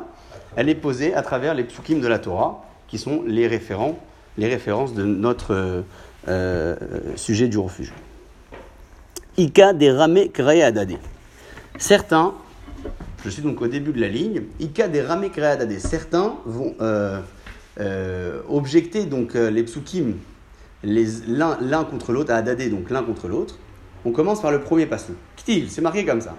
elle 0.56 0.70
est 0.70 0.74
posée 0.74 1.14
à 1.14 1.20
travers 1.20 1.52
les 1.52 1.62
psukim 1.62 2.00
de 2.00 2.08
la 2.08 2.18
Torah, 2.18 2.64
qui 2.88 2.96
sont 2.96 3.22
les, 3.26 3.46
références 3.46 4.94
de 4.94 5.04
notre 5.04 5.54
euh, 5.54 5.82
euh, 6.28 6.74
sujet 7.16 7.48
du 7.48 7.58
refuge. 7.58 7.92
Ika 9.36 9.74
des 9.74 9.90
ramé 9.90 10.32
adade. 10.38 10.94
Certains, 11.76 12.32
je 13.26 13.28
suis 13.28 13.42
donc 13.42 13.60
au 13.60 13.66
début 13.66 13.92
de 13.92 14.00
la 14.00 14.08
ligne, 14.08 14.44
Ika 14.58 14.88
des 14.88 15.00
adade. 15.00 15.78
Certains 15.78 16.36
vont 16.46 16.74
euh, 16.80 18.40
objecter 18.48 19.04
donc 19.04 19.34
les 19.34 19.64
psukim 19.64 20.14
l'un 20.82 21.84
contre 21.84 22.12
l'autre, 22.12 22.32
à 22.32 22.36
adadé 22.36 22.70
donc 22.70 22.88
l'un 22.88 23.02
contre 23.02 23.28
l'autre. 23.28 23.58
On 24.06 24.12
commence 24.12 24.40
par 24.40 24.50
le 24.50 24.62
premier 24.62 24.86
passage. 24.86 25.16
Ktil, 25.36 25.68
c'est 25.68 25.82
marqué 25.82 26.06
comme 26.06 26.22
ça. 26.22 26.34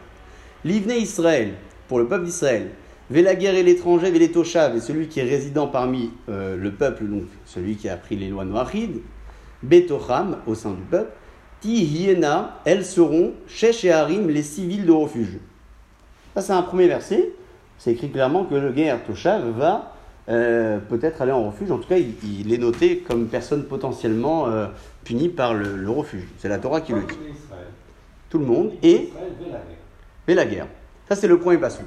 L'Ivne 0.64 0.92
Israël, 0.92 1.54
pour 1.88 2.00
le 2.00 2.08
peuple 2.08 2.26
d'Israël, 2.26 2.70
la 3.12 3.36
guerre 3.36 3.56
et 3.56 3.64
l'étranger, 3.64 4.12
les 4.12 4.32
Toshav, 4.32 4.76
et 4.76 4.80
celui 4.80 5.08
qui 5.08 5.20
est 5.20 5.24
résident 5.24 5.68
parmi 5.68 6.12
euh, 6.30 6.56
le 6.58 6.72
peuple, 6.72 7.06
donc 7.06 7.24
celui 7.46 7.76
qui 7.76 7.88
a 7.88 7.94
appris 7.94 8.16
les 8.16 8.30
lois 8.30 8.46
noachides, 8.46 9.02
Betocham, 9.64 10.38
au 10.48 10.56
sein 10.56 10.72
du 10.72 10.82
peuple, 10.82 11.12
Tihiena, 11.62 12.60
elles 12.66 12.86
seront, 12.86 13.34
Shesh 13.48 13.86
et 13.86 13.92
Harim, 13.92 14.30
les 14.30 14.44
civils 14.44 14.86
de 14.86 14.92
refuge. 14.92 15.40
Ça, 16.36 16.42
c'est 16.42 16.54
un 16.54 16.62
premier 16.62 16.88
verset. 16.88 17.32
C'est 17.78 17.92
écrit 17.92 18.10
clairement 18.10 18.46
que 18.46 18.56
le 18.56 18.72
guerre 18.72 19.04
Toshav 19.04 19.50
va 19.58 19.94
euh, 20.30 20.80
peut-être 20.80 21.22
aller 21.22 21.32
en 21.32 21.48
refuge. 21.48 21.72
En 21.72 21.78
tout 21.78 21.88
cas, 21.88 21.98
il, 21.98 22.14
il 22.42 22.54
est 22.54 22.58
noté 22.58 23.00
comme 23.00 23.28
personne 23.28 23.66
potentiellement 23.66 24.48
euh, 24.48 24.68
punie 25.04 25.30
par 25.30 25.54
le, 25.54 25.76
le 25.76 25.90
refuge. 25.90 26.28
C'est 26.38 26.50
la 26.50 26.58
Torah 26.58 26.82
qui 26.82 26.94
le 26.94 27.02
dit. 27.02 27.16
Tout 28.30 28.40
le 28.40 28.46
monde. 28.46 28.72
Et 28.84 29.12
veut 30.28 30.36
la 30.36 30.46
guerre. 30.46 30.68
Ça, 31.08 31.16
c'est 31.16 31.28
le 31.28 31.38
premier 31.38 31.58
pasouk. 31.58 31.86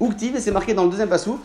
Uktiv, 0.00 0.36
et 0.36 0.40
c'est 0.40 0.50
marqué 0.50 0.74
dans 0.74 0.84
le 0.84 0.90
deuxième 0.90 1.08
pasouk. 1.08 1.40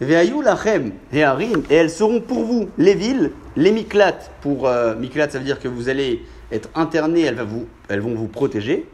Ve'ayu 0.00 0.42
lachem 0.42 0.92
ve'arim, 1.12 1.62
et 1.70 1.74
elles 1.74 1.90
seront 1.90 2.20
pour 2.20 2.44
vous 2.44 2.68
les 2.76 2.94
villes, 2.94 3.32
les 3.56 3.72
miklat. 3.72 4.18
Pour 4.42 4.66
euh, 4.66 4.94
miklat, 4.94 5.30
ça 5.30 5.38
veut 5.38 5.44
dire 5.44 5.60
que 5.60 5.68
vous 5.68 5.88
allez 5.88 6.22
être 6.52 6.68
internés, 6.74 7.22
elles 7.22 8.00
vont 8.00 8.14
vous 8.14 8.28
protéger. 8.28 8.86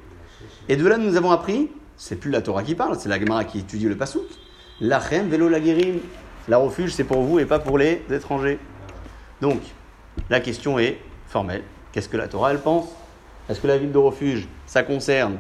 Et 0.69 0.77
de 0.77 0.87
là, 0.87 0.99
nous 0.99 1.17
avons 1.17 1.31
appris 1.33 1.69
c'est 2.03 2.17
plus 2.17 2.33
la 2.33 2.43
Torah 2.43 2.65
qui 2.65 2.75
parle, 2.75 2.99
c'est 2.99 3.09
la 3.09 3.21
Gemara 3.21 3.45
qui 3.45 3.61
étudie 3.61 3.89
le 3.89 3.97
pasouk. 3.97 4.25
Lachem 4.81 5.29
velo 5.29 5.49
laguerim. 5.49 6.01
La 6.49 6.57
refuge, 6.57 6.93
c'est 6.95 7.05
pour 7.05 7.23
vous 7.23 7.39
et 7.39 7.45
pas 7.45 7.61
pour 7.61 7.79
les 7.79 8.03
étrangers. 8.11 8.59
Donc, 9.41 9.61
la 10.29 10.41
question 10.41 10.81
est 10.81 10.99
formelle. 11.29 11.63
Qu'est-ce 11.93 12.09
que 12.09 12.17
la 12.17 12.27
Torah, 12.27 12.51
elle 12.51 12.59
pense? 12.59 12.89
Est-ce 13.49 13.61
que 13.61 13.69
la 13.69 13.79
ville 13.79 13.93
de 13.93 13.99
refuge, 13.99 14.49
ça 14.67 14.83
concerne 14.83 15.37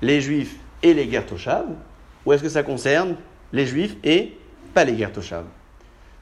les 0.00 0.22
juifs 0.22 0.56
et 0.82 0.94
les 0.94 1.06
guerres 1.06 1.24
Ou 2.24 2.32
est-ce 2.32 2.42
que 2.42 2.48
ça 2.48 2.62
concerne 2.62 3.16
les 3.52 3.66
juifs 3.66 3.96
et 4.04 4.36
pas 4.74 4.84
les 4.84 4.92
guerres 4.92 5.10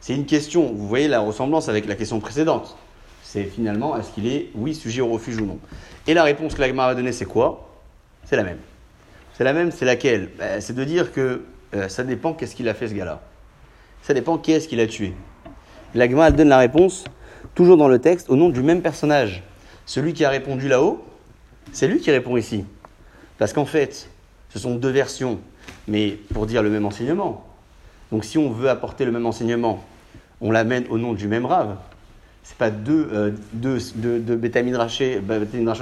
C'est 0.01 0.15
une 0.15 0.27
question, 0.27 0.73
vous 0.73 0.87
voyez 0.87 1.09
la 1.09 1.21
ressemblance 1.21 1.69
avec 1.69 1.87
la 1.87 1.95
question 1.95 2.21
précédente. 2.21 2.77
C'est 3.23 3.45
finalement, 3.45 3.97
est-ce 3.97 4.13
qu'il 4.13 4.27
est, 4.27 4.51
oui, 4.55 4.75
sujet 4.75 5.01
au 5.01 5.09
refuge 5.09 5.39
ou 5.39 5.47
non? 5.47 5.59
Et 6.07 6.15
la 6.15 6.23
réponse 6.23 6.55
que 6.55 6.61
la 6.61 6.69
Gemara 6.69 6.91
a 6.91 6.95
donnée, 6.95 7.13
c'est 7.13 7.25
quoi? 7.25 7.69
C'est 8.25 8.37
la 8.37 8.45
même. 8.45 8.59
C'est 9.37 9.45
la 9.45 9.53
même, 9.53 9.73
c'est 9.73 9.85
laquelle? 9.85 10.31
Ben, 10.39 10.61
C'est 10.61 10.75
de 10.75 10.85
dire 10.85 11.13
que 11.13 11.43
euh, 11.75 11.89
ça 11.89 12.05
dépend 12.05 12.33
qu'est-ce 12.33 12.55
qu'il 12.55 12.69
a 12.69 12.75
fait 12.75 12.89
ce 12.89 12.95
gars-là. 12.95 13.23
Ça 14.03 14.15
dépend 14.15 14.39
qui 14.39 14.53
est-ce 14.53 14.69
qu'il 14.69 14.79
a 14.81 14.87
tué. 14.87 15.15
La 15.95 16.09
Gemara 16.09 16.31
donne 16.31 16.49
la 16.49 16.59
réponse, 16.59 17.05
toujours 17.55 17.77
dans 17.77 17.89
le 17.89 17.99
texte, 17.99 18.31
au 18.31 18.37
nom 18.37 18.51
du 18.51 18.63
même 18.63 18.83
personnage. 18.83 19.43
Celui 19.87 20.13
qui 20.13 20.25
a 20.25 20.31
répondu 20.31 20.69
là-haut, 20.69 21.05
c'est 21.73 21.89
lui 21.89 21.99
qui 21.99 22.11
répond 22.11 22.37
ici. 22.37 22.65
Parce 23.39 23.53
qu'en 23.53 23.65
fait, 23.65 24.09
ce 24.55 24.61
sont 24.61 24.77
deux 24.77 24.91
versions, 24.91 25.41
mais 25.89 26.17
pour 26.33 26.47
dire 26.47 26.63
le 26.63 26.71
même 26.71 26.87
enseignement. 26.87 27.45
Donc 28.13 28.25
si 28.25 28.39
on 28.39 28.51
veut 28.51 28.71
apporter 28.71 29.05
le 29.05 29.11
même 29.11 29.27
enseignement, 29.27 29.83
on 30.41 30.53
l'amène 30.53 30.85
au 30.91 30.99
nom 30.99 31.13
du 31.13 31.27
même 31.27 31.45
rave. 31.45 31.75
Ce 32.45 32.53
n'est 32.53 32.59
pas 32.59 32.71
deux, 32.71 33.09
euh, 33.13 33.31
deux, 33.53 33.79
deux, 33.97 34.21
deux 34.21 34.37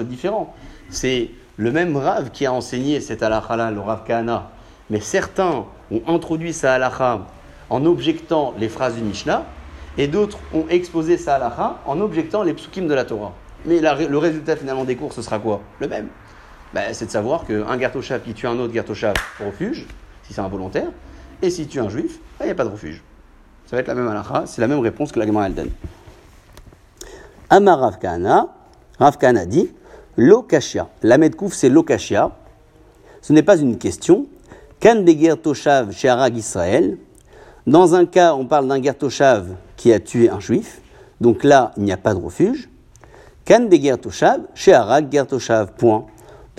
différents. 0.04 0.54
C'est 0.88 1.30
le 1.58 1.70
même 1.70 1.96
Rav 1.98 2.30
qui 2.30 2.46
a 2.46 2.52
enseigné 2.52 3.00
cette 3.02 3.22
halakha-là, 3.22 3.70
le 3.70 3.80
Rav 3.80 4.04
Kahana, 4.06 4.50
mais 4.88 5.00
certains 5.00 5.66
ont 5.90 6.02
introduit 6.06 6.54
sa 6.54 6.74
halakha 6.74 7.26
en 7.68 7.84
objectant 7.84 8.54
les 8.58 8.70
phrases 8.70 8.94
du 8.94 9.02
Mishnah, 9.02 9.44
et 9.98 10.06
d'autres 10.08 10.38
ont 10.54 10.64
exposé 10.70 11.18
sa 11.18 11.34
halakha 11.34 11.78
en 11.84 12.00
objectant 12.00 12.42
les 12.42 12.54
psukim 12.54 12.86
de 12.86 12.94
la 12.94 13.04
Torah. 13.04 13.32
Mais 13.66 13.80
le 13.80 14.18
résultat 14.18 14.56
finalement 14.56 14.84
des 14.84 14.96
cours, 14.96 15.12
ce 15.12 15.20
sera 15.20 15.38
quoi? 15.38 15.60
Le 15.78 15.88
même. 15.88 16.08
Ben, 16.74 16.94
c'est 16.94 17.06
de 17.06 17.10
savoir 17.10 17.44
qu'un 17.44 17.78
Gertoshav 17.78 18.22
qui 18.22 18.32
tue 18.32 18.46
un 18.46 18.58
autre 18.58 18.72
Gertoshav 18.72 19.14
refuge, 19.44 19.86
si 20.22 20.32
c'est 20.32 20.40
involontaire, 20.40 20.88
et 21.42 21.50
si 21.50 21.66
tue 21.66 21.80
un 21.80 21.88
juif, 21.88 22.18
ben, 22.38 22.44
il 22.44 22.46
n'y 22.46 22.52
a 22.52 22.54
pas 22.54 22.64
de 22.64 22.70
refuge. 22.70 23.02
Ça 23.66 23.76
va 23.76 23.80
être 23.80 23.88
la 23.88 23.94
même 23.94 24.22
c'est 24.46 24.60
la 24.60 24.68
même 24.68 24.80
réponse 24.80 25.12
que 25.12 25.18
la 25.18 25.26
Gemara 25.26 25.48
donne. 25.50 25.70
Amar 27.50 27.78
Rav 27.78 27.98
Kahana 27.98 29.46
dit 29.46 29.70
Lokashia. 30.16 30.88
La 31.02 31.18
Medkouf, 31.18 31.54
c'est 31.54 31.68
Lokashia. 31.68 32.32
Ce 33.20 33.32
n'est 33.32 33.42
pas 33.42 33.56
une 33.58 33.78
question. 33.78 34.26
Kan 34.80 35.02
Beger 35.02 35.36
Toshav 35.42 35.92
chez 35.92 36.08
Arag 36.08 36.36
Israël. 36.36 36.98
Dans 37.66 37.94
un 37.94 38.04
cas, 38.04 38.34
on 38.34 38.46
parle 38.46 38.68
d'un 38.68 38.82
Gertoshav 38.82 39.54
qui 39.76 39.92
a 39.92 40.00
tué 40.00 40.28
un 40.28 40.40
juif. 40.40 40.80
Donc 41.20 41.44
là, 41.44 41.72
il 41.76 41.84
n'y 41.84 41.92
a 41.92 41.96
pas 41.96 42.14
de 42.14 42.20
refuge. 42.20 42.68
Kan 43.44 43.66
Beger 43.70 43.96
Toshav 43.96 44.40
chez 44.54 44.72
Arag 44.72 45.10
Gertoshav. 45.10 45.72
Point. 45.78 46.06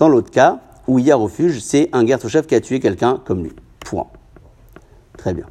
Dans 0.04 0.10
l'autre 0.10 0.30
cas, 0.30 0.60
où 0.86 0.98
il 0.98 1.06
y 1.06 1.10
a 1.10 1.16
refuge, 1.16 1.60
c'est 1.60 1.88
un 1.94 2.06
Gertoshav 2.06 2.44
qui 2.44 2.54
a 2.54 2.60
tué 2.60 2.78
quelqu'un 2.78 3.22
comme 3.24 3.42
lui. 3.42 3.52
Point. 3.80 4.06
Très 5.16 5.32
bien. 5.32 5.46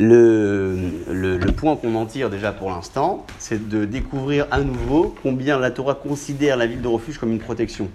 Le, 0.00 1.38
point 1.56 1.76
qu'on 1.76 1.94
en 1.94 2.04
tire 2.06 2.28
déjà 2.28 2.50
pour 2.50 2.70
l'instant, 2.70 3.24
c'est 3.38 3.68
de 3.68 3.84
découvrir 3.84 4.48
à 4.50 4.62
nouveau 4.62 5.14
combien 5.22 5.60
la 5.60 5.70
Torah 5.70 5.94
considère 5.94 6.56
la 6.56 6.66
ville 6.66 6.82
de 6.82 6.88
refuge 6.88 7.18
comme 7.18 7.30
une 7.30 7.38
protection. 7.38 7.86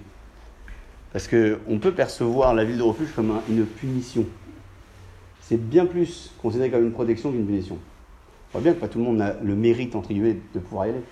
Parce 1.12 1.28
qu'on 1.28 1.78
peut 1.78 1.92
percevoir 1.92 2.54
la 2.54 2.64
ville 2.64 2.78
de 2.78 2.82
refuge 2.82 3.12
comme 3.14 3.38
une 3.50 3.66
punition. 3.66 4.24
C'est 5.42 5.60
bien 5.60 5.84
plus 5.84 6.32
considéré 6.40 6.70
comme 6.70 6.84
une 6.86 6.92
protection 6.92 7.30
qu'une 7.30 7.44
punition. 7.44 7.76
On 7.76 8.52
voit 8.58 8.62
bien 8.62 8.72
que 8.72 8.80
pas 8.80 8.88
tout 8.88 9.00
le 9.00 9.04
monde 9.04 9.20
a 9.20 9.36
le 9.44 9.54
mérite, 9.54 9.94
entre 9.94 10.08
guillemets, 10.08 10.38
de 10.54 10.60
pouvoir 10.60 10.86
y 10.86 10.90
aller. 10.92 11.02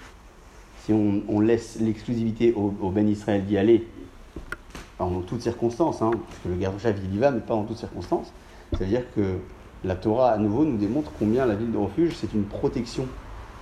Si 0.87 0.93
on, 0.95 1.41
laisse 1.41 1.79
l'exclusivité 1.81 2.55
au, 2.55 2.71
Ben 2.91 3.07
Israël 3.09 3.45
d'y 3.45 3.59
aller, 3.59 3.85
en 4.99 5.21
toutes 5.21 5.43
circonstances, 5.43 6.03
hein, 6.03 6.11
parce 6.11 6.39
que 6.43 6.49
le 6.49 6.79
chef 6.79 6.97
il 7.05 7.15
y 7.15 7.19
va, 7.19 7.31
mais 7.31 7.41
pas 7.41 7.55
en 7.55 7.65
toutes 7.65 7.79
circonstances, 7.79 8.33
c'est-à-dire 8.73 9.03
que 9.15 9.39
la 9.85 9.95
Torah, 9.95 10.31
à 10.31 10.39
nouveau, 10.39 10.65
nous 10.65 10.79
démontre 10.79 11.11
combien 11.19 11.47
la 11.47 11.55
ville 11.55 11.71
de 11.71 11.79
refuge, 11.79 12.15
c'est 12.17 12.33
une 12.33 12.45
protection, 12.45 13.07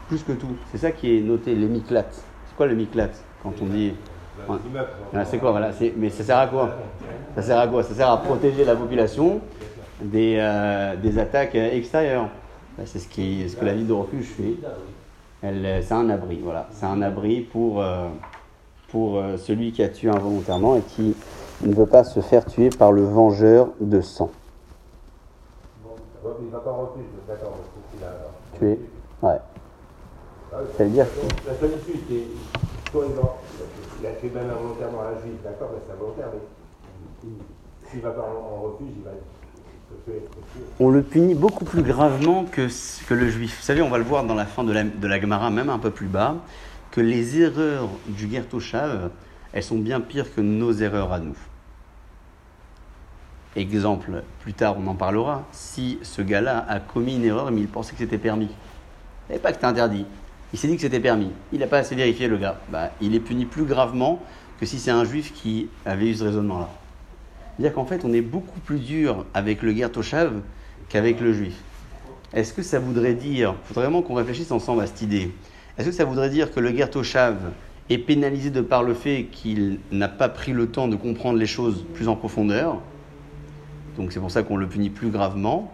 plus 0.09 0.23
que 0.23 0.33
tout. 0.33 0.57
C'est 0.71 0.79
ça 0.79 0.93
qui 0.93 1.19
est 1.19 1.21
noté, 1.21 1.55
les 1.55 1.67
miklat. 1.67 2.07
C'est 2.11 2.57
quoi 2.57 2.67
le 2.67 2.75
miklat 2.75 3.11
quand 3.43 3.53
on 3.61 3.67
dit... 3.67 3.93
c'est 5.27 5.39
quoi 5.39 5.51
voilà, 5.51 5.71
Mais 5.97 6.09
ça 6.09 6.25
sert 6.25 6.39
à 6.39 6.47
quoi? 6.47 6.77
Ça 7.35 7.43
sert 7.43 7.59
à 7.59 7.67
quoi? 7.67 7.83
Ça 7.83 7.95
sert 7.95 8.11
à 8.11 8.23
protéger 8.23 8.65
la 8.65 8.77
population 8.77 9.41
des, 10.01 10.37
euh, 10.39 10.97
des 10.97 11.19
attaques 11.19 11.55
extérieures. 11.55 12.29
Ben, 12.79 12.87
c'est 12.87 12.99
ce, 12.99 13.09
qui, 13.09 13.49
ce 13.49 13.57
que 13.57 13.65
la 13.65 13.75
ville 13.75 13.87
de 13.87 13.93
refuge 13.93 14.27
fait. 14.27 14.55
Elle, 15.43 15.83
c'est 15.83 15.95
un 15.95 16.09
abri, 16.09 16.41
voilà. 16.43 16.69
C'est 16.73 16.87
un 16.87 17.03
abri 17.03 17.41
pour, 17.41 17.83
euh, 17.83 18.09
pour 18.95 19.19
euh, 19.19 19.37
celui 19.37 19.73
qui 19.73 19.83
a 19.83 19.89
tué 19.89 20.09
involontairement 20.09 20.77
et 20.77 20.81
qui 20.83 21.17
ne 21.63 21.75
veut 21.75 21.85
pas 21.85 22.05
se 22.05 22.21
faire 22.21 22.47
tuer 22.47 22.69
par 22.69 22.93
le 22.93 23.03
vengeur 23.03 23.71
de 23.81 24.01
sang 24.01 24.31
il 26.41 26.51
va 26.51 26.59
pas 26.61 26.71
en 26.71 26.83
refuge, 26.83 27.05
d'accord, 27.29 27.51
parce 27.51 27.91
qu'il 27.91 28.05
a. 28.05 28.59
Tué, 28.59 28.81
ouais. 29.23 29.41
Ah, 30.53 30.57
ça 30.77 30.85
veut 30.85 30.91
dire 30.91 31.07
que. 31.07 31.49
La 31.49 31.59
solitude, 31.59 32.01
c'est. 32.09 32.91
Soit 32.91 33.07
il 34.01 34.07
a 34.07 34.11
tué 34.13 34.31
même 34.31 34.51
involontairement 34.51 35.01
un 35.03 35.21
juif, 35.21 35.43
d'accord, 35.43 35.71
mais 35.73 35.81
c'est 35.87 35.93
involontaire, 35.93 36.27
mais 36.33 37.31
s'il 37.91 38.01
va 38.01 38.11
pas 38.11 38.23
en, 38.23 38.63
refuge, 38.63 38.95
il 38.97 39.05
va 39.05 39.11
on 40.81 40.91
le 40.91 41.03
punit 41.03 41.35
beaucoup 41.35 41.65
plus 41.65 41.83
gravement 41.83 42.45
que, 42.45 42.69
que 43.07 43.15
le 43.15 43.29
juif. 43.29 43.59
Vous 43.59 43.65
savez, 43.65 43.81
on 43.81 43.91
va 43.91 43.99
le 43.99 44.05
voir 44.05 44.25
dans 44.25 44.35
la 44.35 44.45
fin 44.45 44.65
de 44.65 44.73
la, 44.73 44.83
de 44.83 45.07
la 45.07 45.21
Gemara, 45.21 45.51
même 45.51 45.71
un 45.71 45.79
peu 45.79 45.91
plus 45.91 46.09
bas, 46.09 46.37
que 46.95 47.01
les 47.01 47.41
erreurs 47.41 47.89
du 48.07 48.31
Gertoshav, 48.31 49.11
elles 49.53 49.65
sont 49.65 49.79
bien 49.79 50.01
pires 50.01 50.33
que 50.33 50.41
nos 50.41 50.73
erreurs 50.73 51.13
à 51.13 51.19
nous. 51.19 51.37
Exemple, 53.57 54.23
plus 54.39 54.53
tard 54.53 54.77
on 54.79 54.87
en 54.87 54.95
parlera, 54.95 55.45
si 55.51 55.99
ce 56.03 56.23
gars-là 56.23 56.65
a 56.69 56.79
commis 56.79 57.17
une 57.17 57.25
erreur 57.25 57.51
mais 57.51 57.63
il 57.63 57.67
pensait 57.67 57.95
que 57.95 57.99
c'était 57.99 58.17
permis. 58.17 58.49
Savait 59.27 59.41
pas 59.41 59.49
que 59.49 59.57
c'était 59.57 59.67
interdit. 59.67 60.07
Il 60.53 60.59
s'est 60.61 60.69
dit 60.69 60.77
que 60.77 60.83
c'était 60.83 61.01
permis. 61.01 61.33
Il 61.53 61.59
n'a 61.59 61.67
pas 61.67 61.79
assez 61.79 61.97
vérifié 61.97 62.29
le 62.29 62.37
gars. 62.37 62.61
Bah, 62.69 62.93
il 63.01 63.17
est 63.17 63.21
puni 63.21 63.45
plus 63.45 63.65
gravement 63.65 64.23
que 64.61 64.65
si 64.65 64.79
c'est 64.79 64.93
un 64.93 65.05
juif 65.05 65.33
qui 65.33 65.69
avait 65.85 66.11
eu 66.11 66.15
ce 66.15 66.23
raisonnement-là. 66.23 66.69
C'est-à-dire 67.57 67.75
qu'en 67.75 67.87
fait, 67.87 68.05
on 68.05 68.13
est 68.13 68.21
beaucoup 68.21 68.61
plus 68.61 68.79
dur 68.79 69.27
avec 69.35 69.63
le 69.63 69.73
guerre 69.73 69.91
Toshav 69.91 70.43
qu'avec 70.89 71.21
le 71.21 71.33
juif. 71.33 71.57
Est-ce 72.33 72.53
que 72.53 72.63
ça 72.63 72.79
voudrait 72.79 73.15
dire, 73.15 73.57
il 73.65 73.67
faudrait 73.67 73.83
vraiment 73.87 74.03
qu'on 74.03 74.15
réfléchisse 74.15 74.53
ensemble 74.53 74.83
à 74.83 74.87
cette 74.87 75.03
idée, 75.03 75.33
est-ce 75.79 75.89
que 75.89 75.95
ça 75.95 76.05
voudrait 76.05 76.31
dire 76.31 76.53
que 76.53 76.61
le 76.61 76.71
guerre 76.71 76.91
Toshav 76.91 77.37
est 77.91 77.99
pénalisé 77.99 78.51
de 78.51 78.61
par 78.61 78.83
le 78.83 78.95
fait 78.95 79.27
qu'il 79.31 79.79
n'a 79.93 80.09
pas 80.09 80.29
pris 80.29 80.53
le 80.53 80.69
temps 80.69 80.89
de 80.89 80.97
comprendre 80.97 81.39
les 81.39 81.47
choses 81.47 81.85
plus 81.95 82.09
en 82.09 82.17
profondeur 82.17 82.81
donc 83.97 84.13
c'est 84.13 84.21
pour 84.21 84.31
ça 84.31 84.43
qu'on 84.43 84.57
le 84.57 84.67
punit 84.67 84.91
plus 84.91 85.11
gravement 85.11 85.73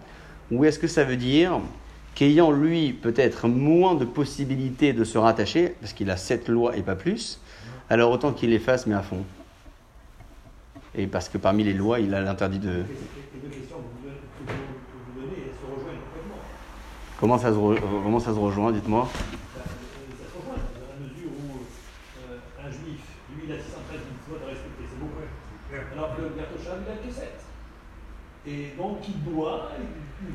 Ou 0.51 0.65
est-ce 0.65 0.79
que 0.79 0.87
ça 0.87 1.03
veut 1.03 1.17
dire 1.17 1.59
qu'ayant 2.13 2.51
lui 2.51 2.93
peut-être 2.93 3.47
moins 3.47 3.95
de 3.95 4.05
possibilités 4.05 4.93
de 4.93 5.03
se 5.03 5.17
rattacher, 5.17 5.75
parce 5.79 5.93
qu'il 5.93 6.09
a 6.09 6.17
sept 6.17 6.49
lois 6.49 6.75
et 6.77 6.83
pas 6.83 6.95
plus, 6.95 7.39
alors 7.89 8.11
autant 8.11 8.31
qu'il 8.33 8.49
les 8.49 8.59
fasse 8.59 8.85
mais 8.85 8.95
à 8.95 9.01
fond. 9.01 9.23
Et 10.93 11.07
parce 11.07 11.29
que 11.29 11.37
parmi 11.37 11.63
les 11.63 11.73
lois, 11.73 11.99
il 11.99 12.13
a 12.13 12.21
l'interdit 12.21 12.59
de... 12.59 12.83
Comment 17.19 17.37
ça 17.37 17.49
se, 17.49 17.55
comment 17.55 18.19
ça 18.19 18.33
se 18.33 18.39
rejoint, 18.39 18.71
dites-moi 18.71 19.07
Ça 19.13 19.61
se 19.61 20.37
rejoint, 20.37 20.55
dans 20.57 20.89
la 20.89 21.07
mesure 21.07 21.29
où 21.29 21.59
euh, 22.33 22.65
un 22.65 22.71
juif, 22.71 22.99
lui, 23.35 23.43
il 23.45 23.51
a 23.53 23.57
613 23.57 23.99
fois 24.27 24.39
de 24.39 24.45
respecter, 24.49 24.83
c'est 24.89 24.99
beaucoup. 24.99 25.21
Alors 25.95 26.15
que 26.15 26.21
le 26.23 26.29
Bertochat, 26.29 26.77
il 26.83 26.91
a 26.91 27.07
que 27.07 27.13
7. 27.13 27.41
Et 28.47 28.73
donc, 28.77 28.97
il 29.07 29.31
doit 29.31 29.69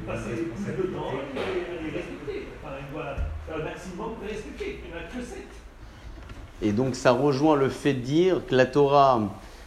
passer 0.07 0.31
plus 0.31 0.73
de 0.73 0.83
temps 0.95 1.13
et 1.35 1.85
les 1.85 1.91
respecter. 1.91 2.49
Enfin, 2.63 2.75
il 2.81 2.95
doit 2.95 3.17
faire 3.47 3.59
le 3.59 3.65
maximum 3.65 4.11
de 4.23 4.29
respecter. 4.29 4.81
Il 4.85 4.91
n'y 4.91 4.97
en 4.97 5.01
a 5.01 5.09
que 5.09 5.25
sept. 5.25 5.47
Et 6.63 6.73
donc, 6.73 6.95
ça 6.95 7.11
rejoint 7.13 7.57
le 7.57 7.69
fait 7.69 7.95
de 7.95 8.01
dire 8.01 8.47
que 8.47 8.55
la 8.55 8.67
Torah, 8.67 9.21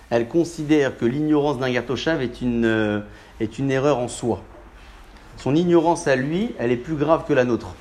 elle 0.09 0.27
considère 0.27 0.97
que 0.97 1.05
l'ignorance 1.05 1.59
d'un 1.59 1.71
Gertoshav 1.71 2.21
est 2.21 2.41
une, 2.41 2.65
euh, 2.65 3.01
est 3.41 3.59
une 3.59 3.71
erreur 3.71 3.99
en 3.99 4.07
soi. 4.07 4.41
Son 5.35 5.53
ignorance 5.55 6.07
à 6.07 6.15
lui, 6.15 6.55
elle 6.59 6.71
est 6.71 6.77
plus 6.77 6.95
grave 6.95 7.25
que 7.27 7.33
la 7.33 7.43
nôtre. 7.43 7.75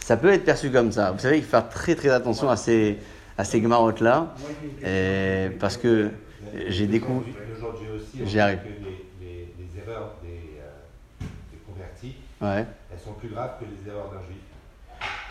Ça 0.00 0.16
peut 0.16 0.32
être 0.32 0.44
perçu 0.44 0.70
comme 0.70 0.90
ça. 0.90 1.12
Vous 1.12 1.20
savez, 1.20 1.38
il 1.38 1.44
faut 1.44 1.50
faire 1.50 1.68
très 1.68 1.94
très 1.94 2.08
attention 2.08 2.50
à 2.50 2.56
ces, 2.56 2.98
à 3.38 3.44
ces 3.44 3.60
là 3.60 4.34
parce 5.60 5.76
que 5.76 6.10
j'ai 6.68 6.86
découvert. 6.86 7.34
Aujourd'hui 7.56 7.88
aussi, 7.94 8.18
que 8.18 8.24
les, 8.24 8.26
les, 9.20 9.54
les, 9.58 9.80
erreurs 9.82 10.14
des, 10.22 10.58
euh, 10.60 11.24
des 11.52 11.58
convertis, 11.66 12.14
elles 12.40 12.98
sont 12.98 13.12
plus 13.12 13.28
graves 13.28 13.52
que 13.60 13.64
les 13.64 13.90
erreurs 13.90 14.10
d'un 14.10 14.26
juif. 14.26 14.38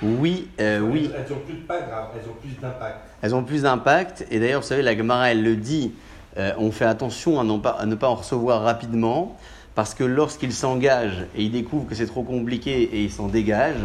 Oui, 0.01 0.47
euh, 0.60 0.79
oui. 0.79 1.12
Elles, 1.13 1.34
ont 1.34 1.39
plus 1.39 1.55
de 1.55 1.62
pas 1.65 1.82
grave, 1.82 2.10
elles 2.15 2.29
ont 2.29 2.36
plus 2.41 2.60
d'impact. 2.60 2.97
Elles 3.21 3.36
ont 3.36 3.43
plus 3.43 3.63
d'impact. 3.63 4.25
Et 4.32 4.39
d'ailleurs, 4.39 4.62
vous 4.62 4.67
savez, 4.67 4.82
la 4.82 4.95
Gemara, 4.95 5.32
elle 5.32 5.43
le 5.43 5.55
dit, 5.55 5.93
euh, 6.38 6.53
on 6.58 6.71
fait 6.71 6.86
attention 6.86 7.39
à, 7.39 7.43
non 7.43 7.60
pas- 7.60 7.71
à 7.71 7.86
ne 7.86 7.95
pas 7.95 8.08
en 8.08 8.15
recevoir 8.15 8.62
rapidement, 8.62 9.38
parce 9.75 9.93
que 9.93 10.03
lorsqu'il 10.03 10.53
s'engage 10.53 11.25
et 11.36 11.43
il 11.43 11.51
découvre 11.51 11.88
que 11.88 11.95
c'est 11.95 12.08
trop 12.08 12.23
compliqué 12.23 12.84
et 12.84 13.03
il 13.03 13.12
s'en 13.12 13.27
dégage, 13.27 13.77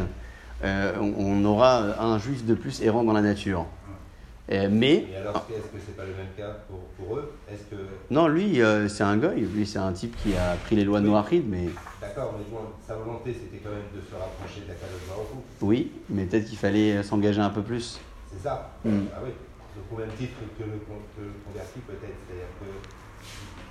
euh, 0.63 0.93
on, 1.01 1.15
on 1.19 1.45
aura 1.45 2.01
un 2.01 2.19
juif 2.19 2.45
de 2.47 2.55
plus 2.55 2.81
errant 2.83 3.03
dans 3.03 3.13
la 3.13 3.21
nature. 3.23 3.67
Euh, 4.53 4.69
mais, 4.71 5.07
Et 5.11 5.17
alors, 5.17 5.47
est-ce 5.51 5.63
que 5.69 5.79
c'est 5.87 5.97
pas 5.97 6.05
le 6.05 6.15
même 6.15 6.29
cas 6.37 6.55
pour, 6.69 6.81
pour 6.99 7.17
eux 7.17 7.33
Est-ce 7.51 7.63
que. 7.75 7.81
non, 8.11 8.29
lui, 8.29 8.61
euh, 8.61 8.89
c'est 8.89 9.03
un 9.03 9.17
goy. 9.17 9.41
Lui, 9.41 9.67
c'est 9.67 9.79
un 9.79 9.93
type 9.93 10.15
qui 10.23 10.37
a 10.37 10.55
pris 10.67 10.77
les 10.77 10.85
lois 10.85 11.01
de 11.01 11.07
Noachid, 11.07 11.49
mais 11.49 11.69
D'accord, 12.01 12.35
mais 12.37 12.45
bon, 12.51 12.59
sa 12.87 12.95
volonté 12.95 13.33
c'était 13.33 13.57
quand 13.65 13.71
même 13.71 13.89
de 13.95 14.01
se 14.03 14.15
rapprocher 14.15 14.61
de 14.61 14.69
la 14.69 14.75
Baruch 14.75 15.29
oui, 15.63 15.93
mais 16.11 16.27
peut-être 16.27 16.45
qu'il 16.45 16.59
fallait 16.59 17.03
s'engager 17.03 17.41
un 17.41 17.49
peu 17.49 17.63
plus. 17.63 17.99
C'est 18.31 18.43
ça 18.43 18.71
Mm. 18.85 18.91
Ah 19.15 19.21
oui. 19.25 19.31
Donc 19.77 19.85
au 19.99 20.01
même 20.03 20.15
titre 20.19 20.35
que 20.59 20.63
le, 20.63 20.73
que 20.79 21.23
le 21.23 21.33
converti 21.47 21.79
peut-être. 21.81 22.15
C'est-à-dire 22.29 22.53
que 22.61 22.67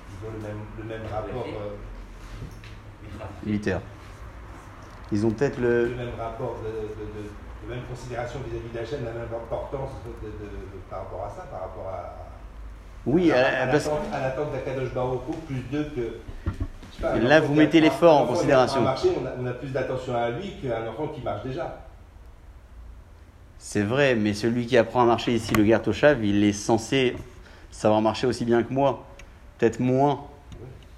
ils 0.09 0.27
ont 0.27 0.31
le 0.33 0.39
même, 0.47 0.57
le 0.79 0.83
même 0.85 1.05
rapport. 1.11 1.45
euh, 1.45 1.75
Militaire. 3.45 3.81
Ils 5.11 5.23
ont 5.25 5.29
peut-être 5.31 5.59
le. 5.59 5.89
le 5.89 5.95
même 5.95 6.15
rapport 6.17 6.57
de, 6.63 6.69
de, 6.69 7.05
de, 7.23 7.29
de 7.67 7.73
même 7.73 7.83
considération 7.89 8.39
vis-à-vis 8.47 8.69
d'Hachem, 8.73 9.05
la 9.05 9.11
même 9.11 9.23
importance 9.33 9.89
de, 10.05 10.27
de, 10.27 10.31
de- 10.33 10.49
par 10.89 10.99
rapport 10.99 11.25
à 11.25 11.29
ça, 11.29 11.43
par 11.49 11.61
rapport 11.61 11.87
à. 11.87 12.15
Oui, 13.05 13.31
à, 13.31 13.35
à- 13.35 13.63
à 13.63 13.67
parce- 13.67 13.85
l'attente 13.85 13.99
à 14.13 14.19
l'attente 14.21 14.51
d'Akadosh 14.51 14.89
Hu, 14.89 15.33
plus 15.47 15.59
d'eux 15.71 15.91
que. 15.95 16.17
je 16.45 16.95
sais 16.97 17.01
pas, 17.01 17.13
un 17.13 17.19
Là, 17.19 17.39
vous 17.41 17.53
mettez 17.53 17.81
l'effort 17.81 18.17
en 18.21 18.23
un 18.23 18.27
considération. 18.27 18.81
on, 18.83 18.87
a, 18.87 18.95
on 19.41 19.45
a 19.47 19.53
plus 19.53 19.69
d'attention 19.69 20.15
à 20.15 20.29
lui 20.29 20.53
qu'un 20.61 20.87
enfant 20.87 21.07
qui 21.07 21.21
marche 21.21 21.43
déjà. 21.43 21.79
C'est 23.57 23.83
vrai, 23.83 24.15
mais 24.15 24.33
celui 24.33 24.65
qui 24.65 24.77
apprend 24.77 25.01
à 25.01 25.05
marcher 25.05 25.33
ici, 25.33 25.53
le 25.55 25.65
Gertoshav, 25.65 26.23
il 26.23 26.43
est 26.43 26.51
censé 26.53 27.15
savoir 27.71 28.01
marcher 28.01 28.27
aussi 28.27 28.43
bien 28.45 28.61
que 28.63 28.73
moi. 28.73 29.03
Peut-être 29.57 29.79
moins. 29.79 30.21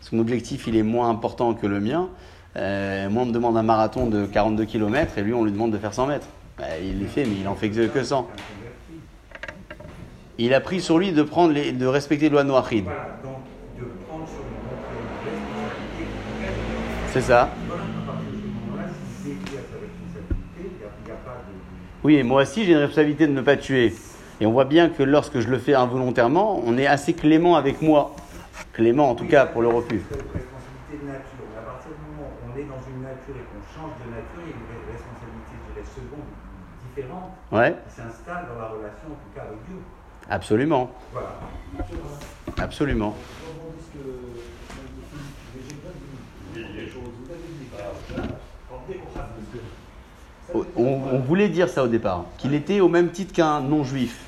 Son 0.02 0.18
objectif, 0.20 0.66
il 0.68 0.76
est 0.76 0.84
moins 0.84 1.10
important 1.10 1.54
que 1.54 1.68
le 1.68 1.80
mien. 1.80 2.10
Euh, 2.56 3.10
moi, 3.10 3.24
on 3.24 3.26
me 3.28 3.32
demande 3.32 3.58
un 3.58 3.64
marathon 3.64 4.08
de 4.08 4.26
42 4.26 4.66
km 4.66 5.18
et 5.18 5.22
lui, 5.22 5.34
on 5.34 5.44
lui 5.44 5.52
demande 5.52 5.72
de 5.72 5.78
faire 5.78 5.94
100 5.94 6.08
mètres. 6.08 6.28
Bah, 6.58 6.66
il 6.82 7.00
les 7.00 7.08
fait, 7.08 7.26
mais 7.26 7.36
il 7.42 7.48
en 7.48 7.56
fait 7.56 7.70
que, 7.70 7.88
que 7.88 8.04
100. 8.04 8.28
Il 10.38 10.54
a 10.54 10.60
pris 10.60 10.82
sur 10.82 10.98
lui 10.98 11.12
de, 11.12 11.24
prendre 11.24 11.54
les, 11.54 11.72
de 11.72 11.86
respecter 11.86 12.26
les 12.26 12.32
lois 12.32 12.44
Noachid. 12.44 12.86
C'est 17.12 17.22
ça. 17.22 17.50
Oui, 22.04 22.16
et 22.16 22.24
moi 22.24 22.44
aussi, 22.44 22.66
j'ai 22.66 22.74
une 22.74 22.80
responsabilité 22.80 23.28
de 23.28 23.32
ne 23.32 23.42
pas 23.42 23.58
tuer. 23.58 23.94
Et 24.42 24.46
on 24.46 24.52
voit 24.52 24.66
bien 24.66 24.90
que 24.90 25.02
lorsque 25.02 25.40
je 25.40 25.48
le 25.48 25.58
fais 25.58 25.74
involontairement, 25.74 26.62
on 26.66 26.78
est 26.78 26.88
assez 26.88 27.14
clément 27.14 27.56
avec 27.56 27.82
moi. 27.82 28.16
Clément, 28.74 29.10
en 29.10 29.16
tout 29.16 29.26
cas, 29.26 29.46
pour 29.46 29.62
le 29.62 29.70
refus. 29.70 30.02
À 30.12 31.62
partir 31.62 31.92
du 31.92 31.98
moment 32.12 32.30
où 32.30 32.52
on 32.52 32.60
est 32.60 32.66
dans 32.66 32.84
une 32.92 33.02
nature 33.02 33.36
et 33.36 33.46
qu'on 33.48 33.64
change 33.74 33.94
de 34.06 34.12
nature, 34.12 34.44
il 34.44 34.52
y 34.52 34.54
a 34.54 34.56
une 34.56 34.92
responsabilité, 34.92 35.56
je 35.56 35.74
dirais, 35.74 35.88
seconde, 35.96 36.28
différente, 36.96 37.32
Ouais, 37.52 37.76
qui 37.90 37.96
s'installe 37.96 38.46
dans 38.54 38.60
la 38.62 38.68
relation, 38.68 39.08
en 39.08 39.16
tout 39.16 39.32
cas 39.36 39.42
avec 39.42 39.58
Dieu. 39.68 39.78
absolument. 40.30 40.92
Voilà. 41.12 41.30
Absolument. 42.58 43.16
On, 50.54 50.66
on 50.78 51.20
voulait 51.20 51.50
dire 51.50 51.68
ça 51.70 51.84
au 51.84 51.88
départ, 51.88 52.26
qu'il 52.38 52.54
était 52.54 52.80
au 52.80 52.88
même 52.88 53.10
titre 53.12 53.34
qu'un 53.34 53.60
non-juif. 53.62 54.24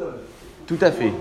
Euh. 0.00 0.12
Tout 0.66 0.78
à 0.80 0.90
fait. 0.92 1.12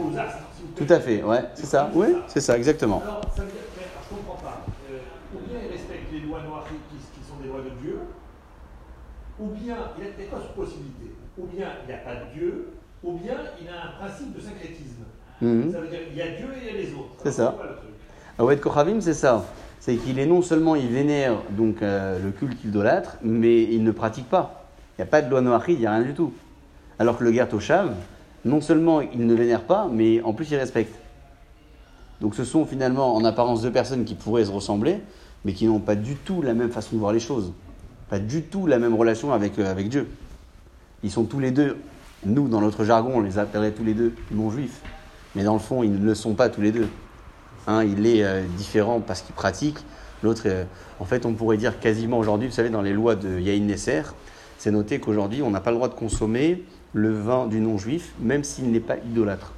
Tout 0.76 0.86
à 0.90 1.00
fait, 1.00 1.24
ouais, 1.24 1.44
c'est 1.56 1.66
ça. 1.66 1.90
Oui, 1.94 2.08
c'est 2.28 2.42
ça, 2.42 2.58
exactement. 2.58 3.02
Alors, 3.04 3.22
ça 3.36 3.42
veut 3.44 3.48
dire, 3.48 3.62
mais, 3.78 3.84
alors, 3.84 4.04
je 4.04 4.16
comprends 4.16 4.36
pas. 4.44 4.66
Euh, 4.92 5.00
ou 5.36 5.40
bien 5.48 5.60
il 5.66 5.72
respecte 5.72 6.12
les 6.12 6.20
lois 6.22 6.42
noires 6.44 6.66
qui, 6.68 6.98
qui 6.98 7.28
sont 7.28 7.38
des 7.42 7.48
lois 7.48 7.62
de 7.62 7.70
Dieu, 7.82 8.00
ou 9.40 9.48
bien 9.48 9.76
il 9.98 10.04
a 10.04 10.10
peut-être 10.10 10.32
pas 10.32 10.42
cette 10.42 10.56
possibilité. 10.56 11.14
Ou 11.38 11.46
bien 11.46 11.68
il 11.84 11.88
n'y 11.88 11.94
a 11.94 12.04
pas 12.04 12.16
de 12.16 12.34
Dieu, 12.34 12.70
ou 13.04 13.14
bien 13.14 13.36
il 13.62 13.68
a 13.68 13.90
un 13.90 14.06
principe 14.06 14.36
de 14.36 14.42
syncrétisme. 14.42 15.04
Mhm. 15.42 15.72
Ça 15.72 15.80
veut 15.80 15.88
dire 15.88 16.08
qu'il 16.08 16.18
y 16.18 16.22
a 16.22 16.30
Dieu 16.30 16.48
et 16.56 16.68
il 16.70 16.76
y 16.76 16.78
a 16.78 16.82
les 16.82 16.94
autres. 16.94 17.16
C'est 17.24 17.32
ça. 17.32 17.56
Awed 18.40 18.60
Kochavim, 18.60 19.02
c'est 19.02 19.14
ça. 19.14 19.46
C'est 19.80 19.96
qu'il 19.96 20.20
est 20.20 20.26
non 20.26 20.42
seulement, 20.42 20.76
il 20.76 20.88
vénère 20.90 21.38
donc 21.52 21.82
euh, 21.82 22.20
le 22.20 22.32
culte 22.32 22.64
idolâtre, 22.64 23.18
mais 23.22 23.64
il 23.64 23.84
ne 23.84 23.92
pratique 23.92 24.30
pas. 24.30 24.66
Il 24.98 25.02
n'y 25.02 25.04
a 25.04 25.08
pas 25.08 25.22
de 25.22 25.30
loi 25.30 25.42
noachide, 25.42 25.78
il 25.78 25.82
n'y 25.82 25.86
a 25.86 25.94
rien 25.94 26.04
du 26.04 26.14
tout. 26.14 26.34
Alors 27.00 27.18
que 27.18 27.24
le 27.24 27.32
Gertoshav, 27.32 27.94
non 28.44 28.62
seulement 28.62 29.02
il 29.02 29.26
ne 29.26 29.34
vénère 29.36 29.64
pas, 29.64 29.88
mais 29.92 30.22
en 30.24 30.34
plus 30.34 30.50
il 30.50 30.58
respecte. 30.58 30.96
Donc 32.20 32.34
ce 32.34 32.44
sont 32.44 32.66
finalement 32.66 33.16
en 33.16 33.24
apparence 33.24 33.62
deux 33.62 33.72
personnes 33.72 34.04
qui 34.04 34.16
pourraient 34.16 34.46
se 34.46 34.52
ressembler, 34.52 35.00
mais 35.46 35.54
qui 35.54 35.68
n'ont 35.68 35.80
pas 35.80 35.96
du 35.96 36.16
tout 36.16 36.42
la 36.42 36.56
même 36.56 36.72
façon 36.72 36.96
de 36.96 37.00
voir 37.00 37.14
les 37.14 37.20
choses. 37.20 37.54
Pas 38.10 38.20
du 38.20 38.44
tout 38.44 38.68
la 38.68 38.80
même 38.80 38.96
relation 38.96 39.34
avec, 39.34 39.60
euh, 39.60 39.70
avec 39.70 39.90
Dieu. 39.90 40.08
Ils 41.04 41.12
sont 41.12 41.26
tous 41.26 41.40
les 41.40 41.52
deux, 41.52 41.78
nous 42.26 42.48
dans 42.48 42.62
notre 42.62 42.84
jargon, 42.86 43.14
on 43.16 43.22
les 43.22 43.38
appellerait 43.38 43.72
tous 43.72 43.84
les 43.84 43.94
deux 43.94 44.14
non-juifs. 44.32 44.82
Mais 45.36 45.44
dans 45.44 45.54
le 45.54 45.60
fond, 45.60 45.84
ils 45.84 45.92
ne 45.92 46.06
le 46.06 46.16
sont 46.16 46.34
pas 46.34 46.50
tous 46.50 46.62
les 46.62 46.72
deux. 46.72 46.88
Un, 47.68 47.84
il 47.84 48.08
est 48.08 48.24
euh, 48.24 48.44
différent 48.58 49.02
parce 49.02 49.22
qu'il 49.22 49.36
pratique. 49.36 49.78
L'autre, 50.24 50.44
euh, 50.46 50.64
en 51.00 51.06
fait, 51.06 51.26
on 51.26 51.34
pourrait 51.34 51.58
dire 51.58 51.80
quasiment 51.80 52.18
aujourd'hui, 52.18 52.48
vous 52.48 52.54
savez, 52.54 52.70
dans 52.70 52.82
les 52.82 52.94
lois 52.94 53.16
de 53.16 53.40
Yahin 53.40 53.66
Nesser, 53.66 54.04
c'est 54.58 54.72
noté 54.72 55.00
qu'aujourd'hui, 55.00 55.42
on 55.44 55.52
n'a 55.52 55.60
pas 55.60 55.72
le 55.72 55.76
droit 55.76 55.90
de 55.90 55.94
consommer 55.94 56.64
le 56.94 57.12
vin 57.12 57.46
du 57.46 57.60
non-juif, 57.60 58.14
même 58.20 58.44
s'il 58.44 58.72
n'est 58.72 58.80
pas 58.80 58.96
idolâtre. 58.98 59.52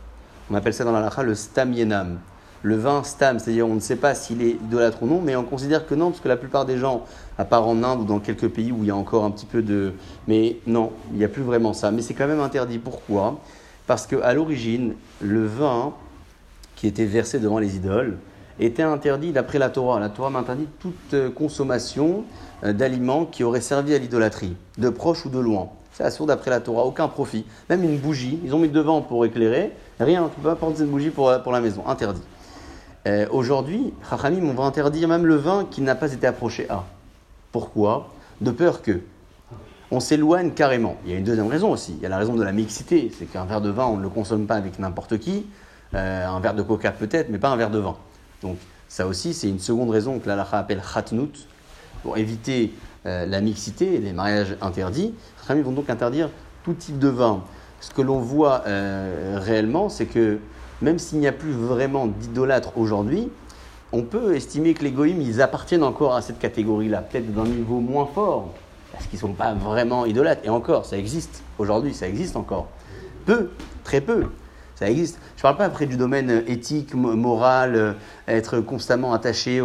On 0.51 0.55
appelle 0.55 0.73
ça 0.73 0.83
dans 0.83 0.91
la 0.91 1.01
lacha 1.01 1.23
le 1.23 1.35
stam 1.35 1.71
yenam. 1.73 2.19
Le 2.61 2.75
vin 2.75 3.03
stam, 3.03 3.39
c'est-à-dire 3.39 3.67
on 3.67 3.75
ne 3.75 3.79
sait 3.79 3.95
pas 3.95 4.13
s'il 4.13 4.41
est 4.41 4.51
idolâtre 4.51 5.03
ou 5.03 5.07
non, 5.07 5.21
mais 5.23 5.35
on 5.37 5.43
considère 5.43 5.87
que 5.87 5.95
non, 5.95 6.09
parce 6.09 6.21
que 6.21 6.27
la 6.27 6.35
plupart 6.35 6.65
des 6.65 6.77
gens, 6.77 7.05
à 7.37 7.45
part 7.45 7.65
en 7.65 7.83
Inde 7.83 8.01
ou 8.01 8.03
dans 8.03 8.19
quelques 8.19 8.49
pays 8.49 8.71
où 8.71 8.79
il 8.83 8.87
y 8.87 8.91
a 8.91 8.95
encore 8.95 9.23
un 9.23 9.31
petit 9.31 9.45
peu 9.45 9.61
de... 9.61 9.93
Mais 10.27 10.57
non, 10.67 10.91
il 11.11 11.17
n'y 11.17 11.23
a 11.23 11.29
plus 11.29 11.43
vraiment 11.43 11.73
ça. 11.73 11.91
Mais 11.91 12.01
c'est 12.01 12.13
quand 12.13 12.27
même 12.27 12.41
interdit. 12.41 12.77
Pourquoi? 12.77 13.39
Parce 13.87 14.05
qu'à 14.07 14.33
l'origine, 14.33 14.95
le 15.21 15.45
vin 15.45 15.93
qui 16.75 16.87
était 16.87 17.05
versé 17.05 17.39
devant 17.39 17.59
les 17.59 17.77
idoles 17.77 18.17
était 18.59 18.83
interdit 18.83 19.31
d'après 19.31 19.57
la 19.57 19.69
Torah. 19.69 19.99
La 19.99 20.09
Torah 20.09 20.29
m'interdit 20.29 20.67
toute 20.79 21.13
euh, 21.13 21.29
consommation 21.29 22.25
euh, 22.63 22.73
d'aliments 22.73 23.25
qui 23.25 23.43
auraient 23.43 23.61
servi 23.61 23.93
à 23.93 23.97
l'idolâtrie, 23.97 24.55
de 24.77 24.89
proche 24.89 25.25
ou 25.25 25.29
de 25.29 25.39
loin. 25.39 25.69
C'est 25.93 26.03
assuré 26.03 26.27
d'après 26.27 26.51
la 26.51 26.59
Torah, 26.59 26.83
aucun 26.83 27.07
profit. 27.07 27.45
Même 27.69 27.83
une 27.83 27.97
bougie, 27.97 28.39
ils 28.43 28.53
ont 28.53 28.59
mis 28.59 28.69
devant 28.69 29.01
pour 29.01 29.25
éclairer, 29.25 29.71
rien, 29.99 30.29
tu 30.33 30.41
peux 30.41 30.49
pas 30.49 30.55
prendre 30.55 30.77
cette 30.77 30.89
bougie 30.89 31.09
pour, 31.09 31.31
pour 31.41 31.51
la 31.51 31.61
maison, 31.61 31.83
interdit. 31.87 32.21
Euh, 33.07 33.27
Aujourd'hui, 33.31 33.93
Chachamim, 34.09 34.43
on 34.43 34.53
va 34.53 34.63
interdire 34.63 35.07
même 35.07 35.25
le 35.25 35.35
vin 35.35 35.65
qui 35.69 35.81
n'a 35.81 35.95
pas 35.95 36.11
été 36.11 36.27
approché 36.27 36.69
à. 36.69 36.83
Pourquoi? 37.51 38.09
De 38.41 38.51
peur 38.51 38.81
que 38.81 39.01
on 39.91 39.99
s'éloigne 39.99 40.51
carrément. 40.51 40.97
Il 41.05 41.11
y 41.11 41.15
a 41.15 41.17
une 41.17 41.23
deuxième 41.23 41.47
raison 41.47 41.71
aussi. 41.71 41.93
Il 41.97 42.03
y 42.03 42.05
a 42.05 42.09
la 42.09 42.17
raison 42.17 42.35
de 42.35 42.43
la 42.43 42.51
mixité. 42.51 43.11
C'est 43.17 43.25
qu'un 43.25 43.45
verre 43.45 43.61
de 43.61 43.69
vin, 43.69 43.85
on 43.85 43.97
ne 43.97 44.03
le 44.03 44.09
consomme 44.09 44.45
pas 44.45 44.55
avec 44.55 44.77
n'importe 44.79 45.17
qui. 45.17 45.47
Euh, 45.95 46.27
un 46.27 46.39
verre 46.39 46.53
de 46.53 46.61
coca 46.61 46.91
peut-être, 46.91 47.29
mais 47.29 47.39
pas 47.39 47.49
un 47.49 47.55
verre 47.55 47.71
de 47.71 47.79
vin. 47.79 47.95
Donc 48.43 48.57
ça 48.87 49.07
aussi, 49.07 49.33
c'est 49.33 49.49
une 49.49 49.59
seconde 49.59 49.89
raison 49.89 50.19
que 50.19 50.27
l'Alaha 50.27 50.59
appelle 50.59 50.81
khatnout, 50.81 51.47
pour 52.03 52.17
éviter 52.17 52.73
euh, 53.05 53.25
la 53.25 53.41
mixité 53.41 53.95
et 53.95 53.97
les 53.99 54.13
mariages 54.13 54.55
interdits. 54.61 55.15
Les 55.49 55.61
vont 55.63 55.71
donc 55.71 55.89
interdire 55.89 56.29
tout 56.63 56.73
type 56.73 56.99
de 56.99 57.07
vin. 57.07 57.43
Ce 57.81 57.91
que 57.91 58.01
l'on 58.03 58.19
voit 58.19 58.63
réellement, 59.37 59.87
c'est 59.87 60.05
que 60.05 60.37
même 60.81 60.99
s'il 60.99 61.19
n'y 61.19 61.27
a 61.27 61.31
plus 61.31 61.51
vraiment 61.51 62.07
d'idolâtres 62.07 62.77
aujourd'hui, 62.77 63.29
on 63.91 64.03
peut 64.03 64.35
estimer 64.35 64.73
que 64.73 64.83
les 64.83 64.91
goïms, 64.91 65.21
ils 65.21 65.41
appartiennent 65.41 65.83
encore 65.83 66.15
à 66.15 66.21
cette 66.21 66.39
catégorie-là, 66.39 67.01
peut-être 67.01 67.33
d'un 67.33 67.45
niveau 67.45 67.79
moins 67.79 68.05
fort, 68.05 68.53
parce 68.91 69.05
qu'ils 69.07 69.17
ne 69.17 69.21
sont 69.21 69.33
pas 69.33 69.53
vraiment 69.53 70.05
idolâtres. 70.05 70.41
Et 70.43 70.49
encore, 70.49 70.85
ça 70.85 70.97
existe. 70.97 71.41
Aujourd'hui, 71.57 71.93
ça 71.93 72.07
existe 72.07 72.35
encore. 72.35 72.67
Peu, 73.25 73.49
très 73.83 73.99
peu. 74.01 74.25
Ça 74.75 74.89
existe. 74.89 75.19
Je 75.35 75.39
ne 75.39 75.43
parle 75.43 75.57
pas 75.57 75.65
après 75.65 75.87
du 75.87 75.97
domaine 75.97 76.43
éthique, 76.47 76.93
mo- 76.93 77.15
moral, 77.15 77.75
euh, 77.75 77.93
être 78.27 78.59
constamment 78.61 79.11
attaché 79.11 79.61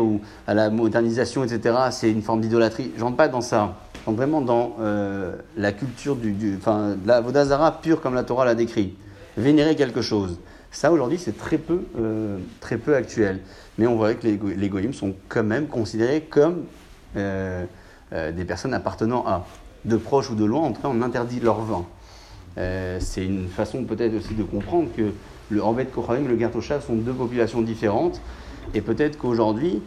à 0.46 0.55
la 0.55 0.70
modernisation, 0.70 1.44
etc. 1.44 1.77
C'est 1.90 2.11
une 2.11 2.22
forme 2.22 2.40
d'idolâtrie. 2.40 2.90
Je 2.96 3.05
rentre 3.05 3.16
pas 3.16 3.29
dans 3.29 3.40
ça. 3.40 3.74
Je 4.00 4.07
rentre 4.07 4.16
vraiment 4.16 4.40
dans 4.40 4.74
euh, 4.81 5.37
la 5.57 5.70
culture 5.70 6.16
du, 6.16 6.33
du, 6.33 6.57
enfin, 6.57 6.96
de 7.00 7.07
la 7.07 7.20
Vodazara 7.20 7.81
pure 7.81 8.00
comme 8.00 8.14
la 8.14 8.24
Torah 8.24 8.44
l'a 8.44 8.55
décrit. 8.57 8.94
Vénérer 9.37 9.77
quelque 9.77 10.03
chose. 10.03 10.38
Ça, 10.74 10.90
aujourd'hui, 10.90 11.18
c'est 11.18 11.38
très 11.38 11.56
peu, 11.56 11.82
euh, 11.96 12.37
très 12.58 12.78
peu 12.78 12.96
actuel. 12.96 13.38
Mais 13.78 13.87
on 13.87 13.94
voit 13.94 14.12
que 14.14 14.26
les, 14.26 14.37
les 14.56 14.68
goïms 14.68 14.92
sont 14.92 15.14
quand 15.28 15.44
même 15.44 15.68
considérés 15.68 16.22
comme 16.22 16.64
euh, 17.16 17.64
euh, 18.12 18.32
des 18.32 18.44
personnes 18.44 18.74
appartenant 18.74 19.24
à, 19.24 19.46
de 19.84 19.96
proche 19.96 20.30
ou 20.30 20.34
de 20.34 20.44
loin, 20.44 20.62
en 20.62 20.72
tout 20.72 20.82
cas, 20.82 20.88
on 20.88 21.00
interdit 21.00 21.38
leur 21.38 21.60
vin. 21.60 21.87
C'est 22.56 23.24
une 23.24 23.48
façon 23.48 23.84
peut-être 23.84 24.14
aussi 24.14 24.34
de 24.34 24.42
comprendre 24.42 24.88
que 24.96 25.12
le 25.50 25.60
Orbet 25.60 25.87
Kohanim 25.87 26.24
et 26.26 26.28
le 26.28 26.38
Gertoshav 26.38 26.84
sont 26.84 26.94
deux 26.94 27.12
populations 27.12 27.62
différentes. 27.62 28.20
Et 28.74 28.80
peut-être 28.80 29.18
qu'aujourd'hui, 29.18 29.82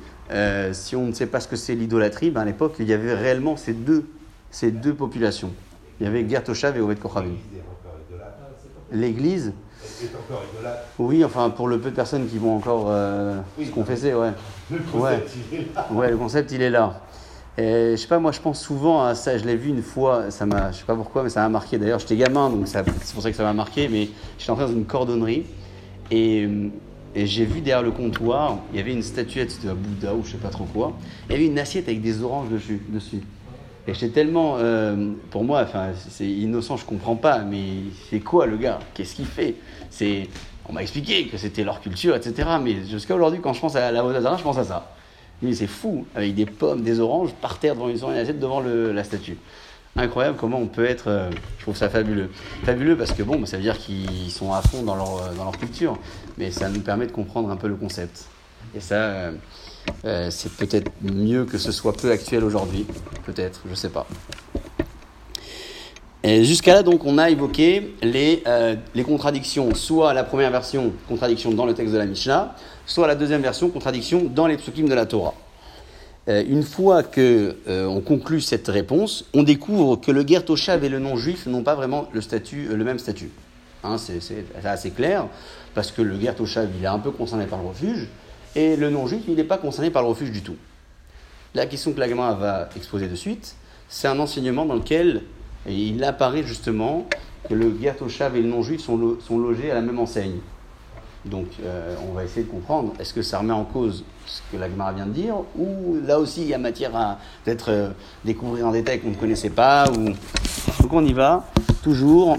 si 0.74 0.96
on 0.96 1.08
ne 1.08 1.14
sait 1.14 1.28
pas 1.28 1.40
ce 1.40 1.48
que 1.48 1.56
c'est 1.56 1.76
l'idolâtrie, 1.76 2.30
ben 2.30 2.42
à 2.42 2.46
l'époque, 2.46 2.76
il 2.80 2.88
y 2.88 2.94
avait 2.94 3.14
réellement 3.14 3.56
ces 3.56 3.74
deux, 3.74 4.06
ces 4.52 4.72
deux 4.72 4.94
populations. 4.94 5.52
Il 6.00 6.06
y 6.06 6.08
avait 6.08 6.28
Gertoshav 6.28 6.76
et 6.76 6.82
Oved 6.82 7.00
Kochavim. 7.00 7.36
L'Église 8.92 9.54
encore 10.16 10.44
idolâtre. 10.54 10.84
Oui, 11.00 11.24
enfin, 11.24 11.50
pour 11.50 11.68
le 11.68 11.80
peu 11.80 11.90
de 11.92 11.96
personnes 11.96 12.28
qui 12.28 12.38
vont 12.38 12.56
encore 12.56 12.88
euh, 12.90 13.40
Oui, 13.58 13.66
se 13.66 13.72
confesser, 13.72 14.14
ouais. 14.14 14.32
Le 14.72 14.78
Ouais. 15.00 15.20
concept, 15.20 15.36
il 15.52 15.58
est 15.60 15.76
là. 15.76 15.88
Ouais, 15.92 16.10
le 16.12 16.18
concept, 16.18 16.52
il 16.52 16.62
est 16.62 16.70
là. 16.70 17.02
Et, 17.58 17.92
je 17.92 17.96
sais 17.96 18.08
pas, 18.08 18.20
moi, 18.20 18.32
je 18.32 18.40
pense 18.40 18.62
souvent 18.62 19.04
à 19.04 19.16
ça. 19.16 19.38
Je 19.38 19.46
l'ai 19.46 19.56
vu 19.56 19.70
une 19.70 19.82
fois, 19.82 20.30
ça 20.30 20.46
m'a, 20.46 20.72
je 20.72 20.78
sais 20.78 20.86
pas 20.86 20.96
pourquoi, 20.96 21.24
mais 21.24 21.30
ça 21.30 21.42
m'a 21.42 21.50
marqué. 21.50 21.78
D'ailleurs, 21.78 22.00
j'étais 22.00 22.16
gamin, 22.16 22.50
donc 22.50 22.68
c'est 22.68 22.84
pour 23.14 23.24
ça 23.24 23.32
que 23.32 23.38
ça 23.38 23.44
m'a 23.44 23.54
marqué. 23.54 23.88
Mais 23.90 24.10
j'étais 24.38 24.52
entré 24.52 24.66
dans 24.66 24.72
une 24.74 24.86
cordonnerie 24.86 25.46
et, 26.12 26.48
et 27.16 27.26
j'ai 27.26 27.46
vu 27.46 27.62
derrière 27.62 27.84
le 27.84 27.92
comptoir, 27.92 28.60
il 28.72 28.78
y 28.78 28.80
avait 28.80 28.94
une 28.94 29.02
statuette 29.02 29.66
de 29.66 29.74
Bouddha 29.74 30.14
ou 30.14 30.24
je 30.24 30.32
sais 30.32 30.38
pas 30.38 30.50
trop 30.50 30.66
quoi. 30.66 30.94
Il 31.30 31.34
y 31.34 31.36
avait 31.36 31.48
une 31.48 31.58
assiette 31.58 31.88
avec 31.88 32.02
des 32.02 32.22
oranges 32.22 32.50
dessus. 32.50 32.82
dessus. 32.90 33.22
Et 33.88 33.94
j'étais 33.94 34.10
tellement, 34.10 34.58
euh, 34.58 35.14
pour 35.32 35.46
moi, 35.46 35.62
enfin, 35.64 35.92
c'est 36.10 36.28
innocent, 36.28 36.76
je 36.78 36.86
comprends 36.86 37.16
pas. 37.16 37.40
Mais 37.40 37.64
c'est 38.10 38.20
quoi 38.20 38.46
le 38.46 38.58
gars? 38.58 38.80
Qu'est-ce 38.94 39.16
qu'il 39.16 39.26
fait? 39.26 39.56
C'est, 39.90 40.28
on 40.68 40.74
m'a 40.74 40.82
expliqué 40.82 41.28
que 41.28 41.38
c'était 41.38 41.64
leur 41.64 41.80
culture, 41.80 42.16
etc. 42.16 42.50
Mais 42.62 42.84
jusqu'à 42.86 43.16
aujourd'hui, 43.16 43.40
quand 43.42 43.54
je 43.54 43.62
pense 43.62 43.76
à 43.78 43.92
la 43.92 44.02
Vodazara, 44.02 44.36
je 44.38 44.44
pense 44.44 44.58
à 44.58 44.66
ça. 44.66 44.92
Oui, 45.42 45.56
c'est 45.56 45.68
fou, 45.68 46.06
avec 46.16 46.36
des 46.36 46.46
pommes, 46.46 46.82
des 46.82 47.00
oranges, 47.00 47.32
par 47.42 47.60
terre 47.60 47.76
devant 47.76 47.88
une 47.88 47.96
une 47.98 48.18
assiette 48.18 48.40
devant 48.40 48.60
la 48.60 49.04
statue. 49.04 49.38
Incroyable 49.96 50.38
comment 50.38 50.60
on 50.60 50.68
peut 50.68 50.86
être. 50.86 51.08
euh, 51.08 51.30
je 51.58 51.64
trouve 51.64 51.76
ça 51.76 51.90
fabuleux. 51.90 52.30
Fabuleux 52.64 52.98
parce 52.98 53.14
que 53.14 53.24
bon, 53.24 53.40
bah, 53.40 53.46
ça 53.46 53.58
veut 53.58 53.64
dire 53.64 53.78
qu'ils 53.78 54.30
sont 54.32 54.54
à 54.54 54.62
fond 54.62 54.84
dans 54.84 54.96
leur, 54.96 55.16
euh, 55.18 55.34
dans 55.36 55.44
leur 55.44 55.58
culture, 55.58 55.98
mais 56.38 56.52
ça 56.52 56.70
nous 56.70 56.82
permet 56.82 57.08
de 57.08 57.12
comprendre 57.12 57.50
un 57.50 57.56
peu 57.56 57.68
le 57.68 57.76
concept. 57.76 58.26
Et 58.76 58.80
ça, 58.80 59.32
euh, 60.06 60.30
c'est 60.32 60.52
peut-être 60.54 60.92
mieux 61.02 61.46
que 61.46 61.58
ce 61.58 61.72
soit 61.72 61.94
peu 61.94 62.12
actuel 62.12 62.44
aujourd'hui. 62.44 62.86
Peut-être, 63.26 63.62
je 63.70 63.76
sais 63.76 63.90
pas. 63.90 64.08
Et 66.24 66.44
Jusqu'à 66.44 66.74
là, 66.74 66.84
donc, 66.84 67.06
on 67.06 67.18
a 67.18 67.30
évoqué 67.30 67.96
les, 68.02 68.44
euh, 68.48 68.76
les 68.96 69.04
contradictions, 69.04 69.74
soit 69.76 70.14
la 70.14 70.24
première 70.24 70.52
version, 70.52 70.94
contradiction 71.08 71.52
dans 71.52 71.66
le 71.66 71.74
texte 71.74 71.94
de 71.94 71.98
la 71.98 72.06
Mishnah, 72.06 72.56
soit 72.86 73.08
la 73.08 73.16
deuxième 73.16 73.42
version, 73.42 73.70
contradiction 73.70 74.24
dans 74.24 74.48
les 74.48 74.58
psukim 74.58 74.88
de 74.88 74.94
la 74.94 75.06
Torah. 75.06 75.34
Euh, 76.28 76.44
une 76.48 76.64
fois 76.64 77.04
que 77.04 77.56
on 77.68 78.02
conclut 78.02 78.42
cette 78.42 78.68
réponse, 78.68 79.26
on 79.34 79.44
découvre 79.44 79.96
que 79.96 80.12
le 80.12 80.24
guerre 80.24 80.44
et 80.84 80.90
le 80.90 81.00
non-juif 81.00 81.46
n'ont 81.46 81.64
pas 81.64 81.76
vraiment 81.76 82.10
le, 82.12 82.84
même 82.84 83.00
statut. 83.00 83.32
Hein, 83.84 83.98
c'est 83.98 84.46
assez 84.66 84.92
clair, 84.92 85.28
parce 85.74 85.92
que 85.92 86.02
le 86.02 86.18
guerre 86.18 86.36
il 86.78 86.84
est 86.84 86.88
un 86.88 87.00
peu 87.00 87.12
concerné 87.12 87.46
par 87.46 87.62
le 87.62 87.70
refuge, 87.70 88.08
et 88.58 88.76
le 88.76 88.90
non-juif, 88.90 89.22
il 89.28 89.36
n'est 89.36 89.44
pas 89.44 89.60
concerné 89.60 89.92
par 89.92 90.02
le 90.02 90.10
refuge 90.10 90.32
du 90.32 90.42
tout. 90.42 90.56
La 91.54 91.68
question 91.68 91.94
que 91.94 92.00
la 92.00 92.10
Gemara 92.10 92.34
va 92.34 92.70
exposer 92.76 93.08
de 93.08 93.16
suite, 93.16 93.56
c'est 93.88 94.08
un 94.08 94.20
enseignement 94.20 94.66
dans 94.66 94.74
lequel 94.74 95.22
il 95.70 96.04
apparaît 96.04 96.44
justement 96.44 97.06
que 97.48 97.54
le 97.54 97.70
guerre 97.70 97.96
Toshav 97.96 98.36
et 98.36 98.42
le 98.42 98.48
non-juif 98.50 98.82
sont 98.82 99.38
logés 99.38 99.70
à 99.70 99.76
la 99.76 99.82
même 99.82 100.00
enseigne. 100.00 100.40
Donc, 101.26 101.48
euh, 101.64 101.96
on 102.10 102.14
va 102.14 102.24
essayer 102.24 102.44
de 102.44 102.50
comprendre, 102.50 102.94
est-ce 103.00 103.14
que 103.14 103.22
ça 103.22 103.40
remet 103.40 103.54
en 103.54 103.64
cause 103.64 104.04
ce 104.26 104.42
que 104.52 104.60
la 104.60 104.70
Gemara 104.70 104.92
vient 104.94 105.06
de 105.06 105.12
dire, 105.12 105.36
ou 105.56 105.98
là 106.06 106.20
aussi 106.20 106.42
il 106.42 106.48
y 106.48 106.54
a 106.54 106.58
matière 106.58 106.96
à 106.96 107.20
peut-être 107.46 107.70
euh, 107.70 107.90
découvrir 108.26 108.66
un 108.66 108.72
détail 108.72 109.00
qu'on 109.00 109.10
ne 109.10 109.16
connaissait 109.16 109.50
pas 109.52 109.90
ou... 109.92 110.10
Donc 110.82 110.94
on 110.94 111.06
y 111.06 111.14
va, 111.14 111.46
toujours 111.84 112.38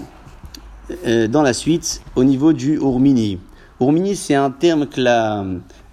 euh, 1.07 1.27
dans 1.27 1.43
la 1.43 1.53
suite, 1.53 2.01
au 2.15 2.23
niveau 2.23 2.51
du 2.51 2.75
Urmini. 2.75 3.39
Urmini, 3.81 4.17
c'est 4.17 4.35
un 4.35 4.51
terme 4.51 4.87
que 4.87 4.99
la 4.99 5.45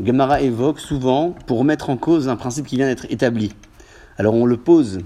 Gemara 0.05 0.41
évoque 0.41 0.81
souvent 0.81 1.31
pour 1.47 1.65
mettre 1.65 1.89
en 1.89 1.97
cause 1.97 2.29
un 2.29 2.35
principe 2.35 2.67
qui 2.67 2.77
vient 2.77 2.87
d'être 2.87 3.07
établi. 3.11 3.55
Alors 4.19 4.35
on 4.35 4.45
le 4.45 4.57
pose, 4.57 4.99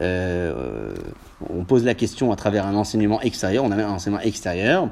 euh, 0.00 0.94
on 1.48 1.64
pose 1.64 1.84
la 1.84 1.94
question 1.94 2.30
à 2.30 2.36
travers 2.36 2.66
un 2.66 2.74
enseignement 2.74 3.20
extérieur, 3.22 3.64
on 3.64 3.70
a 3.70 3.76
un 3.76 3.88
enseignement 3.88 4.20
extérieur, 4.20 4.90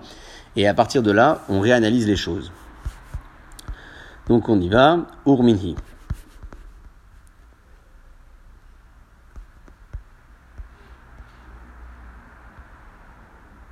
et 0.56 0.66
à 0.66 0.72
partir 0.72 1.02
de 1.02 1.10
là, 1.10 1.42
on 1.50 1.60
réanalyse 1.60 2.06
les 2.06 2.16
choses. 2.16 2.52
Donc 4.28 4.48
on 4.48 4.58
y 4.58 4.70
va, 4.70 5.06
Urminhi. 5.26 5.76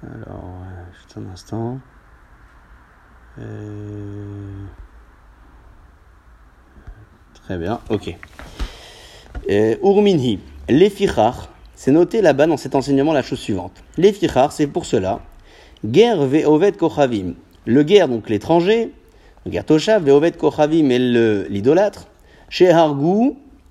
Alors, 0.03 0.45
euh, 0.45 0.93
juste 0.93 1.17
un 1.17 1.33
instant. 1.33 1.81
Euh, 3.39 4.65
Très 7.45 7.59
bien, 7.59 7.81
ok. 7.91 8.17
Euh, 9.51 9.77
Urminhi, 9.83 10.41
l'efichar, 10.69 11.51
c'est 11.75 11.93
noté 11.93 12.23
là-bas 12.23 12.47
dans 12.47 12.57
cet 12.57 12.75
enseignement 12.75 13.13
la 13.13 13.23
chose 13.23 13.39
suivante. 13.39 13.85
L'efichar, 13.99 14.51
c'est 14.51 14.67
pour 14.67 14.87
cela. 14.87 15.21
Ger 15.85 16.27
ve'oved 16.27 16.79
kochavim. 16.79 17.35
Le 17.67 17.83
guerre, 17.83 18.09
donc 18.09 18.31
l'étranger, 18.31 18.93
le 19.45 19.51
guerre 19.51 19.67
toshav, 19.67 20.03
ve'oved 20.05 20.39
kochavim 20.39 20.89
et 20.91 20.99
l'idolâtre, 21.51 22.07
chez 22.49 22.73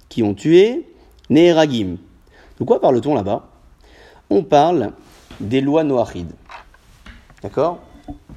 qui 0.08 0.22
ont 0.22 0.36
tué, 0.36 0.88
Neheragim. 1.32 1.98
De 2.60 2.66
quoi 2.66 2.80
parle-t-on 2.80 3.16
là-bas? 3.16 3.50
On 4.30 4.44
parle 4.44 4.92
des 5.40 5.62
lois 5.62 5.84
noachides. 5.84 6.34
D'accord? 7.42 7.80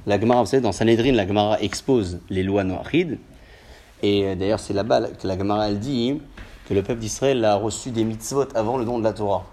La 0.05 0.19
Gemara, 0.19 0.41
vous 0.41 0.47
savez, 0.47 0.61
dans 0.61 0.71
Sanhedrin, 0.71 1.11
la 1.11 1.27
Gemara 1.27 1.59
expose 1.61 2.19
les 2.29 2.43
lois 2.43 2.63
noachides. 2.63 3.17
Et 4.01 4.25
euh, 4.25 4.35
d'ailleurs, 4.35 4.59
c'est 4.59 4.73
là-bas 4.73 5.01
que 5.19 5.27
la 5.27 5.37
Gemara, 5.37 5.67
elle 5.69 5.79
dit 5.79 6.21
que 6.67 6.73
le 6.73 6.81
peuple 6.83 6.99
d'Israël 6.99 7.43
a 7.43 7.55
reçu 7.55 7.91
des 7.91 8.03
mitzvot 8.03 8.47
avant 8.55 8.77
le 8.77 8.85
don 8.85 8.99
de 8.99 9.03
la 9.03 9.13
Torah. 9.13 9.45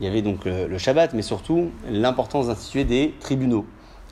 Il 0.00 0.06
y 0.06 0.08
avait 0.08 0.22
donc 0.22 0.44
le, 0.44 0.78
Shabbat, 0.78 1.14
mais 1.14 1.22
surtout 1.22 1.70
l'importance 1.90 2.46
d'instituer 2.46 2.84
des 2.84 3.14
tribunaux, 3.18 3.66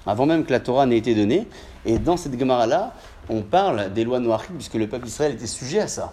avant 0.05 0.27
même 0.27 0.45
que 0.45 0.51
la 0.51 0.59
Torah 0.59 0.87
n'ait 0.87 0.99
été 0.99 1.15
donnée. 1.15 1.47
Et 1.85 1.99
dans 1.99 2.17
cette 2.17 2.39
Gemara-là, 2.39 2.93
on 3.29 3.43
parle 3.43 3.93
des 3.93 4.05
lois 4.05 4.19
noachides, 4.19 4.57
puisque 4.57 4.75
le 4.75 4.89
peuple 4.89 5.05
d'Israël 5.05 5.35
était 5.35 5.47
sujet 5.47 5.81
à 5.81 5.89
ça. 5.89 6.13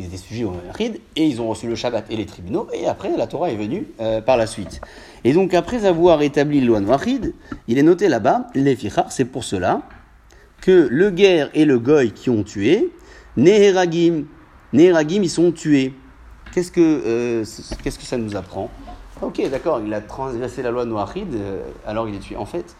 Ils 0.00 0.06
étaient 0.06 0.16
sujets 0.16 0.44
aux 0.44 0.52
noachides, 0.52 0.98
et 1.14 1.26
ils 1.26 1.42
ont 1.42 1.48
reçu 1.50 1.68
le 1.68 1.74
Shabbat 1.74 2.06
et 2.08 2.16
les 2.16 2.24
tribunaux, 2.24 2.68
et 2.72 2.86
après, 2.86 3.14
la 3.18 3.26
Torah 3.26 3.50
est 3.50 3.56
venue 3.56 3.86
euh, 4.00 4.22
par 4.22 4.38
la 4.38 4.46
suite. 4.46 4.80
Et 5.24 5.34
donc, 5.34 5.52
après 5.52 5.84
avoir 5.84 6.22
établi 6.22 6.58
les 6.60 6.66
lois 6.66 6.80
noachides, 6.80 7.34
il 7.68 7.76
est 7.76 7.82
noté 7.82 8.08
là-bas, 8.08 8.46
les 8.54 8.74
fichar, 8.76 9.12
c'est 9.12 9.26
pour 9.26 9.44
cela 9.44 9.82
que 10.62 10.88
le 10.90 11.10
guerre 11.10 11.50
et 11.52 11.66
le 11.66 11.78
goy 11.78 12.12
qui 12.12 12.30
ont 12.30 12.42
tué, 12.42 12.90
Neheragim, 13.36 14.24
Neheragim, 14.72 15.22
ils 15.22 15.28
sont 15.28 15.52
tués. 15.52 15.92
Qu'est-ce 16.54 16.72
que, 16.72 16.80
euh, 16.80 17.44
que 17.84 17.90
ça 17.90 18.16
nous 18.16 18.36
apprend? 18.36 18.70
Ok, 19.20 19.42
d'accord, 19.50 19.82
il 19.84 19.92
a 19.92 20.00
transgressé 20.00 20.62
la 20.62 20.70
loi 20.70 20.86
noachide, 20.86 21.34
euh, 21.34 21.62
alors 21.86 22.08
il 22.08 22.14
est 22.14 22.20
tué. 22.20 22.36
En 22.36 22.46
fait, 22.46 22.74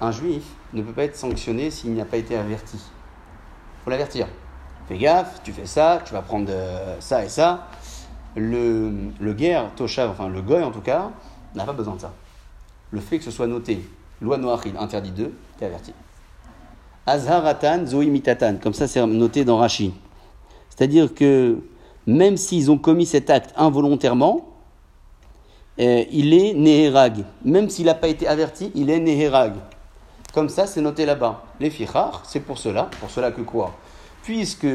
un 0.00 0.10
juif 0.10 0.44
ne 0.72 0.80
peut 0.80 0.92
pas 0.92 1.04
être 1.04 1.16
sanctionné 1.16 1.70
s'il 1.70 1.92
n'a 1.94 2.06
pas 2.06 2.16
été 2.16 2.34
averti. 2.34 2.78
Il 2.78 3.84
faut 3.84 3.90
l'avertir. 3.90 4.26
Fais 4.88 4.98
gaffe, 4.98 5.40
tu 5.42 5.52
fais 5.52 5.66
ça, 5.66 6.00
tu 6.04 6.12
vas 6.12 6.22
prendre 6.22 6.46
euh, 6.50 6.96
ça 7.00 7.24
et 7.24 7.28
ça. 7.28 7.66
Le, 8.36 8.92
le 9.18 9.32
guerre, 9.32 9.70
Toshav, 9.74 10.10
enfin 10.10 10.28
le 10.28 10.42
goy 10.42 10.62
en 10.62 10.70
tout 10.70 10.80
cas, 10.80 11.10
n'a 11.54 11.64
pas 11.64 11.72
besoin 11.72 11.96
de 11.96 12.00
ça. 12.00 12.12
Le 12.90 13.00
fait 13.00 13.18
que 13.18 13.24
ce 13.24 13.30
soit 13.30 13.46
noté, 13.46 13.84
loi 14.20 14.36
noachide, 14.36 14.76
interdit 14.78 15.10
d'eux, 15.10 15.32
t'es 15.58 15.66
averti. 15.66 15.92
Azharatan, 17.06 17.86
Zoimitatan, 17.86 18.56
comme 18.62 18.74
ça 18.74 18.86
c'est 18.86 19.04
noté 19.06 19.44
dans 19.44 19.58
Rashi. 19.58 19.94
C'est-à-dire 20.68 21.14
que 21.14 21.58
même 22.06 22.36
s'ils 22.36 22.70
ont 22.70 22.78
commis 22.78 23.06
cet 23.06 23.30
acte 23.30 23.52
involontairement, 23.56 24.46
euh, 25.78 26.04
il 26.10 26.32
est 26.34 26.54
Neherag. 26.54 27.24
Même 27.44 27.68
s'il 27.68 27.86
n'a 27.86 27.94
pas 27.94 28.08
été 28.08 28.26
averti, 28.28 28.70
il 28.74 28.90
est 28.90 29.00
Neherag. 29.00 29.54
Comme 30.32 30.48
ça, 30.48 30.66
c'est 30.66 30.80
noté 30.80 31.06
là-bas. 31.06 31.44
Les 31.60 31.70
fichar, 31.70 32.22
c'est 32.26 32.40
pour 32.40 32.58
cela. 32.58 32.90
Pour 33.00 33.10
cela 33.10 33.30
que 33.30 33.40
quoi? 33.40 33.74
Puisque 34.26 34.66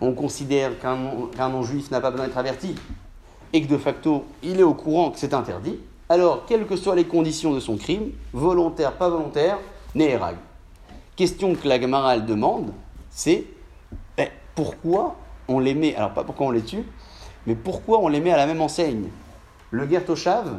on 0.00 0.12
considère 0.14 0.78
qu'un 0.80 0.96
non- 0.96 1.26
qu'un 1.28 1.48
non-juif 1.48 1.92
n'a 1.92 2.00
pas 2.00 2.10
besoin 2.10 2.26
d'être 2.26 2.38
averti, 2.38 2.74
et 3.52 3.62
que 3.62 3.68
de 3.68 3.78
facto, 3.78 4.24
il 4.42 4.58
est 4.58 4.64
au 4.64 4.74
courant 4.74 5.12
que 5.12 5.18
c'est 5.20 5.32
interdit, 5.32 5.78
alors, 6.08 6.44
quelles 6.44 6.66
que 6.66 6.74
soient 6.74 6.96
les 6.96 7.04
conditions 7.04 7.52
de 7.52 7.60
son 7.60 7.76
crime, 7.76 8.10
volontaire, 8.32 8.92
pas 8.92 9.08
volontaire, 9.08 9.58
Neherag. 9.94 10.36
Question 11.14 11.54
que 11.54 11.68
la 11.68 11.80
Gemara 11.80 12.18
demande, 12.18 12.72
c'est 13.10 13.44
ben, 14.16 14.28
pourquoi 14.56 15.14
on 15.46 15.60
les 15.60 15.74
met, 15.74 15.94
alors 15.94 16.12
pas 16.12 16.24
pourquoi 16.24 16.46
on 16.46 16.50
les 16.50 16.62
tue, 16.62 16.84
mais 17.46 17.54
pourquoi 17.54 18.00
on 18.00 18.08
les 18.08 18.20
met 18.20 18.32
à 18.32 18.36
la 18.36 18.46
même 18.46 18.60
enseigne? 18.60 19.08
Le 19.70 19.86
guerre 19.86 20.04
Toshav 20.04 20.58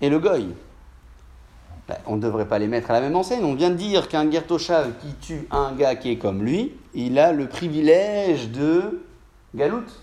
et 0.00 0.08
le 0.08 0.20
Goy. 0.20 0.54
Ben, 1.88 1.96
on 2.06 2.16
ne 2.16 2.22
devrait 2.22 2.48
pas 2.48 2.58
les 2.58 2.66
mettre 2.66 2.90
à 2.90 2.94
la 2.94 3.00
même 3.00 3.14
enseigne. 3.14 3.44
On 3.44 3.54
vient 3.54 3.70
de 3.70 3.74
dire 3.74 4.08
qu'un 4.08 4.24
guerre 4.24 4.46
Toshav 4.46 4.92
qui 5.00 5.14
tue 5.20 5.46
un 5.50 5.72
gars 5.72 5.96
qui 5.96 6.10
est 6.12 6.16
comme 6.16 6.42
lui, 6.42 6.72
il 6.94 7.18
a 7.18 7.32
le 7.32 7.46
privilège 7.46 8.50
de 8.50 9.02
galoute. 9.54 10.00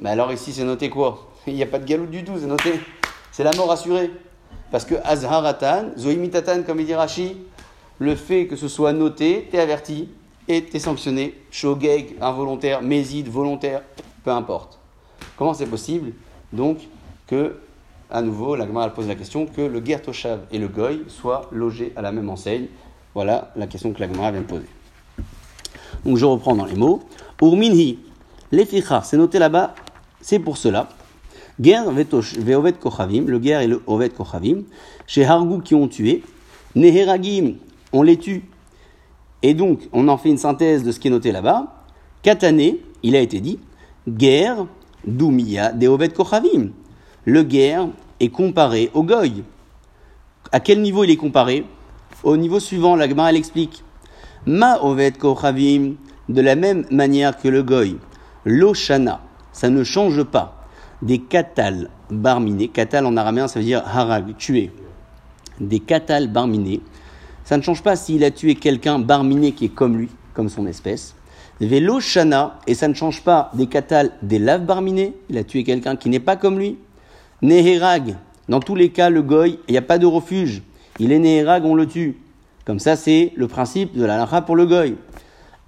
Mais 0.00 0.10
alors 0.10 0.32
ici 0.32 0.52
c'est 0.52 0.64
noté 0.64 0.90
quoi? 0.90 1.30
Il 1.46 1.54
n'y 1.54 1.62
a 1.62 1.66
pas 1.66 1.78
de 1.78 1.84
galoute 1.84 2.10
du 2.10 2.24
tout, 2.24 2.32
c'est 2.40 2.46
noté. 2.46 2.80
C'est 3.30 3.44
la 3.44 3.52
mort 3.52 3.70
assurée. 3.70 4.10
Parce 4.70 4.84
que 4.84 4.94
Azharatan, 5.04 5.90
Zoimitatan, 5.96 6.62
comme 6.62 6.80
il 6.80 6.86
dit 6.86 6.94
Rashi, 6.94 7.36
le 7.98 8.16
fait 8.16 8.46
que 8.46 8.56
ce 8.56 8.66
soit 8.66 8.92
noté, 8.92 9.48
t'es 9.50 9.60
averti. 9.60 10.08
et 10.48 10.64
t'es 10.64 10.78
sanctionné, 10.78 11.40
shogeg, 11.50 12.16
involontaire, 12.20 12.82
méside, 12.82 13.28
volontaire, 13.28 13.82
peu 14.24 14.30
importe. 14.30 14.78
Comment 15.36 15.54
c'est 15.54 15.66
possible 15.66 16.12
donc 16.52 16.78
que, 17.26 17.56
à 18.14 18.22
nouveau, 18.22 18.54
la 18.54 18.64
Gemara 18.64 18.90
pose 18.90 19.08
la 19.08 19.16
question 19.16 19.44
que 19.44 19.60
le 19.60 19.80
guerre 19.80 20.00
et 20.52 20.58
le 20.58 20.68
Goy 20.68 21.02
soient 21.08 21.48
logés 21.50 21.92
à 21.96 22.02
la 22.02 22.12
même 22.12 22.30
enseigne 22.30 22.68
Voilà 23.12 23.50
la 23.56 23.66
question 23.66 23.92
que 23.92 23.98
la 24.00 24.06
Gemara 24.06 24.30
vient 24.30 24.42
de 24.42 24.46
poser. 24.46 24.68
Donc 26.04 26.16
je 26.16 26.24
reprends 26.24 26.54
dans 26.54 26.64
les 26.64 26.76
mots. 26.76 27.02
Urminhi, 27.42 27.98
leficha, 28.52 29.02
c'est 29.02 29.16
noté 29.16 29.40
là-bas, 29.40 29.74
c'est 30.20 30.38
pour 30.38 30.56
cela. 30.56 30.88
Guerre 31.60 31.90
ve'ovet 31.90 32.74
kochavim, 32.74 33.24
le 33.26 33.40
guerre 33.40 33.62
et 33.62 33.66
le 33.66 33.82
ovet 33.88 34.10
kochavim, 34.10 34.62
chez 35.08 35.24
Hargou 35.24 35.58
qui 35.58 35.74
ont 35.74 35.88
tué, 35.88 36.22
neheragim, 36.76 37.54
on 37.92 38.02
les 38.02 38.16
tue. 38.16 38.44
Et 39.42 39.54
donc, 39.54 39.88
on 39.92 40.06
en 40.06 40.18
fait 40.18 40.30
une 40.30 40.38
synthèse 40.38 40.84
de 40.84 40.92
ce 40.92 41.00
qui 41.00 41.08
est 41.08 41.10
noté 41.10 41.32
là-bas. 41.32 41.84
Katane, 42.22 42.74
il 43.02 43.16
a 43.16 43.20
été 43.20 43.40
dit, 43.40 43.58
guerre, 44.08 44.66
doumia, 45.04 45.72
deovet 45.72 46.10
kochavim. 46.10 46.70
Le 47.24 47.42
guerre 47.42 47.88
est 48.20 48.28
comparé 48.28 48.90
au 48.94 49.02
goy. 49.02 49.42
À 50.52 50.60
quel 50.60 50.80
niveau 50.82 51.04
il 51.04 51.10
est 51.10 51.16
comparé? 51.16 51.64
Au 52.22 52.36
niveau 52.36 52.60
suivant, 52.60 52.96
la 52.96 53.08
Gemara 53.08 53.30
elle 53.30 53.36
explique. 53.36 53.82
Ma 54.46 54.78
ovet 54.82 55.12
kochavim, 55.12 55.94
de 56.28 56.40
la 56.40 56.54
même 56.54 56.84
manière 56.90 57.36
que 57.36 57.48
le 57.48 57.62
goy. 57.62 57.96
L'oshana, 58.44 59.20
ça 59.52 59.70
ne 59.70 59.84
change 59.84 60.22
pas. 60.22 60.66
Des 61.02 61.18
katal 61.18 61.90
barminés, 62.10 62.68
katal 62.68 63.04
en 63.06 63.16
araméen 63.16 63.48
ça 63.48 63.58
veut 63.58 63.64
dire 63.64 63.82
harag, 63.84 64.36
tuer. 64.36 64.70
Des 65.60 65.80
katal 65.80 66.28
barminés, 66.28 66.80
ça 67.44 67.56
ne 67.56 67.62
change 67.62 67.82
pas 67.82 67.96
s'il 67.96 68.24
a 68.24 68.30
tué 68.30 68.54
quelqu'un 68.54 68.98
barminé 68.98 69.52
qui 69.52 69.66
est 69.66 69.74
comme 69.74 69.96
lui, 69.96 70.08
comme 70.32 70.48
son 70.48 70.66
espèce. 70.66 71.14
Vélo 71.60 72.00
shana, 72.00 72.58
et 72.66 72.74
ça 72.74 72.88
ne 72.88 72.94
change 72.94 73.22
pas 73.22 73.50
des 73.54 73.66
katal 73.66 74.12
des 74.22 74.38
laves 74.38 74.64
barminé, 74.64 75.14
il 75.28 75.38
a 75.38 75.44
tué 75.44 75.62
quelqu'un 75.62 75.96
qui 75.96 76.08
n'est 76.08 76.20
pas 76.20 76.36
comme 76.36 76.58
lui. 76.58 76.78
Neherag, 77.44 78.16
dans 78.48 78.60
tous 78.60 78.74
les 78.74 78.88
cas, 78.88 79.10
le 79.10 79.20
goy, 79.20 79.58
il 79.68 79.72
n'y 79.72 79.76
a 79.76 79.82
pas 79.82 79.98
de 79.98 80.06
refuge. 80.06 80.62
Il 80.98 81.12
est 81.12 81.18
neherag, 81.18 81.66
on 81.66 81.74
le 81.74 81.86
tue. 81.86 82.16
Comme 82.64 82.78
ça, 82.78 82.96
c'est 82.96 83.34
le 83.36 83.48
principe 83.48 83.94
de 83.94 84.02
la 84.02 84.16
lacha 84.16 84.40
pour 84.40 84.56
le 84.56 84.64
goy. 84.64 84.96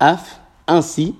Af, 0.00 0.40
ainsi, 0.66 1.16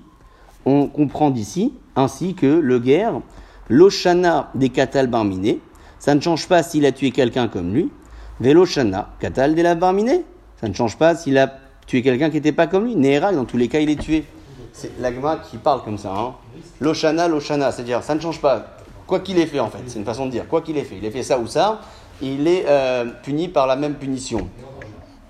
on 0.65 0.87
comprend 0.87 1.29
d'ici, 1.29 1.73
ainsi 1.95 2.33
que 2.33 2.47
le 2.47 2.79
guerre, 2.79 3.21
l'oshana 3.69 4.49
des 4.55 4.69
katal 4.69 5.05
barminé, 5.05 5.59
ça 5.99 6.15
ne 6.15 6.21
change 6.21 6.47
pas 6.47 6.63
s'il 6.63 6.87
a 6.87 6.91
tué 6.91 7.11
quelqu'un 7.11 7.47
comme 7.49 7.71
lui. 7.71 7.91
Veloshana, 8.39 9.09
katal 9.19 9.53
des 9.53 9.61
laves 9.61 9.77
barminé, 9.77 10.23
ça 10.59 10.67
ne 10.67 10.73
change 10.73 10.97
pas 10.97 11.13
s'il 11.13 11.37
a 11.37 11.53
tué 11.85 12.01
quelqu'un 12.01 12.31
qui 12.31 12.37
n'était 12.37 12.51
pas 12.51 12.65
comme 12.65 12.85
lui. 12.85 12.95
Neherag, 12.95 13.35
dans 13.35 13.45
tous 13.45 13.57
les 13.57 13.67
cas, 13.67 13.79
il 13.79 13.91
est 13.91 14.01
tué. 14.01 14.25
C'est 14.73 14.99
l'agma 14.99 15.37
qui 15.37 15.57
parle 15.57 15.83
comme 15.83 15.99
ça. 15.99 16.15
Hein. 16.17 16.33
L'oshana, 16.81 17.27
l'oshana, 17.27 17.71
c'est-à-dire 17.71 18.01
ça 18.01 18.15
ne 18.15 18.19
change 18.19 18.41
pas. 18.41 18.77
Quoi 19.07 19.21
qu'il 19.21 19.39
ait 19.39 19.45
fait, 19.45 19.59
en 19.59 19.69
fait, 19.69 19.79
c'est 19.87 19.97
une 19.99 20.05
façon 20.05 20.25
de 20.25 20.31
dire. 20.31 20.47
Quoi 20.47 20.61
qu'il 20.61 20.77
ait 20.77 20.83
fait, 20.83 20.97
il 20.97 21.05
ait 21.05 21.11
fait 21.11 21.23
ça 21.23 21.39
ou 21.39 21.47
ça, 21.47 21.81
il 22.21 22.47
est 22.47 22.65
euh, 22.67 23.05
puni 23.23 23.47
par 23.47 23.65
la 23.65 23.75
même 23.75 23.95
punition. 23.95 24.47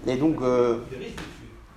Et 0.08 0.16
donc, 0.16 0.38
euh, 0.42 0.80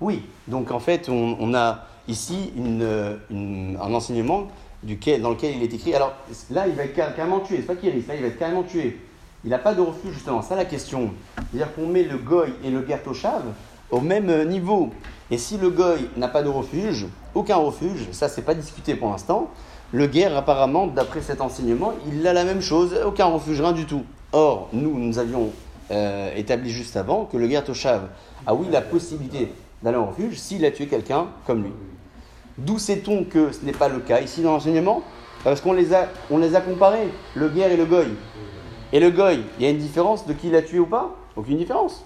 oui, 0.00 0.22
donc 0.48 0.70
en 0.70 0.80
fait, 0.80 1.08
on, 1.08 1.52
a 1.54 1.84
ici 2.08 2.52
une- 2.56 3.76
un 3.80 3.92
enseignement 3.94 4.48
dans 4.82 5.30
lequel 5.30 5.56
il 5.56 5.62
est 5.62 5.74
écrit. 5.74 5.94
Alors 5.94 6.14
là, 6.50 6.66
il 6.66 6.74
va 6.74 6.84
être 6.84 6.94
car- 6.94 7.14
carrément 7.14 7.40
tué, 7.40 7.56
c'est 7.58 7.62
pas 7.66 7.76
qu'il 7.76 7.90
risque, 7.90 8.08
là, 8.08 8.14
il 8.14 8.22
va 8.22 8.28
être 8.28 8.38
carrément 8.38 8.62
tué. 8.62 8.98
Il 9.44 9.50
n'a 9.50 9.58
pas 9.58 9.74
de 9.74 9.80
refuge, 9.80 10.12
justement, 10.14 10.42
ça 10.42 10.54
la 10.56 10.64
question. 10.64 11.10
C'est-à-dire 11.36 11.74
qu'on 11.74 11.86
met 11.86 12.02
le 12.04 12.16
goy 12.16 12.48
et 12.64 12.70
le 12.70 12.86
gertoshav 12.86 13.42
au 13.90 14.00
même 14.00 14.28
euh, 14.30 14.44
niveau. 14.44 14.90
Et 15.30 15.38
si 15.38 15.58
le 15.58 15.70
goy 15.70 16.08
n'a 16.16 16.28
pas 16.28 16.42
de 16.42 16.48
refuge, 16.48 17.06
aucun 17.34 17.56
refuge, 17.56 18.08
ça 18.12 18.28
c'est 18.28 18.42
pas 18.42 18.54
discuté 18.54 18.94
pour 18.94 19.10
l'instant, 19.10 19.50
le 19.92 20.06
guerre 20.06 20.36
apparemment, 20.36 20.86
d'après 20.86 21.20
cet 21.20 21.40
enseignement, 21.40 21.92
il 22.06 22.26
a 22.26 22.32
la 22.32 22.44
même 22.44 22.60
chose, 22.60 22.94
aucun 23.04 23.26
refuge, 23.26 23.60
rien 23.60 23.72
du 23.72 23.86
tout. 23.86 24.02
Or, 24.32 24.68
nous, 24.72 24.96
nous 24.96 25.18
avions 25.18 25.50
euh, 25.90 26.34
établi 26.36 26.70
juste 26.70 26.96
avant 26.96 27.24
que 27.24 27.36
le 27.36 27.48
guerre 27.48 27.64
Toshav 27.64 28.02
a 28.46 28.54
oui 28.54 28.66
la 28.70 28.80
possibilité 28.80 29.52
d'aller 29.82 29.96
en 29.96 30.06
refuge 30.06 30.38
s'il 30.38 30.64
a 30.64 30.70
tué 30.70 30.86
quelqu'un 30.86 31.26
comme 31.46 31.64
lui. 31.64 31.72
D'où 32.58 32.78
sait-on 32.78 33.24
que 33.24 33.50
ce 33.52 33.64
n'est 33.64 33.72
pas 33.72 33.88
le 33.88 33.98
cas 33.98 34.20
ici 34.20 34.42
dans 34.42 34.52
l'enseignement? 34.52 35.02
Parce 35.42 35.60
qu'on 35.60 35.72
les, 35.72 35.94
a, 35.94 36.08
on 36.30 36.38
les 36.38 36.54
a 36.54 36.60
comparés, 36.60 37.08
le 37.34 37.48
guerre 37.48 37.72
et 37.72 37.76
le 37.76 37.86
goy. 37.86 38.06
Et 38.92 39.00
le 39.00 39.10
goy, 39.10 39.40
il 39.58 39.64
y 39.64 39.66
a 39.66 39.70
une 39.70 39.78
différence 39.78 40.26
de 40.26 40.32
qui 40.34 40.50
l'a 40.50 40.62
tué 40.62 40.78
ou 40.78 40.86
pas? 40.86 41.16
Aucune 41.34 41.56
différence. 41.56 42.04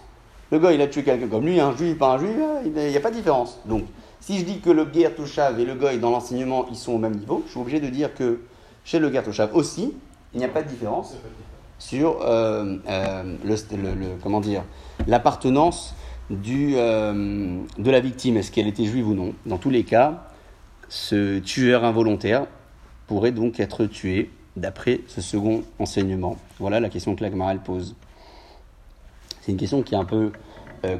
Le 0.50 0.58
goy, 0.58 0.76
il 0.76 0.82
a 0.82 0.86
tué 0.86 1.02
quelqu'un 1.02 1.26
comme 1.26 1.44
lui, 1.44 1.58
un 1.58 1.76
juif, 1.76 1.98
pas 1.98 2.12
un 2.12 2.18
juif, 2.18 2.36
il 2.64 2.72
n'y 2.72 2.96
a 2.96 3.00
pas 3.00 3.10
de 3.10 3.16
différence. 3.16 3.58
Donc, 3.66 3.84
si 4.24 4.38
je 4.38 4.44
dis 4.46 4.60
que 4.60 4.70
le 4.70 4.86
guerre 4.86 5.14
Toshav 5.14 5.60
et 5.60 5.66
le 5.66 5.74
goy 5.74 5.98
dans 5.98 6.08
l'enseignement, 6.10 6.64
ils 6.70 6.76
sont 6.76 6.92
au 6.92 6.98
même 6.98 7.14
niveau, 7.14 7.42
je 7.44 7.50
suis 7.50 7.60
obligé 7.60 7.78
de 7.78 7.88
dire 7.90 8.14
que 8.14 8.40
chez 8.82 8.98
le 8.98 9.10
guerre 9.10 9.22
Toshav 9.22 9.54
aussi, 9.54 9.92
il 10.32 10.38
n'y 10.38 10.46
a 10.46 10.48
pas 10.48 10.62
de 10.62 10.68
différence 10.68 11.14
sur 11.78 12.22
euh, 12.22 12.78
euh, 12.88 13.36
le, 13.44 13.54
le- 13.76 13.94
le- 13.94 14.16
comment 14.22 14.40
dire 14.40 14.62
l'appartenance 15.06 15.94
du 16.30 16.72
euh, 16.76 17.58
de 17.76 17.90
la 17.90 18.00
victime. 18.00 18.38
Est-ce 18.38 18.50
qu'elle 18.50 18.66
était 18.66 18.86
juive 18.86 19.08
ou 19.08 19.14
non? 19.14 19.34
Dans 19.44 19.58
tous 19.58 19.68
les 19.68 19.84
cas 19.84 20.24
ce 20.88 21.38
tueur 21.40 21.84
involontaire 21.84 22.46
pourrait 23.06 23.32
donc 23.32 23.60
être 23.60 23.84
tué 23.84 24.30
d'après 24.56 25.00
ce 25.06 25.20
second 25.20 25.64
enseignement. 25.78 26.38
Voilà 26.58 26.80
la 26.80 26.88
question 26.88 27.14
que 27.14 27.22
la 27.22 27.30
Gemara, 27.30 27.52
elle 27.52 27.58
pose. 27.60 27.94
C'est 29.42 29.52
une 29.52 29.58
question 29.58 29.82
qui 29.82 29.94
est 29.94 29.98
un 29.98 30.06
peu 30.06 30.32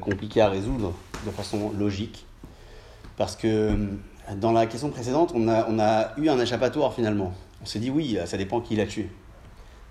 compliquée 0.01 0.43
à 0.43 0.49
résoudre 0.49 0.93
de 1.25 1.31
façon 1.31 1.73
logique 1.79 2.27
parce 3.17 3.37
que 3.37 3.47
euh, 3.47 3.77
dans 4.37 4.53
la 4.53 4.67
question 4.67 4.91
précédente 4.91 5.33
on 5.35 5.49
a, 5.49 6.19
eu 6.19 6.29
un 6.29 6.39
échappatoire 6.39 6.95
finalement 6.95 7.33
on 7.63 7.67
s'est 7.67 7.79
dit 7.79 7.91
oui 7.91 8.19
ça 8.27 8.37
dépend 8.37 8.61
qui 8.61 8.77
l'a 8.77 8.87
tué 8.87 9.11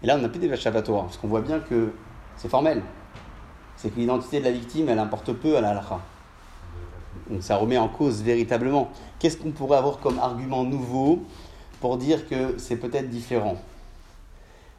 et 0.04 0.08
là, 0.08 0.18
on 0.18 0.22
n'a 0.22 0.28
plus 0.28 0.40
d'échappatoire, 0.40 1.06
parce 1.06 1.18
qu'on 1.18 1.30
voit 1.30 1.42
bien 1.42 1.60
que 1.62 1.94
c'est 2.36 2.50
formel. 2.50 2.82
C'est 3.78 3.90
que 3.90 4.00
l'identité 4.00 4.40
de 4.40 4.44
la 4.44 4.52
victime, 4.52 4.90
elle 4.90 5.00
importe 5.00 5.32
peu 5.32 5.56
à 5.56 5.62
la 5.62 5.70
halakha. 5.70 6.02
Donc 7.30 7.42
ça 7.42 7.56
remet 7.56 7.78
en 7.78 7.88
cause 7.88 8.22
véritablement. 8.22 8.92
Qu'est-ce 9.18 9.38
qu'on 9.38 9.52
pourrait 9.52 9.78
avoir 9.78 10.00
comme 10.00 10.20
argument 10.20 10.66
nouveau 10.66 11.24
pour 11.80 11.98
dire 11.98 12.28
que 12.28 12.58
c'est 12.58 12.76
peut-être 12.76 13.10
différent? 13.10 13.56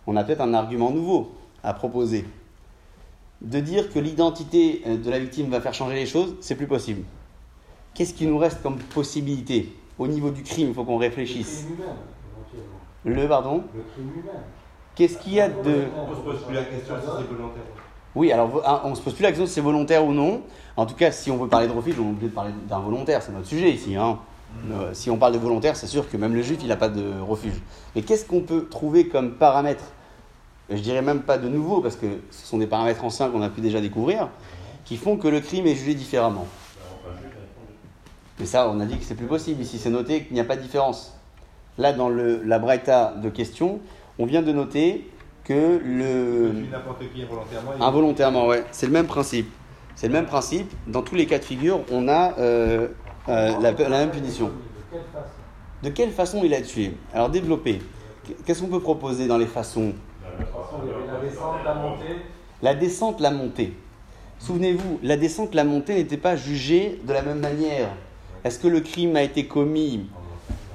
On 0.06 0.14
a 0.16 0.24
peut-être 0.24 0.42
un 0.42 0.52
argument 0.52 0.90
nouveau 0.90 1.32
à 1.62 1.72
proposer. 1.72 2.26
De 3.40 3.60
dire 3.60 3.90
que 3.90 3.98
l'identité 3.98 4.82
euh, 4.86 4.98
de 4.98 5.10
la 5.10 5.18
victime 5.18 5.48
va 5.48 5.62
faire 5.62 5.74
changer 5.74 5.94
les 5.94 6.06
choses, 6.06 6.34
c'est 6.40 6.54
plus 6.54 6.66
possible. 6.66 7.02
Qu'est-ce 7.94 8.14
qui 8.14 8.26
nous 8.26 8.38
reste 8.38 8.62
comme 8.62 8.76
possibilité 8.76 9.74
Au 9.98 10.06
niveau 10.06 10.30
du 10.30 10.42
crime, 10.42 10.68
il 10.68 10.74
faut 10.74 10.84
qu'on 10.84 10.96
réfléchisse. 10.98 11.66
Le 11.68 11.74
crime 11.76 11.84
humain, 11.84 11.96
éventuellement. 13.04 13.22
Le 13.22 13.28
pardon 13.28 13.64
Le 13.74 13.82
crime 13.92 14.10
humain. 14.20 14.40
Qu'est-ce 14.94 15.18
qu'il 15.18 15.34
y 15.34 15.40
a 15.40 15.48
de... 15.48 15.84
On 15.96 16.10
ne 16.10 16.14
se 16.16 16.20
pose 16.20 16.42
plus 16.44 16.54
la 16.54 16.64
question 16.64 16.94
si 17.00 17.06
c'est 17.06 17.34
volontaire. 17.36 17.62
Oui, 18.14 18.30
alors 18.30 18.62
hein, 18.64 18.80
on 18.84 18.90
ne 18.90 18.94
se 18.94 19.00
pose 19.00 19.14
plus 19.14 19.22
la 19.22 19.30
question 19.30 19.46
si 19.46 19.52
c'est 19.54 19.60
volontaire 19.60 20.04
ou 20.04 20.12
non. 20.12 20.42
En 20.76 20.86
tout 20.86 20.94
cas, 20.94 21.10
si 21.10 21.30
on 21.30 21.36
veut 21.36 21.48
parler 21.48 21.66
de 21.66 21.72
refuge, 21.72 21.96
on 21.98 22.04
est 22.04 22.10
obligé 22.10 22.28
de 22.28 22.34
parler 22.34 22.52
d'un 22.68 22.78
volontaire, 22.80 23.22
c'est 23.22 23.32
notre 23.32 23.46
sujet 23.46 23.70
ici. 23.70 23.96
hein. 23.96 24.18
Euh, 24.70 24.90
si 24.92 25.10
on 25.10 25.16
parle 25.16 25.32
de 25.32 25.38
volontaire, 25.38 25.74
c'est 25.76 25.88
sûr 25.88 26.08
que 26.08 26.16
même 26.16 26.32
le 26.34 26.42
juif, 26.42 26.58
il 26.62 26.68
n'a 26.68 26.76
pas 26.76 26.88
de 26.88 27.20
refuge. 27.20 27.60
Mais 27.96 28.02
qu'est-ce 28.02 28.24
qu'on 28.24 28.40
peut 28.40 28.68
trouver 28.68 29.08
comme 29.08 29.32
paramètre? 29.32 29.84
Je 30.70 30.76
dirais 30.78 31.02
même 31.02 31.22
pas 31.22 31.38
de 31.38 31.48
nouveau, 31.48 31.80
parce 31.80 31.96
que 31.96 32.06
ce 32.30 32.46
sont 32.46 32.58
des 32.58 32.68
paramètres 32.68 33.04
anciens 33.04 33.30
qu'on 33.30 33.42
a 33.42 33.50
pu 33.50 33.60
déjà 33.60 33.80
découvrir, 33.80 34.28
qui 34.84 34.96
font 34.96 35.16
que 35.16 35.26
le 35.28 35.40
crime 35.40 35.66
est 35.66 35.74
jugé 35.74 35.94
différemment. 35.94 36.46
Mais 38.38 38.46
ça, 38.46 38.68
on 38.68 38.80
a 38.80 38.84
dit 38.84 38.98
que 38.98 39.04
c'est 39.04 39.14
plus 39.14 39.26
possible. 39.26 39.62
Ici, 39.62 39.78
c'est 39.78 39.90
noté 39.90 40.24
qu'il 40.24 40.34
n'y 40.34 40.40
a 40.40 40.44
pas 40.44 40.56
de 40.56 40.62
différence. 40.62 41.16
Là, 41.78 41.92
dans 41.92 42.08
le, 42.08 42.42
la 42.44 42.58
braïta 42.58 43.14
de 43.22 43.28
question, 43.28 43.80
on 44.18 44.26
vient 44.26 44.42
de 44.42 44.52
noter 44.52 45.10
que 45.44 45.80
le... 45.84 46.52
Qui 47.12 47.22
involontairement. 47.22 47.72
Involontairement, 47.80 48.46
ouais. 48.46 48.64
C'est 48.72 48.86
le 48.86 48.92
même 48.92 49.06
principe. 49.06 49.50
C'est 49.94 50.08
le 50.08 50.12
même 50.12 50.26
principe. 50.26 50.72
Dans 50.86 51.02
tous 51.02 51.14
les 51.14 51.26
cas 51.26 51.38
de 51.38 51.44
figure, 51.44 51.80
on 51.92 52.08
a 52.08 52.36
euh, 52.38 52.88
euh, 53.28 53.60
la, 53.60 53.72
la 53.72 53.98
même 53.98 54.10
punition. 54.10 54.46
De 54.46 54.50
quelle 54.90 55.02
façon 55.12 55.28
De 55.82 55.88
quelle 55.90 56.10
façon 56.10 56.40
il 56.44 56.54
a 56.54 56.62
tué? 56.62 56.96
Alors 57.12 57.30
développer. 57.30 57.80
Qu'est-ce 58.44 58.62
qu'on 58.62 58.68
peut 58.68 58.80
proposer 58.80 59.26
dans 59.26 59.38
les 59.38 59.46
façons? 59.46 59.92
La 60.22 61.20
descente, 61.20 61.64
la 61.64 61.74
montée. 61.74 62.16
La 62.62 62.74
descente, 62.74 63.20
la 63.20 63.30
montée. 63.30 63.72
Souvenez-vous, 64.38 64.98
la 65.02 65.16
descente, 65.16 65.54
la 65.54 65.64
montée 65.64 65.94
n'était 65.94 66.16
pas 66.16 66.34
jugée 66.36 67.00
de 67.04 67.12
la 67.12 67.22
même 67.22 67.40
manière. 67.40 67.88
Est-ce 68.44 68.58
que 68.58 68.68
le 68.68 68.80
crime 68.80 69.16
a 69.16 69.22
été 69.22 69.46
commis 69.46 70.06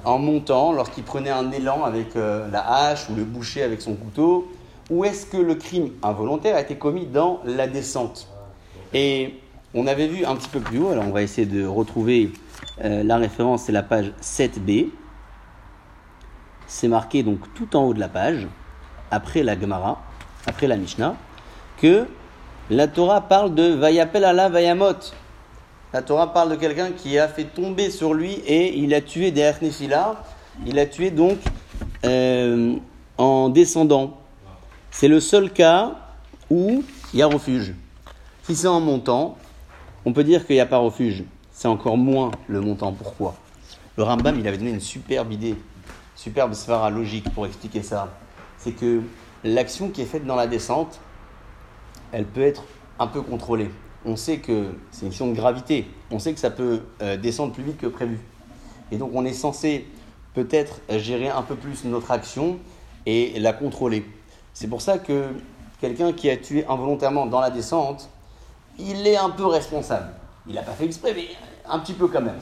en 0.04 0.18
montant, 0.18 0.72
lorsqu'il 0.72 1.04
prenait 1.04 1.30
un 1.30 1.52
élan 1.52 1.84
avec 1.84 2.16
euh, 2.16 2.48
la 2.50 2.66
hache 2.68 3.08
ou 3.08 3.14
le 3.14 3.22
boucher 3.22 3.62
avec 3.62 3.80
son 3.80 3.94
couteau, 3.94 4.50
ou 4.90 5.04
est-ce 5.04 5.26
que 5.26 5.36
le 5.36 5.54
crime 5.54 5.90
involontaire 6.02 6.56
a 6.56 6.60
été 6.60 6.76
commis 6.76 7.06
dans 7.06 7.40
la 7.44 7.68
descente? 7.68 8.28
Et 8.92 9.36
on 9.72 9.86
avait 9.86 10.08
vu 10.08 10.24
un 10.24 10.34
petit 10.34 10.48
peu 10.48 10.58
plus 10.58 10.78
haut, 10.78 10.88
alors 10.88 11.04
on 11.06 11.12
va 11.12 11.22
essayer 11.22 11.46
de 11.46 11.64
retrouver 11.64 12.32
euh, 12.84 13.04
la 13.04 13.18
référence, 13.18 13.64
c'est 13.64 13.72
la 13.72 13.84
page 13.84 14.12
7b. 14.20 14.88
C'est 16.66 16.88
marqué 16.88 17.22
donc 17.22 17.38
tout 17.54 17.76
en 17.76 17.84
haut 17.84 17.94
de 17.94 18.00
la 18.00 18.08
page, 18.08 18.48
après 19.12 19.44
la 19.44 19.58
Gemara, 19.58 20.02
après 20.46 20.66
la 20.66 20.76
Mishnah, 20.76 21.14
que 21.76 22.06
la 22.68 22.88
Torah 22.88 23.20
parle 23.20 23.54
de 23.54 23.74
Vayapel 23.74 24.24
Allah 24.24 24.48
Vayamot. 24.48 25.12
La 25.92 26.02
Torah 26.02 26.32
parle 26.32 26.50
de 26.50 26.56
quelqu'un 26.56 26.92
qui 26.92 27.18
a 27.18 27.26
fait 27.26 27.44
tomber 27.44 27.90
sur 27.90 28.14
lui 28.14 28.34
et 28.46 28.78
il 28.78 28.94
a 28.94 29.00
tué 29.00 29.32
des 29.32 29.50
Nefila. 29.60 30.22
Il 30.64 30.78
a 30.78 30.86
tué 30.86 31.10
donc 31.10 31.38
euh, 32.04 32.76
en 33.18 33.48
descendant. 33.48 34.18
C'est 34.92 35.08
le 35.08 35.18
seul 35.18 35.52
cas 35.52 35.96
où 36.48 36.84
il 37.12 37.18
y 37.18 37.22
a 37.22 37.26
refuge. 37.26 37.74
Si 38.44 38.54
c'est 38.54 38.68
en 38.68 38.80
montant, 38.80 39.36
on 40.04 40.12
peut 40.12 40.22
dire 40.22 40.46
qu'il 40.46 40.54
n'y 40.54 40.60
a 40.60 40.66
pas 40.66 40.78
refuge. 40.78 41.24
C'est 41.50 41.66
encore 41.66 41.96
moins 41.96 42.30
le 42.46 42.60
montant. 42.60 42.92
Pourquoi? 42.92 43.34
Le 43.96 44.04
Rambam, 44.04 44.38
il 44.38 44.46
avait 44.46 44.58
donné 44.58 44.70
une 44.70 44.80
superbe 44.80 45.32
idée, 45.32 45.56
superbe 46.14 46.54
sphara 46.54 46.90
logique 46.90 47.28
pour 47.34 47.46
expliquer 47.46 47.82
ça. 47.82 48.08
C'est 48.58 48.72
que 48.72 49.02
l'action 49.42 49.90
qui 49.90 50.02
est 50.02 50.06
faite 50.06 50.24
dans 50.24 50.36
la 50.36 50.46
descente, 50.46 51.00
elle 52.12 52.26
peut 52.26 52.42
être 52.42 52.62
un 53.00 53.08
peu 53.08 53.22
contrôlée. 53.22 53.70
On 54.04 54.16
sait 54.16 54.38
que 54.38 54.72
c'est 54.90 55.02
une 55.02 55.08
question 55.08 55.28
de 55.28 55.34
gravité. 55.34 55.86
On 56.10 56.18
sait 56.18 56.32
que 56.32 56.40
ça 56.40 56.50
peut 56.50 56.80
euh, 57.02 57.16
descendre 57.16 57.52
plus 57.52 57.62
vite 57.62 57.78
que 57.78 57.86
prévu. 57.86 58.18
Et 58.92 58.96
donc 58.96 59.10
on 59.14 59.24
est 59.24 59.32
censé 59.32 59.86
peut-être 60.34 60.80
gérer 60.88 61.28
un 61.28 61.42
peu 61.42 61.54
plus 61.54 61.84
notre 61.84 62.10
action 62.10 62.58
et 63.06 63.38
la 63.38 63.52
contrôler. 63.52 64.04
C'est 64.54 64.68
pour 64.68 64.80
ça 64.80 64.98
que 64.98 65.28
quelqu'un 65.80 66.12
qui 66.12 66.30
a 66.30 66.36
tué 66.36 66.64
involontairement 66.66 67.26
dans 67.26 67.40
la 67.40 67.50
descente, 67.50 68.08
il 68.78 69.06
est 69.06 69.16
un 69.16 69.30
peu 69.30 69.46
responsable. 69.46 70.12
Il 70.46 70.54
n'a 70.54 70.62
pas 70.62 70.72
fait 70.72 70.86
exprès, 70.86 71.14
mais 71.14 71.28
un 71.68 71.78
petit 71.78 71.92
peu 71.92 72.08
quand 72.08 72.22
même. 72.22 72.38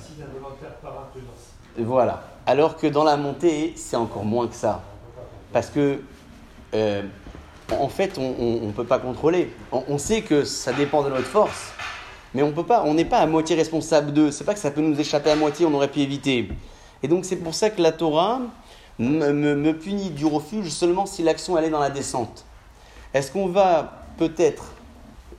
Voilà. 1.78 2.22
Alors 2.46 2.76
que 2.76 2.86
dans 2.86 3.04
la 3.04 3.16
montée, 3.16 3.74
c'est 3.76 3.96
encore 3.96 4.24
moins 4.24 4.46
que 4.48 4.54
ça. 4.54 4.82
Parce 5.52 5.68
que, 5.70 6.00
euh, 6.74 7.02
en 7.70 7.88
fait, 7.88 8.18
on 8.18 8.66
ne 8.66 8.72
peut 8.72 8.84
pas 8.84 8.98
contrôler. 8.98 9.52
On, 9.72 9.98
sait 9.98 10.22
que 10.22 10.44
ça 10.44 10.72
dépend 10.72 11.02
de 11.02 11.10
notre 11.10 11.26
force, 11.26 11.72
mais 12.34 12.42
on 12.42 12.52
peut 12.52 12.64
pas. 12.64 12.82
On 12.84 12.94
n'est 12.94 13.04
pas 13.04 13.18
à 13.18 13.26
moitié 13.26 13.56
responsable 13.56 14.12
d'eux. 14.12 14.30
C'est 14.30 14.44
pas 14.44 14.54
que 14.54 14.60
ça 14.60 14.70
peut 14.70 14.80
nous 14.80 14.98
échapper 14.98 15.30
à 15.30 15.36
moitié, 15.36 15.66
on 15.66 15.74
aurait 15.74 15.88
pu 15.88 16.00
éviter. 16.00 16.48
Et 17.02 17.08
donc 17.08 17.24
c'est 17.24 17.36
pour 17.36 17.54
ça 17.54 17.70
que 17.70 17.80
la 17.82 17.92
Torah 17.92 18.40
me, 18.98 19.32
me 19.32 19.72
punit 19.72 20.10
du 20.10 20.24
refuge 20.24 20.70
seulement 20.70 21.06
si 21.06 21.22
l'action 21.22 21.58
est 21.58 21.70
dans 21.70 21.80
la 21.80 21.90
descente. 21.90 22.44
Est-ce 23.14 23.30
qu'on 23.30 23.48
va 23.48 24.04
peut-être 24.16 24.72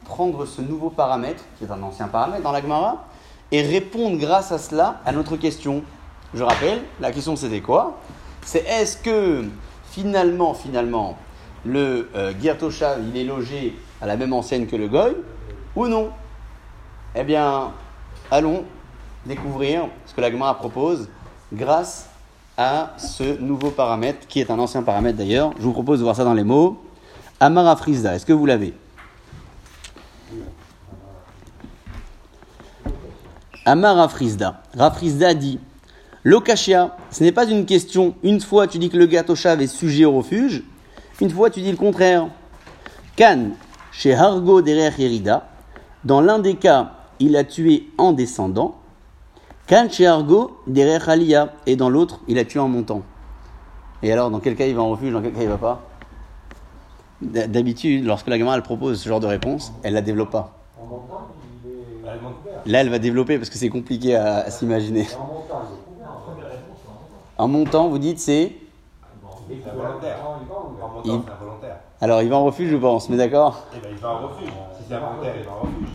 prendre 0.05 0.45
ce 0.45 0.61
nouveau 0.61 0.89
paramètre, 0.89 1.43
qui 1.57 1.65
est 1.65 1.71
un 1.71 1.83
ancien 1.83 2.07
paramètre 2.07 2.43
dans 2.43 2.51
la 2.51 2.61
Gemara, 2.61 3.05
et 3.51 3.61
répondre 3.61 4.17
grâce 4.17 4.51
à 4.51 4.57
cela 4.57 5.01
à 5.05 5.11
notre 5.11 5.35
question? 5.35 5.83
Je 6.33 6.43
rappelle, 6.43 6.81
la 6.99 7.11
question 7.11 7.35
c'était 7.35 7.61
quoi? 7.61 7.97
C'est 8.45 8.65
est-ce 8.65 8.97
que 8.97 9.45
finalement, 9.91 10.53
finalement, 10.53 11.17
le 11.65 12.09
euh, 12.15 12.33
il 12.41 13.17
est 13.17 13.23
logé 13.23 13.75
à 14.01 14.07
la 14.07 14.17
même 14.17 14.33
enseigne 14.33 14.65
que 14.65 14.75
le 14.75 14.87
Goy 14.87 15.15
ou 15.75 15.87
non? 15.87 16.09
Eh 17.15 17.23
bien, 17.23 17.71
allons 18.31 18.63
découvrir 19.25 19.87
ce 20.05 20.13
que 20.13 20.21
la 20.21 20.31
Gemara 20.31 20.57
propose 20.57 21.09
grâce 21.51 22.09
à 22.57 22.93
ce 22.97 23.39
nouveau 23.39 23.71
paramètre, 23.71 24.27
qui 24.27 24.39
est 24.39 24.51
un 24.51 24.59
ancien 24.59 24.83
paramètre 24.83 25.17
d'ailleurs. 25.17 25.53
Je 25.57 25.63
vous 25.63 25.71
propose 25.71 25.99
de 25.99 26.03
voir 26.03 26.15
ça 26.15 26.23
dans 26.23 26.33
les 26.33 26.43
mots. 26.43 26.83
Amara 27.39 27.75
Frisda, 27.75 28.15
est-ce 28.15 28.25
que 28.25 28.33
vous 28.33 28.45
l'avez? 28.45 28.73
Amara 33.65 34.09
Frisda. 34.09 34.61
Rafrizda 34.77 35.33
dit 35.33 35.59
Lokashia, 36.23 36.97
ce 37.11 37.23
n'est 37.23 37.31
pas 37.31 37.45
une 37.45 37.65
question. 37.65 38.13
Une 38.23 38.41
fois 38.41 38.67
tu 38.67 38.77
dis 38.77 38.89
que 38.89 38.97
le 38.97 39.05
gâteau 39.05 39.35
chave 39.35 39.61
est 39.61 39.67
sujet 39.67 40.05
au 40.05 40.17
refuge, 40.17 40.63
une 41.21 41.29
fois 41.29 41.49
tu 41.49 41.61
dis 41.61 41.71
le 41.71 41.77
contraire. 41.77 42.27
Kan, 43.15 43.49
chez 43.91 44.13
Hargo 44.13 44.61
derrière 44.61 44.97
Yerida, 44.97 45.49
dans 46.03 46.21
l'un 46.21 46.39
des 46.39 46.55
cas, 46.55 46.93
il 47.19 47.35
a 47.35 47.43
tué 47.43 47.89
en 47.97 48.13
descendant. 48.13 48.75
Kan 49.67 49.89
chez 49.89 50.07
Hargo 50.07 50.57
derrière 50.67 51.09
Alia, 51.09 51.53
et 51.65 51.75
dans 51.75 51.89
l'autre, 51.89 52.21
il 52.27 52.39
a 52.39 52.45
tué 52.45 52.59
en 52.59 52.67
montant. 52.67 53.01
Et 54.01 54.11
alors, 54.11 54.31
dans 54.31 54.39
quel 54.39 54.55
cas 54.55 54.65
il 54.65 54.75
va 54.75 54.81
en 54.81 54.89
refuge, 54.89 55.11
dans 55.11 55.21
quel 55.21 55.33
cas 55.33 55.41
il 55.41 55.49
va 55.49 55.57
pas? 55.57 55.81
D'habitude, 57.21 58.05
lorsque 58.05 58.27
la 58.27 58.37
gamme 58.37 58.61
propose 58.61 59.01
ce 59.01 59.09
genre 59.09 59.19
de 59.19 59.27
réponse, 59.27 59.73
elle 59.83 59.93
la 59.93 60.01
développe 60.01 60.31
pas. 60.31 60.55
Là, 62.65 62.81
elle 62.81 62.89
va 62.89 62.99
développer 62.99 63.37
parce 63.37 63.49
que 63.49 63.57
c'est 63.57 63.69
compliqué 63.69 64.15
à, 64.15 64.49
s'imaginer. 64.49 65.05
En 67.37 67.47
montant, 67.47 67.89
vous 67.89 67.99
dites 67.99 68.19
c'est 68.19 68.53
Alors, 72.01 72.21
il 72.21 72.29
va 72.29 72.35
en 72.37 72.45
refuge, 72.45 72.69
je 72.69 72.77
pense, 72.77 73.09
mais 73.09 73.17
d'accord 73.17 73.63
Eh 73.75 73.79
bien, 73.79 73.89
il 73.91 73.97
va 73.97 74.09
en 74.09 74.27
refuge. 74.27 74.49
Si 74.77 74.83
c'est 74.87 74.95
involontaire, 74.95 75.33
il 75.37 75.45
va 75.45 75.51
en 75.51 75.61
refuge. 75.61 75.89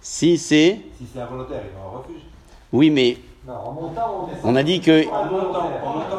Si 0.00 0.38
c'est. 0.38 0.80
Si 0.98 1.06
c'est 1.12 1.20
involontaire, 1.20 1.60
il 1.64 1.78
va 1.78 1.86
en 1.86 1.98
refuge. 1.98 2.22
Oui, 2.72 2.90
mais. 2.90 3.18
on 4.44 4.56
a 4.56 4.62
dit 4.62 4.80
que. 4.80 5.06
En 5.08 5.24
montant, 5.24 5.70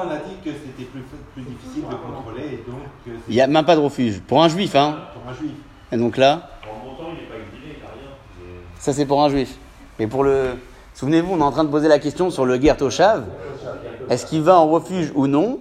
on 0.06 0.10
a 0.10 0.18
dit 0.18 0.36
que 0.44 0.52
c'était 0.52 0.90
plus, 0.90 1.02
plus, 1.34 1.42
difficile 1.44 1.84
de 1.84 1.96
contrôler 1.96 2.54
et 2.54 2.64
donc. 2.70 3.18
Il 3.28 3.36
n'y 3.36 3.42
a 3.42 3.48
même 3.48 3.66
pas 3.66 3.76
de 3.76 3.82
refuge. 3.82 4.22
Pour 4.22 4.44
un 4.44 4.48
juif, 4.48 4.76
hein 4.76 4.98
Pour 5.14 5.32
un 5.32 5.34
juif. 5.34 5.52
Et 5.92 5.98
donc 5.98 6.18
là. 6.18 6.50
En 6.64 6.86
montant, 6.86 7.10
il 7.10 7.22
n'est 7.22 7.30
pas 7.30 7.36
exilé, 7.36 7.78
il 7.78 7.84
rien. 7.84 8.58
Ça, 8.80 8.94
c'est 8.94 9.06
pour 9.06 9.24
un 9.24 9.30
juif. 9.30 9.58
Mais 9.98 10.08
pour 10.08 10.24
le. 10.24 10.58
Souvenez-vous, 10.94 11.34
on 11.34 11.40
est 11.40 11.44
en 11.44 11.52
train 11.52 11.64
de 11.64 11.70
poser 11.70 11.88
la 11.88 12.00
question 12.00 12.30
sur 12.30 12.46
le 12.46 12.58
guerre 12.58 12.78
Toshav. 12.78 13.26
Est-ce 14.10 14.26
qu'il 14.26 14.42
va 14.42 14.60
en 14.60 14.70
refuge 14.70 15.12
ou 15.16 15.26
non 15.28 15.60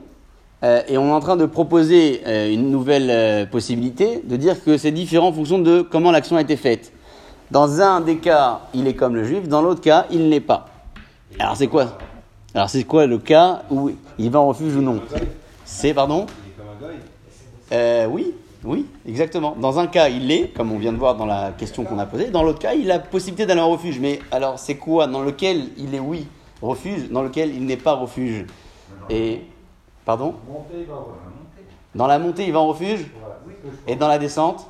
euh, 0.62 0.82
Et 0.88 0.98
on 0.98 1.08
est 1.08 1.12
en 1.12 1.20
train 1.20 1.36
de 1.36 1.46
proposer 1.46 2.22
euh, 2.26 2.52
une 2.52 2.70
nouvelle 2.70 3.10
euh, 3.10 3.46
possibilité, 3.46 4.22
de 4.24 4.36
dire 4.36 4.62
que 4.62 4.76
c'est 4.76 4.90
différent 4.90 5.28
en 5.28 5.32
fonction 5.32 5.58
de 5.58 5.82
comment 5.82 6.10
l'action 6.10 6.36
a 6.36 6.40
été 6.40 6.56
faite. 6.56 6.92
Dans 7.50 7.80
un 7.80 8.00
des 8.00 8.18
cas, 8.18 8.60
il 8.74 8.86
est 8.86 8.94
comme 8.94 9.14
le 9.14 9.24
juif, 9.24 9.48
dans 9.48 9.62
l'autre 9.62 9.80
cas, 9.80 10.06
il 10.10 10.28
n'est 10.28 10.40
pas. 10.40 10.68
Alors 11.38 11.56
c'est 11.56 11.66
quoi? 11.66 11.98
Alors 12.54 12.70
c'est 12.70 12.84
quoi 12.84 13.06
le 13.06 13.18
cas 13.18 13.62
où 13.70 13.90
il 14.18 14.30
va 14.30 14.40
en 14.40 14.48
refuge 14.48 14.76
ou 14.76 14.80
non? 14.80 15.00
C'est, 15.64 15.94
pardon? 15.94 16.26
Oui, 17.72 18.34
oui, 18.64 18.86
exactement. 19.06 19.56
Dans 19.58 19.78
un 19.78 19.86
cas, 19.86 20.08
il 20.08 20.26
l'est, 20.26 20.52
comme 20.54 20.70
on 20.70 20.78
vient 20.78 20.92
de 20.92 20.98
voir 20.98 21.16
dans 21.16 21.26
la 21.26 21.52
question 21.56 21.84
qu'on 21.84 21.98
a 21.98 22.06
posée. 22.06 22.26
Dans 22.26 22.42
l'autre 22.42 22.58
cas, 22.58 22.74
il 22.74 22.90
a 22.90 22.98
possibilité 22.98 23.46
d'aller 23.46 23.60
en 23.60 23.70
refuge. 23.70 23.98
Mais 24.00 24.20
alors, 24.30 24.58
c'est 24.58 24.76
quoi? 24.76 25.06
Dans 25.06 25.22
lequel 25.22 25.62
il 25.76 25.94
est 25.94 26.00
oui, 26.00 26.26
refuge, 26.60 27.08
dans 27.10 27.22
lequel 27.22 27.54
il 27.54 27.64
n'est 27.64 27.76
pas 27.76 27.94
refuge? 27.94 28.46
Et. 29.08 29.40
Pardon 30.10 30.34
Dans 31.94 32.08
la 32.08 32.18
montée, 32.18 32.44
il 32.44 32.52
va 32.52 32.58
en 32.58 32.66
refuge 32.66 33.06
Et 33.86 33.94
dans 33.94 34.08
la 34.08 34.18
descente 34.18 34.66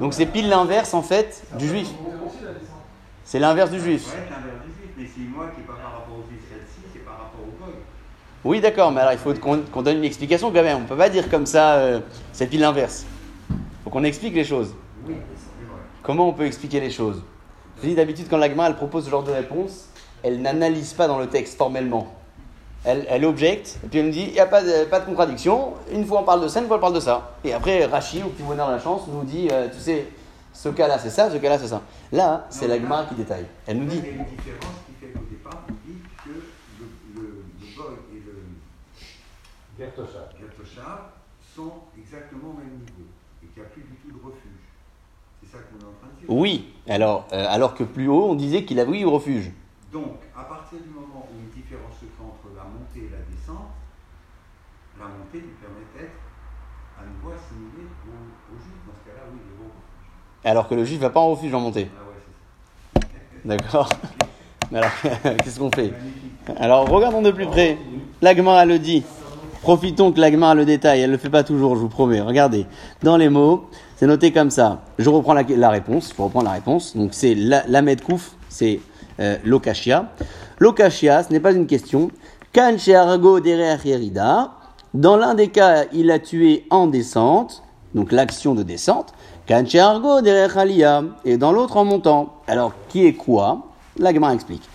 Donc 0.00 0.14
c'est 0.14 0.24
pile 0.24 0.48
l'inverse, 0.48 0.94
en 0.94 1.02
fait, 1.02 1.44
du 1.58 1.68
juif. 1.68 1.90
C'est 3.26 3.38
l'inverse 3.38 3.70
du 3.70 3.78
juif. 3.78 4.10
Oui, 8.42 8.60
d'accord, 8.62 8.90
mais 8.90 9.02
alors 9.02 9.12
il 9.12 9.18
faut 9.18 9.34
qu'on 9.34 9.82
donne 9.82 9.98
une 9.98 10.04
explication 10.04 10.50
quand 10.50 10.62
même. 10.62 10.78
On 10.78 10.80
ne 10.84 10.86
peut 10.86 10.96
pas 10.96 11.10
dire 11.10 11.28
comme 11.28 11.44
ça, 11.44 11.74
euh, 11.74 12.00
c'est 12.32 12.46
pile 12.46 12.60
l'inverse. 12.60 13.04
Il 13.50 13.56
faut 13.84 13.90
qu'on 13.90 14.04
explique 14.04 14.34
les 14.34 14.44
choses. 14.44 14.74
Comment 16.02 16.26
on 16.26 16.32
peut 16.32 16.46
expliquer 16.46 16.80
les 16.80 16.90
choses? 16.90 17.22
Je 17.82 17.88
dis 17.88 17.94
d'habitude, 17.94 18.28
quand 18.30 18.38
l'agma 18.38 18.66
elle 18.66 18.76
propose 18.76 19.04
ce 19.04 19.10
genre 19.10 19.24
de 19.24 19.32
réponse, 19.32 19.90
elle 20.22 20.40
n'analyse 20.40 20.94
pas 20.94 21.06
dans 21.06 21.18
le 21.18 21.26
texte 21.26 21.58
formellement. 21.58 22.14
Elle, 22.86 23.04
elle 23.08 23.24
objecte, 23.24 23.80
et 23.84 23.88
puis 23.88 23.98
elle 23.98 24.06
nous 24.06 24.12
dit 24.12 24.26
il 24.28 24.32
n'y 24.32 24.38
a 24.40 24.46
pas 24.46 24.62
de, 24.62 24.84
pas 24.84 25.00
de 25.00 25.06
contradiction. 25.06 25.74
Une 25.92 26.06
fois 26.06 26.20
on 26.20 26.24
parle 26.24 26.42
de 26.42 26.48
ça, 26.48 26.60
une 26.60 26.68
fois 26.68 26.76
on 26.76 26.80
parle 26.80 26.94
de 26.94 27.00
ça. 27.00 27.34
Et 27.42 27.52
après, 27.52 27.84
Rachi, 27.84 28.22
au 28.22 28.28
petit 28.28 28.44
bonheur 28.44 28.68
de 28.68 28.74
la 28.74 28.78
chance, 28.78 29.02
nous 29.08 29.24
dit 29.24 29.48
euh, 29.50 29.68
tu 29.68 29.80
sais, 29.80 30.06
ce 30.52 30.68
cas-là 30.68 30.96
c'est 30.96 31.10
ça, 31.10 31.28
ce 31.28 31.36
cas-là 31.36 31.58
c'est 31.58 31.66
ça. 31.66 31.82
Là, 32.12 32.46
c'est 32.48 32.68
l'agma 32.68 33.04
qui 33.08 33.16
détaille. 33.16 33.46
Elle 33.66 33.78
nous 33.78 33.86
dit. 33.86 34.02
Gertosha 39.78 41.12
sont 41.54 41.72
exactement 41.98 42.50
au 42.50 42.58
même 42.58 42.78
niveau 42.80 43.08
et 43.42 43.46
qu'il 43.46 43.62
n'y 43.62 43.68
a 43.68 43.70
plus 43.70 43.82
du 43.82 43.94
tout 43.96 44.08
de 44.16 44.24
refuge. 44.24 44.62
C'est 45.42 45.50
ça 45.50 45.58
qu'on 45.64 45.84
est 45.84 45.88
en 45.88 45.92
train 45.98 46.08
de 46.14 46.20
dire. 46.20 46.30
Oui, 46.30 46.72
alors, 46.88 47.26
euh, 47.32 47.46
alors 47.48 47.74
que 47.74 47.84
plus 47.84 48.08
haut, 48.08 48.26
on 48.30 48.34
disait 48.34 48.64
qu'il 48.64 48.78
avait 48.78 49.00
eu 49.00 49.06
refuge. 49.06 49.50
Donc, 49.92 50.18
à 50.36 50.44
partir 50.44 50.78
du 50.78 50.90
moment 50.90 51.26
où 51.30 51.38
une 51.38 51.50
différence 51.50 51.94
se 51.94 52.04
fait 52.04 52.22
entre 52.22 52.54
la 52.56 52.64
montée 52.64 53.06
et 53.06 53.10
la 53.10 53.22
descente, 53.30 53.70
la 55.08 55.18
montée 55.18 55.38
lui 55.38 55.54
permet 55.60 55.86
d'être 55.94 56.12
à 56.98 57.04
nouveau 57.06 57.34
assimilée 57.34 57.86
au, 58.06 58.54
au 58.54 58.58
juif. 58.58 58.78
Dans 58.86 58.94
ce 58.94 59.10
cas-là, 59.10 59.24
oui, 59.32 59.38
il 59.44 59.50
est 59.52 59.60
au 59.60 59.68
refuge. 59.68 60.44
Alors 60.44 60.68
que 60.68 60.74
le 60.74 60.84
juif 60.84 60.98
ne 60.98 61.02
va 61.02 61.10
pas 61.10 61.20
en 61.20 61.30
refuge 61.30 61.54
en 61.54 61.60
montée. 61.60 61.90
Ah 61.94 63.00
ouais. 63.00 63.56
D'accord. 63.56 63.88
Alors, 64.74 64.90
qu'est-ce 65.22 65.58
qu'on 65.58 65.70
fait? 65.70 65.92
Alors, 66.58 66.88
regardons 66.88 67.22
de 67.22 67.30
plus 67.30 67.46
près. 67.46 67.78
L'agma 68.20 68.64
le 68.64 68.78
dit. 68.78 69.04
Profitons 69.62 70.12
que 70.12 70.20
l'agma 70.20 70.54
le 70.54 70.64
détail, 70.64 71.00
elle 71.00 71.10
ne 71.10 71.16
le 71.16 71.18
fait 71.18 71.30
pas 71.30 71.42
toujours, 71.42 71.74
je 71.74 71.80
vous 71.80 71.88
promets. 71.88 72.20
Regardez, 72.20 72.66
dans 73.02 73.16
les 73.16 73.28
mots, 73.28 73.68
c'est 73.96 74.06
noté 74.06 74.32
comme 74.32 74.50
ça. 74.50 74.82
Je 74.98 75.08
reprends 75.08 75.34
la, 75.34 75.70
réponse, 75.70 76.12
je 76.16 76.22
reprends 76.22 76.42
la 76.42 76.52
réponse. 76.52 76.96
Donc 76.96 77.14
c'est 77.14 77.34
la, 77.34 77.64
la 77.66 77.82
Medkouf, 77.82 78.32
c'est 78.48 78.80
euh, 79.18 79.36
l'okashia. 79.44 80.12
L'okashia, 80.58 81.22
ce 81.24 81.32
n'est 81.32 81.40
pas 81.40 81.52
une 81.52 81.66
question. 81.66 82.10
Kan 82.52 82.76
argo 82.94 83.40
derrière 83.40 83.84
Yerida. 83.84 84.52
Dans 84.94 85.16
l'un 85.16 85.34
des 85.34 85.48
cas, 85.48 85.84
il 85.92 86.10
a 86.10 86.18
tué 86.18 86.66
en 86.70 86.86
descente, 86.86 87.62
donc 87.94 88.12
l'action 88.12 88.54
de 88.54 88.62
descente. 88.62 89.12
Kan 89.46 89.64
argo 89.78 90.20
derrière 90.22 90.58
Alia. 90.58 91.04
Et 91.24 91.36
dans 91.36 91.52
l'autre 91.52 91.76
en 91.76 91.84
montant. 91.84 92.34
Alors, 92.46 92.72
qui 92.88 93.06
est 93.06 93.14
quoi? 93.14 93.68
La 93.98 94.12
Gemara 94.12 94.34
explique. 94.34 94.68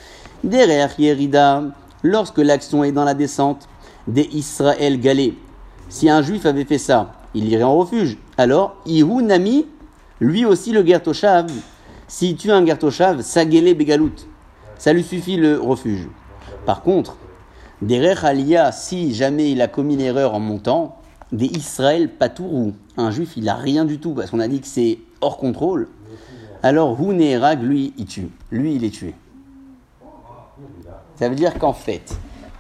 Derrière 0.44 0.98
Yerida, 1.00 1.64
lorsque 2.04 2.40
l'action 2.40 2.84
est 2.84 2.92
dans 2.92 3.04
la 3.04 3.14
descente, 3.14 3.68
des 4.08 4.28
Israël 4.34 5.00
galé. 5.00 5.38
Si 5.90 6.10
un 6.10 6.22
juif 6.22 6.46
avait 6.46 6.66
fait 6.66 6.78
ça, 6.78 7.14
il 7.36 7.48
irait 7.50 7.64
en 7.64 7.78
refuge. 7.78 8.18
Alors, 8.38 8.76
Ihu 8.86 9.22
Nami, 9.22 9.68
lui 10.20 10.46
aussi 10.46 10.72
le 10.72 10.86
Gertoshav, 10.86 11.52
s'il 12.08 12.36
tue 12.36 12.52
un 12.52 12.66
Gertoshav, 12.66 13.22
Sagele 13.22 13.74
Begalout. 13.76 14.26
Ça 14.78 14.94
lui 14.94 15.04
suffit 15.04 15.38
le 15.38 15.60
refuge. 15.60 16.08
Par 16.66 16.82
contre, 16.82 17.18
derrière 17.82 18.26
Alia, 18.26 18.72
si 18.72 19.14
jamais 19.14 19.52
il 19.52 19.62
a 19.62 19.68
commis 19.68 19.96
l'erreur 19.96 20.34
en 20.34 20.40
montant, 20.40 20.98
des 21.32 21.46
Israël 21.46 22.10
Patourou, 22.10 22.74
un 22.98 23.12
juif 23.12 23.34
il 23.38 23.48
a 23.48 23.56
rien 23.56 23.86
du 23.86 24.00
tout 24.00 24.14
parce 24.14 24.30
qu'on 24.32 24.40
a 24.40 24.48
dit 24.48 24.60
que 24.60 24.68
c'est 24.68 25.00
hors 25.22 25.38
contrôle. 25.38 25.88
Alors 26.64 27.00
Hunerag, 27.02 27.64
lui, 27.64 27.94
il 27.98 28.06
tue. 28.06 28.30
Lui, 28.52 28.76
il 28.76 28.84
est 28.84 28.92
tué. 28.92 29.16
Ça 31.16 31.30
veut 31.30 31.36
dire 31.36 31.58
qu'en 31.58 31.74
fait, 31.74 32.16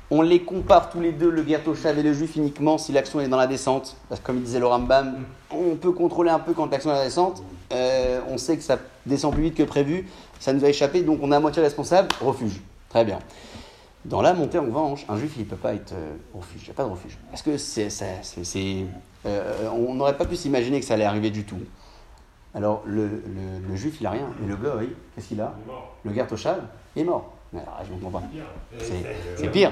on 0.10 0.22
les 0.22 0.42
compare 0.42 0.90
tous 0.90 1.00
les 1.00 1.12
deux, 1.12 1.30
le 1.30 1.46
Gertoshav 1.46 1.98
et 1.98 2.04
le 2.04 2.14
juif, 2.14 2.36
uniquement 2.36 2.78
si 2.78 2.92
l'action 2.92 3.20
est 3.20 3.28
dans 3.28 3.38
la 3.38 3.48
descente. 3.48 3.96
Parce 4.10 4.22
que 4.22 4.26
comme 4.26 4.42
disait 4.42 4.60
le 4.60 4.68
Rambam, 4.68 5.24
on 5.52 5.76
peut 5.76 5.92
contrôler 5.92 6.30
un 6.30 6.40
peu 6.40 6.54
quand 6.54 6.70
l'action 6.72 6.92
est 6.92 6.94
dans 6.94 7.00
la 7.00 7.06
descente. 7.06 7.44
Euh, 7.72 8.20
on 8.30 8.38
sait 8.38 8.58
que 8.58 8.64
ça 8.64 8.78
descend 9.06 9.34
plus 9.34 9.44
vite 9.44 9.56
que 9.56 9.64
prévu. 9.64 10.08
Ça 10.40 10.54
nous 10.54 10.66
a 10.66 10.70
échappé, 10.70 11.02
donc 11.02 11.20
on 11.22 11.32
est 11.32 11.36
à 11.36 11.40
moitié 11.40 11.62
responsable. 11.62 12.10
Refuge. 12.22 12.62
Très 12.90 13.06
bien. 13.06 13.20
Dans 14.06 14.22
la 14.22 14.34
montée 14.34 14.58
en 14.58 14.64
revanche, 14.64 15.06
un 15.10 15.18
juif, 15.18 15.34
il 15.38 15.42
ne 15.46 15.50
peut 15.50 15.56
pas 15.56 15.74
être 15.76 15.94
euh, 15.94 16.14
refuge. 16.34 16.62
Il 16.64 16.66
n'y 16.66 16.72
a 16.72 16.74
pas 16.74 16.84
de 16.86 16.90
refuge. 16.90 17.18
Parce 17.30 17.44
que 17.44 17.58
c'est, 17.58 17.90
c'est, 17.90 18.18
c'est- 18.24 18.44
c'est- 18.44 18.86
euh, 19.28 19.70
on 19.74 19.94
n'aurait 19.94 20.18
pas 20.18 20.26
pu 20.26 20.36
s'imaginer 20.36 20.80
que 20.80 20.86
ça 20.86 20.96
allait 20.96 21.06
arriver 21.06 21.30
du 21.30 21.44
tout. 21.44 21.60
Alors, 22.56 22.82
le, 22.86 23.04
le- 23.06 23.68
le 23.70 23.76
juif, 23.76 23.98
il 24.00 24.04
n'a 24.04 24.10
rien. 24.12 24.28
Mais 24.42 24.48
le 24.48 24.56
goy, 24.56 24.90
qu'est-ce 25.16 25.28
qu'il 25.28 25.40
a. 25.42 25.54
Le 26.04 26.14
Gertoshav 26.14 26.62
il 26.96 27.04
est 27.04 27.06
mort. 27.06 27.32
Mais 27.54 27.60
alors, 27.62 27.80
je 27.88 27.94
ne 27.94 28.00
comprends 28.00 28.20
pas. 28.22 28.26
C'est- 28.80 29.04
c'est 29.38 29.48
pire. 29.50 29.72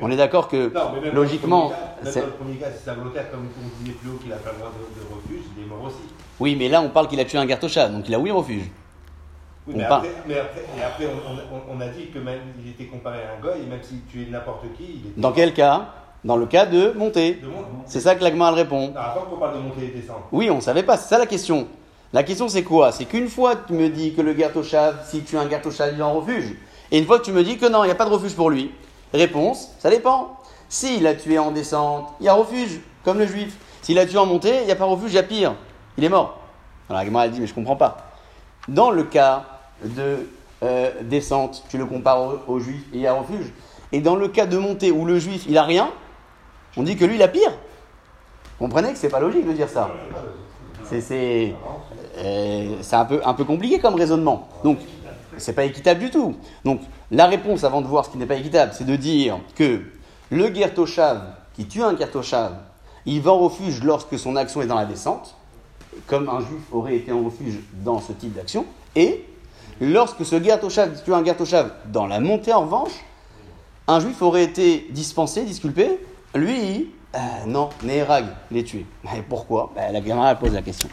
On 0.00 0.10
est 0.10 0.16
d'accord 0.16 0.46
que, 0.48 0.72
Non, 0.72 0.92
mais 0.94 1.00
même 1.00 1.14
logiquement, 1.14 1.70
dans 1.70 1.70
le 1.70 1.74
premier 1.74 1.80
cas, 1.80 2.04
même 2.04 2.12
c'est- 2.12 2.20
dans 2.20 2.26
le 2.26 2.32
premier 2.32 2.54
cas, 2.56 2.70
si 2.70 2.78
c'est 2.84 2.90
un 2.90 2.94
volontaire, 2.94 3.30
comme 3.30 3.40
on 3.40 3.82
disait 3.84 3.96
plus 3.96 4.10
haut, 4.10 4.16
qu'il 4.18 4.28
n'a 4.30 4.36
pas 4.36 4.52
le 4.52 4.58
droit 4.58 4.70
de, 4.70 5.00
de 5.00 5.14
refuge, 5.14 5.44
il 5.58 5.64
est 5.64 5.66
mort 5.66 5.82
aussi. 5.84 5.96
oui, 6.38 6.54
mais 6.56 6.68
là, 6.68 6.80
on 6.80 6.90
parle 6.90 7.08
qu'il 7.08 7.18
a 7.20 7.24
tué 7.24 7.38
un 7.38 7.46
Gertoshav, 7.48 7.92
donc 7.92 8.08
il 8.08 8.14
a 8.14 8.18
oui 8.20 8.30
refuge. 8.30 8.70
Oui, 9.66 9.74
On 9.74 9.78
mais, 9.78 9.84
après, 9.84 10.08
mais 10.26 10.34
après, 10.82 11.06
on, 11.06 11.74
on- 11.74 11.76
on 11.76 11.80
a 11.80 11.86
dit 11.88 12.08
que 12.08 12.18
même 12.18 12.40
il 12.64 12.70
était 12.70 12.86
comparé 12.86 13.18
à 13.18 13.36
un 13.38 13.40
goy, 13.40 13.62
et 13.62 13.66
même 13.70 13.82
s'il 13.82 14.02
tuait 14.06 14.26
n'importe 14.30 14.62
qui, 14.76 14.84
il 14.84 15.10
était. 15.10 15.20
Dans 15.20 15.32
quel 15.32 15.54
cas? 15.54 15.86
Dans 16.24 16.36
le 16.36 16.46
cas 16.46 16.66
de 16.66 16.92
montée. 16.92 17.40
C'est 17.86 18.00
ça 18.00 18.14
que 18.14 18.22
l'agma 18.22 18.48
elle 18.48 18.54
répond. 18.54 18.88
Non, 18.88 18.96
avant 18.96 19.22
qu'on 19.22 19.36
parle 19.36 19.56
de 19.56 19.62
monter 19.62 19.84
et 19.84 19.88
descendre. 20.00 20.22
Oui, 20.32 20.50
on 20.50 20.60
savait 20.60 20.82
pas, 20.82 20.96
c'est 20.96 21.08
ça 21.08 21.18
la 21.18 21.26
question. 21.26 21.66
La 22.12 22.22
question 22.22 22.48
c'est 22.48 22.62
quoi? 22.62 22.92
C'est 22.92 23.04
qu'une 23.06 23.28
fois 23.28 23.54
tu 23.56 23.72
me 23.72 23.88
dis 23.88 24.14
que 24.14 24.20
le 24.20 24.36
Gertoshav, 24.36 25.04
si 25.08 25.22
tu 25.22 25.36
es 25.36 25.38
un 25.38 25.48
Gertoshav, 25.48 25.92
il 25.94 25.98
est 26.00 26.02
en 26.02 26.12
refuge. 26.14 26.56
Et 26.90 26.98
une 26.98 27.06
fois 27.06 27.18
que 27.18 27.24
tu 27.24 27.32
me 27.32 27.42
dis 27.42 27.56
que 27.58 27.66
non, 27.66 27.84
il 27.84 27.86
n'y 27.86 27.92
a 27.92 27.96
pas 27.96 28.04
de 28.04 28.10
refuge 28.10 28.34
pour 28.34 28.50
lui. 28.50 28.70
Réponse, 29.14 29.72
ça 29.78 29.90
dépend. 29.90 30.36
S'il 30.68 31.06
a 31.06 31.14
tué 31.14 31.38
en 31.38 31.50
descente, 31.50 32.08
il 32.20 32.26
y 32.26 32.28
a 32.28 32.34
refuge, 32.34 32.80
comme 33.04 33.18
le 33.18 33.26
juif. 33.26 33.56
S'il 33.82 33.98
a 33.98 34.06
tué 34.06 34.18
en 34.18 34.26
montée, 34.26 34.60
il 34.60 34.66
n'y 34.66 34.72
a 34.72 34.76
pas 34.76 34.84
refuge, 34.84 35.12
il 35.12 35.16
y 35.16 35.18
a 35.18 35.22
pire. 35.22 35.54
Il 35.98 36.04
est 36.04 36.08
mort. 36.08 36.38
Alors 36.88 37.02
l'agma 37.02 37.24
elle 37.24 37.30
dit, 37.32 37.40
mais 37.40 37.46
je 37.46 37.54
comprends 37.54 37.76
pas. 37.76 37.96
Dans 38.68 38.90
le 38.90 39.02
cas 39.04 39.44
de 39.84 40.28
euh, 40.62 40.90
descente, 41.02 41.64
tu 41.68 41.78
le 41.78 41.86
compares 41.86 42.48
au, 42.48 42.58
juif 42.58 42.82
il 42.92 43.00
y 43.00 43.06
a 43.06 43.14
refuge. 43.14 43.52
Et 43.90 44.00
dans 44.00 44.16
le 44.16 44.28
cas 44.28 44.46
de 44.46 44.56
montée 44.56 44.90
où 44.90 45.04
le 45.04 45.18
juif, 45.18 45.44
il 45.48 45.58
a 45.58 45.64
rien, 45.64 45.90
on 46.76 46.82
dit 46.82 46.96
que 46.96 47.04
lui, 47.04 47.16
il 47.16 47.22
a 47.22 47.28
pire. 47.28 47.50
Vous 48.58 48.66
comprenez 48.66 48.92
que 48.92 48.98
c'est 48.98 49.08
pas 49.08 49.20
logique 49.20 49.46
de 49.46 49.52
dire 49.52 49.68
ça. 49.68 49.90
Euh, 50.92 52.76
c'est 52.80 52.96
un 52.96 53.04
peu, 53.04 53.20
un 53.24 53.34
peu 53.34 53.44
compliqué 53.44 53.78
comme 53.78 53.94
raisonnement. 53.94 54.48
Donc, 54.62 54.78
c'est 55.38 55.54
pas 55.54 55.64
équitable 55.64 56.00
du 56.00 56.10
tout. 56.10 56.36
Donc, 56.64 56.80
la 57.10 57.26
réponse 57.26 57.64
avant 57.64 57.80
de 57.80 57.86
voir 57.86 58.04
ce 58.04 58.10
qui 58.10 58.18
n'est 58.18 58.26
pas 58.26 58.36
équitable, 58.36 58.72
c'est 58.74 58.86
de 58.86 58.96
dire 58.96 59.38
que 59.54 59.80
le 60.30 60.54
Gertoshav 60.54 61.34
qui 61.54 61.66
tue 61.66 61.82
un 61.82 61.96
Gertoshav, 61.96 62.56
il 63.04 63.20
va 63.20 63.32
en 63.32 63.38
refuge 63.38 63.82
lorsque 63.82 64.18
son 64.18 64.36
action 64.36 64.62
est 64.62 64.66
dans 64.66 64.76
la 64.76 64.86
descente, 64.86 65.34
comme 66.06 66.28
un 66.28 66.40
juif 66.40 66.62
aurait 66.72 66.96
été 66.96 67.12
en 67.12 67.22
refuge 67.22 67.60
dans 67.84 68.00
ce 68.00 68.12
type 68.12 68.34
d'action, 68.34 68.64
et 68.96 69.26
lorsque 69.82 70.24
ce 70.24 70.42
Gertoshav 70.42 71.02
tue 71.04 71.12
un 71.12 71.24
Gertoshav 71.24 71.72
dans 71.86 72.06
la 72.06 72.20
montée 72.20 72.52
en 72.52 72.62
revanche, 72.62 73.04
un 73.88 73.98
juif 74.00 74.22
aurait 74.22 74.44
été 74.44 74.86
dispensé, 74.90 75.44
disculpé, 75.44 75.98
lui, 76.34 76.90
euh, 77.14 77.18
non, 77.46 77.68
Neherag, 77.82 78.26
il 78.50 78.58
est 78.58 78.62
tué. 78.62 78.86
Et 79.16 79.22
pourquoi? 79.22 79.72
Ben, 79.74 79.92
La 79.92 80.02
Gemara 80.02 80.34
pose 80.36 80.54
la 80.54 80.62
question. 80.62 80.88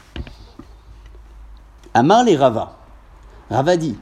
Amar 1.94 2.24
les 2.24 2.36
Rava. 2.36 2.78
Rava 3.50 3.78
dit 3.78 3.98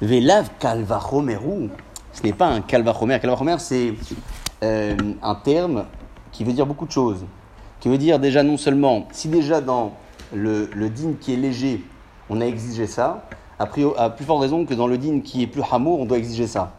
Velav 0.00 0.50
kalvachomeru. 0.58 1.70
Ce 2.12 2.22
n'est 2.22 2.32
pas 2.32 2.46
un 2.46 2.62
kalvachomer. 2.62 3.20
Kalvachomer, 3.20 3.58
c'est 3.58 3.94
euh, 4.62 4.96
un 5.22 5.34
terme 5.34 5.84
qui 6.32 6.44
veut 6.44 6.52
dire 6.52 6.66
beaucoup 6.66 6.86
de 6.86 6.92
choses. 6.92 7.24
Qui 7.78 7.88
veut 7.88 7.98
dire 7.98 8.18
déjà 8.18 8.42
non 8.42 8.56
seulement, 8.56 9.06
si 9.12 9.28
déjà 9.28 9.60
dans 9.60 9.92
le, 10.34 10.70
le 10.74 10.88
qui 11.20 11.34
est 11.34 11.36
léger, 11.36 11.84
on 12.28 12.40
a 12.40 12.44
exigé 12.44 12.86
ça, 12.86 13.24
a, 13.60 13.66
priori- 13.66 13.94
à 13.98 14.10
plus 14.10 14.24
forte 14.24 14.40
raison 14.40 14.64
que 14.64 14.74
dans 14.74 14.88
le 14.88 14.98
din 14.98 15.20
qui 15.20 15.42
est 15.42 15.46
plus 15.46 15.62
hamour, 15.70 16.00
on 16.00 16.06
doit 16.06 16.18
exiger 16.18 16.48
ça. 16.48 16.72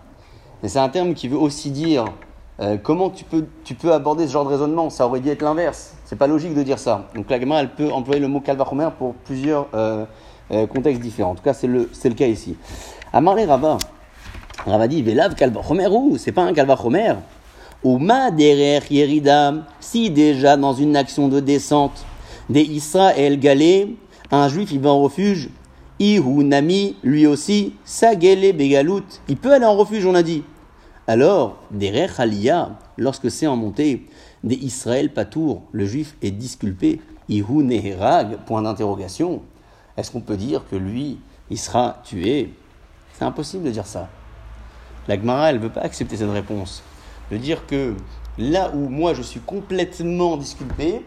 Mais 0.61 0.69
c'est 0.69 0.79
un 0.79 0.89
terme 0.89 1.13
qui 1.13 1.27
veut 1.27 1.37
aussi 1.37 1.71
dire 1.71 2.05
euh, 2.59 2.77
comment 2.81 3.09
tu 3.09 3.23
peux, 3.23 3.45
tu 3.63 3.73
peux 3.75 3.93
aborder 3.93 4.27
ce 4.27 4.33
genre 4.33 4.43
de 4.43 4.49
raisonnement. 4.49 4.89
Ça 4.89 5.07
aurait 5.07 5.21
dû 5.21 5.29
être 5.29 5.41
l'inverse. 5.41 5.93
C'est 6.05 6.17
pas 6.17 6.27
logique 6.27 6.53
de 6.53 6.63
dire 6.63 6.77
ça. 6.79 7.07
Donc 7.15 7.29
la 7.29 7.39
Gemara, 7.39 7.61
elle 7.61 7.69
peut 7.69 7.91
employer 7.91 8.19
le 8.19 8.27
mot 8.27 8.41
kalvachomer 8.41 8.89
pour 8.97 9.13
plusieurs 9.13 9.67
euh, 9.73 10.05
euh, 10.51 10.67
contextes 10.67 11.01
différents. 11.01 11.31
En 11.31 11.35
tout 11.35 11.43
cas, 11.43 11.53
c'est 11.53 11.67
le, 11.67 11.89
c'est 11.93 12.09
le 12.09 12.15
cas 12.15 12.27
ici. 12.27 12.57
Amarle 13.13 13.41
Rava. 13.41 13.77
Rava 14.65 14.87
dit 14.87 15.01
Velav 15.01 15.35
kalvachomeru. 15.35 16.17
C'est 16.17 16.33
pas 16.33 16.43
un 16.43 16.53
kalvachomer. 16.53 17.13
Ou 17.83 17.97
ma 17.97 18.29
derrière 18.29 18.83
Yerida. 18.91 19.53
Si 19.79 20.11
déjà 20.11 20.57
dans 20.57 20.73
une 20.73 20.95
action 20.95 21.27
de 21.27 21.39
descente 21.39 22.05
des 22.49 22.61
Israël 22.61 23.39
galé, 23.39 23.95
un 24.29 24.47
juif 24.49 24.71
il 24.71 24.79
va 24.81 24.91
en 24.91 25.01
refuge. 25.01 25.49
Ihu 26.01 26.43
Nami, 26.43 26.95
lui 27.03 27.27
aussi, 27.27 27.75
Sagele 27.85 28.53
Begalout. 28.53 29.05
Il 29.27 29.37
peut 29.37 29.53
aller 29.53 29.67
en 29.67 29.75
refuge, 29.75 30.03
on 30.07 30.15
a 30.15 30.23
dit. 30.23 30.43
Alors, 31.05 31.57
derrière 31.69 32.19
Aliyah, 32.19 32.71
lorsque 32.97 33.29
c'est 33.29 33.45
en 33.45 33.55
montée, 33.55 34.07
des 34.43 34.55
Israël 34.55 35.13
Patour, 35.13 35.61
le 35.71 35.85
juif 35.85 36.15
est 36.23 36.31
disculpé. 36.31 37.01
Ihu 37.29 37.45
point 38.47 38.63
d'interrogation. 38.63 39.43
Est-ce 39.95 40.09
qu'on 40.09 40.21
peut 40.21 40.37
dire 40.37 40.63
que 40.71 40.75
lui, 40.75 41.19
il 41.51 41.59
sera 41.59 42.01
tué? 42.03 42.51
C'est 43.13 43.25
impossible 43.25 43.65
de 43.65 43.69
dire 43.69 43.85
ça. 43.85 44.09
La 45.07 45.17
Gemara, 45.17 45.51
elle 45.51 45.57
ne 45.57 45.61
veut 45.61 45.69
pas 45.69 45.81
accepter 45.81 46.17
cette 46.17 46.31
réponse. 46.31 46.81
De 47.29 47.37
dire 47.37 47.67
que 47.67 47.93
là 48.39 48.71
où 48.73 48.89
moi 48.89 49.13
je 49.13 49.21
suis 49.21 49.39
complètement 49.39 50.35
disculpé, 50.35 51.05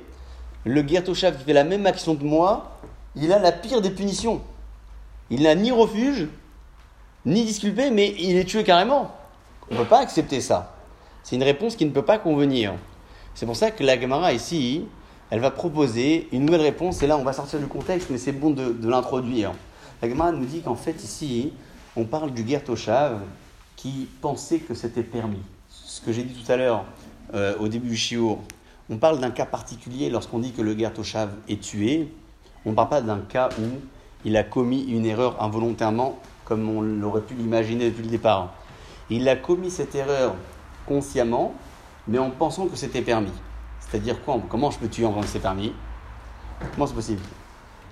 le 0.64 0.86
Gertoshav 0.86 1.36
qui 1.36 1.42
fait 1.42 1.52
la 1.52 1.64
même 1.64 1.84
action 1.84 2.14
que 2.14 2.22
moi, 2.22 2.78
il 3.16 3.32
a 3.32 3.40
la 3.40 3.50
pire 3.50 3.80
des 3.80 3.90
punitions. 3.90 4.40
Il 5.30 5.42
n'a 5.42 5.54
ni 5.54 5.70
refuge, 5.70 6.28
ni 7.24 7.44
disculpé, 7.44 7.90
mais 7.90 8.14
il 8.18 8.36
est 8.36 8.44
tué 8.44 8.64
carrément. 8.64 9.14
On 9.70 9.74
ne 9.74 9.78
peut 9.80 9.86
pas 9.86 10.00
accepter 10.00 10.40
ça. 10.40 10.76
C'est 11.22 11.36
une 11.36 11.42
réponse 11.42 11.76
qui 11.76 11.86
ne 11.86 11.90
peut 11.90 12.04
pas 12.04 12.18
convenir. 12.18 12.74
C'est 13.34 13.46
pour 13.46 13.56
ça 13.56 13.70
que 13.70 13.82
la 13.82 13.98
Gemara 13.98 14.32
ici, 14.32 14.84
elle 15.30 15.40
va 15.40 15.50
proposer 15.50 16.28
une 16.32 16.44
nouvelle 16.44 16.60
réponse, 16.60 17.02
et 17.02 17.06
là 17.06 17.16
on 17.16 17.24
va 17.24 17.32
sortir 17.32 17.58
du 17.58 17.66
contexte, 17.66 18.10
mais 18.10 18.18
c'est 18.18 18.32
bon 18.32 18.50
de, 18.50 18.76
l'introduire. 18.86 19.52
La 20.02 20.08
Gemara 20.08 20.32
nous 20.32 20.44
dit 20.44 20.60
qu'en 20.60 20.74
fait 20.74 21.02
ici, 21.02 21.52
on 21.96 22.04
parle 22.04 22.32
du 22.32 22.46
Gertoshav 22.46 23.20
qui 23.76 24.08
pensait 24.20 24.58
que 24.58 24.74
c'était 24.74 25.02
permis. 25.02 25.42
Ce 25.68 26.00
que 26.00 26.12
j'ai 26.12 26.22
dit 26.22 26.34
tout 26.34 26.52
à 26.52 26.56
l'heure 26.56 26.84
euh, 27.34 27.56
au 27.58 27.68
début 27.68 27.88
du 27.88 27.96
Shiur, 27.96 28.38
on 28.90 28.98
parle 28.98 29.18
d'un 29.18 29.30
cas 29.30 29.46
particulier 29.46 30.10
lorsqu'on 30.10 30.38
dit 30.38 30.52
que 30.52 30.60
le 30.60 30.78
Gertoshav 30.78 31.30
est 31.48 31.60
tué. 31.60 32.12
On 32.66 32.70
ne 32.70 32.74
parle 32.74 32.88
pas 32.90 33.00
d'un 33.00 33.20
cas 33.20 33.48
où 33.58 33.80
il 34.24 34.36
a 34.36 34.42
commis 34.42 34.82
une 34.84 35.06
erreur 35.06 35.42
involontairement, 35.42 36.18
comme 36.44 36.68
on 36.68 36.80
l'aurait 36.82 37.20
pu 37.22 37.34
l'imaginer 37.34 37.90
depuis 37.90 38.04
le 38.04 38.10
départ. 38.10 38.54
Il 39.10 39.28
a 39.28 39.36
commis 39.36 39.70
cette 39.70 39.94
erreur 39.94 40.34
consciemment, 40.86 41.54
mais 42.08 42.18
en 42.18 42.30
pensant 42.30 42.66
que 42.66 42.76
c'était 42.76 43.02
permis. 43.02 43.32
C'est-à-dire 43.80 44.22
quoi 44.22 44.40
Comment 44.48 44.70
je 44.70 44.78
peux 44.78 44.88
tuer 44.88 45.04
en 45.06 45.12
pensant 45.12 45.22
que 45.26 45.32
c'est 45.32 45.38
permis? 45.40 45.72
Comment 46.74 46.86
c'est 46.86 46.94
possible? 46.94 47.22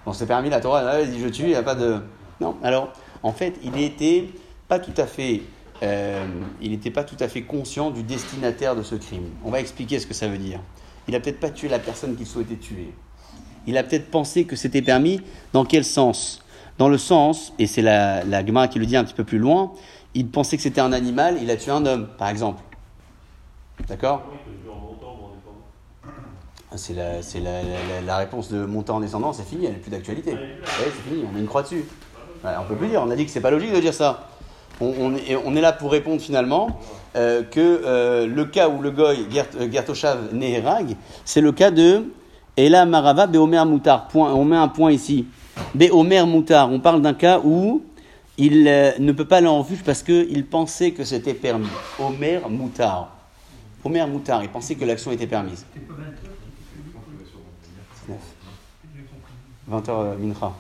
Bon, 0.05 0.12
c'est 0.12 0.26
permis, 0.26 0.51
la 0.51 0.61
Torah, 0.61 0.83
là, 0.83 1.05
je 1.05 1.28
tue, 1.28 1.43
il 1.43 1.49
n'y 1.49 1.55
a 1.55 1.62
pas 1.62 1.74
de. 1.74 2.01
Non. 2.41 2.57
Alors, 2.62 2.93
en 3.22 3.33
fait, 3.33 3.59
il 3.62 3.72
n'était 3.72 4.30
pas 4.68 4.78
tout 4.78 4.95
à 4.97 5.07
fait. 5.07 5.43
euh, 5.83 6.26
il 6.61 6.70
n'était 6.70 6.91
pas 6.91 7.05
tout 7.05 7.16
à 7.20 7.28
fait 7.28 7.43
conscient 7.43 7.91
du 7.91 8.03
destinataire 8.03 8.74
de 8.74 8.83
ce 8.83 8.95
crime. 8.95 9.28
On 9.45 9.51
va 9.51 9.61
expliquer 9.61 9.99
ce 9.99 10.07
que 10.07 10.14
ça 10.14 10.28
veut 10.28 10.39
dire. 10.39 10.61
Il 11.09 11.14
a 11.14 11.20
peut-être 11.20 11.41
pas 11.41 11.51
tué 11.51 11.68
la 11.68 11.78
personne 11.78 12.16
qu'il 12.16 12.26
souhaitait 12.26 12.57
tuer. 12.57 12.93
Il 13.66 13.76
a 13.78 13.82
peut-être 13.82 14.10
pensé 14.10 14.44
que 14.44 14.56
c'était 14.56 14.82
permis. 14.82 15.20
Dans 15.52 15.64
quel 15.64 15.84
sens? 15.84 16.42
Dans 16.78 16.88
le 16.88 16.98
sens, 16.98 17.52
et 17.58 17.66
c'est 17.66 17.82
la, 17.82 18.24
la 18.24 18.44
Gemara 18.44 18.66
qui 18.68 18.78
le 18.78 18.86
dit 18.86 18.96
un 18.96 19.04
petit 19.04 19.14
peu 19.14 19.24
plus 19.24 19.38
loin, 19.38 19.72
il 20.14 20.26
pensait 20.28 20.56
que 20.56 20.62
c'était 20.62 20.80
un 20.80 20.92
animal, 20.92 21.38
il 21.40 21.50
a 21.50 21.56
tué 21.56 21.70
un 21.70 21.84
homme, 21.86 22.08
par 22.18 22.28
exemple. 22.28 22.62
D'accord? 23.88 24.22
Montant. 24.66 25.18
Ah, 26.70 26.76
C'est 26.76 26.94
la, 26.94 27.22
c'est 27.22 27.40
la, 27.40 27.60
la- 28.06 28.16
réponse 28.16 28.50
de 28.50 28.64
monter 28.64 28.90
en 28.90 29.00
descendant, 29.00 29.32
c'est 29.32 29.44
fini, 29.46 29.66
elle 29.66 29.72
n'est 29.72 29.78
plus 29.78 29.90
d'actualité. 29.90 30.32
Ouais, 30.32 30.38
c'est 30.62 31.10
fini, 31.10 31.24
on 31.28 31.32
met 31.32 31.40
une 31.40 31.46
croix 31.46 31.62
dessus. 31.62 31.84
Ouais, 32.42 32.50
on 32.58 32.64
peut 32.64 32.76
plus 32.76 32.88
dire, 32.88 33.02
on 33.06 33.10
a 33.10 33.16
dit 33.16 33.24
que 33.26 33.30
c'est 33.30 33.40
pas 33.40 33.50
logique 33.50 33.72
de 33.72 33.80
dire 33.80 33.94
ça. 33.94 34.28
on, 34.80 34.92
on 34.98 35.14
est, 35.14 35.36
on 35.36 35.54
est 35.54 35.60
là 35.60 35.72
pour 35.72 35.92
répondre 35.92 36.20
finalement 36.20 36.80
euh, 37.14 37.42
que 37.42 37.60
euh, 37.84 38.26
le 38.26 38.44
cas 38.46 38.68
où 38.70 38.80
le 38.80 38.90
goy 38.90 39.26
Gert- 39.30 39.46
euh, 39.60 39.70
Gertoshav 39.70 40.32
Neherag, 40.34 40.96
c'est 41.26 41.42
le 41.42 41.52
cas 41.52 41.70
de 41.70 42.04
Ela 42.57 42.84
Marava 42.84 43.26
Beomer 43.26 43.64
Moutar. 43.64 44.09
On 44.14 44.44
met 44.44 44.57
un 44.57 44.68
point 44.68 44.92
ici. 44.92 45.26
Beomer 45.74 46.26
Moutar. 46.26 46.70
On 46.70 46.80
parle 46.80 47.00
d'un 47.00 47.14
cas 47.14 47.40
où 47.42 47.82
il 48.38 48.66
euh, 48.66 48.92
ne 48.98 49.12
peut 49.12 49.24
pas 49.24 49.38
aller 49.38 49.46
en 49.46 49.66
parce 49.84 50.03
qu'il 50.03 50.46
pensait 50.46 50.92
que 50.92 51.05
c'était 51.05 51.34
permis. 51.34 51.68
Omer 51.98 52.48
Moutar. 52.48 53.09
Omer 53.84 54.07
Moutar, 54.07 54.42
il 54.42 54.48
pensait 54.48 54.74
que 54.74 54.84
l'action 54.84 55.12
était 55.12 55.26
permise. 55.26 55.66
20h 59.70 59.90
euh, 59.90 60.16
Mincha. 60.18 60.53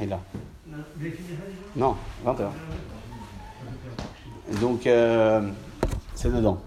Est 0.00 0.06
là. 0.06 0.20
Non, 1.74 1.96
20h. 2.24 2.48
Donc, 4.60 4.86
euh, 4.86 5.50
c'est 6.14 6.32
dedans. 6.32 6.58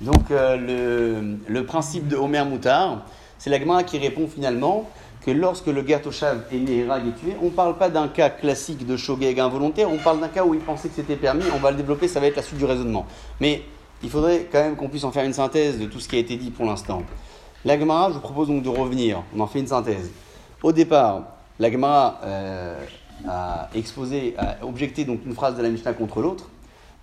Donc, 0.00 0.30
le, 0.30 1.60
principe 1.62 2.06
de 2.06 2.16
Homer 2.16 2.44
Moutard, 2.44 3.04
c'est 3.38 3.50
la 3.50 3.58
Gemara 3.58 3.84
qui 3.84 3.98
répond 3.98 4.26
finalement 4.26 4.88
que 5.24 5.30
lorsque 5.30 5.66
le 5.66 5.86
Gertoshav 5.86 6.44
et 6.52 6.58
Neherag 6.58 7.08
est 7.08 7.20
tué, 7.20 7.36
on 7.42 7.46
ne 7.46 7.50
parle 7.50 7.76
pas 7.76 7.88
d'un 7.88 8.08
cas 8.08 8.30
classique 8.30 8.86
de 8.86 8.96
Shogeg 8.96 9.38
involontaire, 9.40 9.90
on 9.90 9.98
parle 9.98 10.20
d'un 10.20 10.28
cas 10.28 10.44
où 10.44 10.54
il 10.54 10.60
pensait 10.60 10.88
que 10.88 10.94
c'était 10.94 11.16
permis, 11.16 11.44
on 11.54 11.58
va 11.58 11.70
le 11.70 11.76
développer, 11.76 12.08
ça 12.08 12.20
va 12.20 12.26
être 12.26 12.36
la 12.36 12.42
suite 12.42 12.58
du 12.58 12.64
raisonnement. 12.64 13.06
Mais 13.40 13.62
il 14.02 14.10
faudrait 14.10 14.46
quand 14.50 14.60
même 14.62 14.76
qu'on 14.76 14.88
puisse 14.88 15.04
en 15.04 15.10
faire 15.10 15.24
une 15.24 15.32
synthèse 15.32 15.78
de 15.78 15.86
tout 15.86 16.00
ce 16.00 16.08
qui 16.08 16.16
a 16.16 16.18
été 16.18 16.36
dit 16.36 16.50
pour 16.50 16.64
l'instant. 16.64 17.02
La 17.64 17.78
Gemara, 17.78 18.08
je 18.08 18.14
vous 18.14 18.20
propose 18.20 18.48
donc 18.48 18.62
de 18.62 18.68
revenir, 18.68 19.22
on 19.36 19.40
en 19.40 19.46
fait 19.46 19.58
une 19.58 19.66
synthèse. 19.66 20.10
Au 20.62 20.72
départ, 20.72 21.24
la 21.58 21.70
Gemara 21.70 22.20
euh, 22.24 22.80
a 23.28 23.68
exposé, 23.74 24.34
a 24.38 24.56
objecté 24.62 25.04
donc 25.04 25.20
une 25.26 25.34
phrase 25.34 25.56
de 25.56 25.62
la 25.62 25.68
Mishnah 25.68 25.92
contre 25.92 26.20
l'autre. 26.20 26.48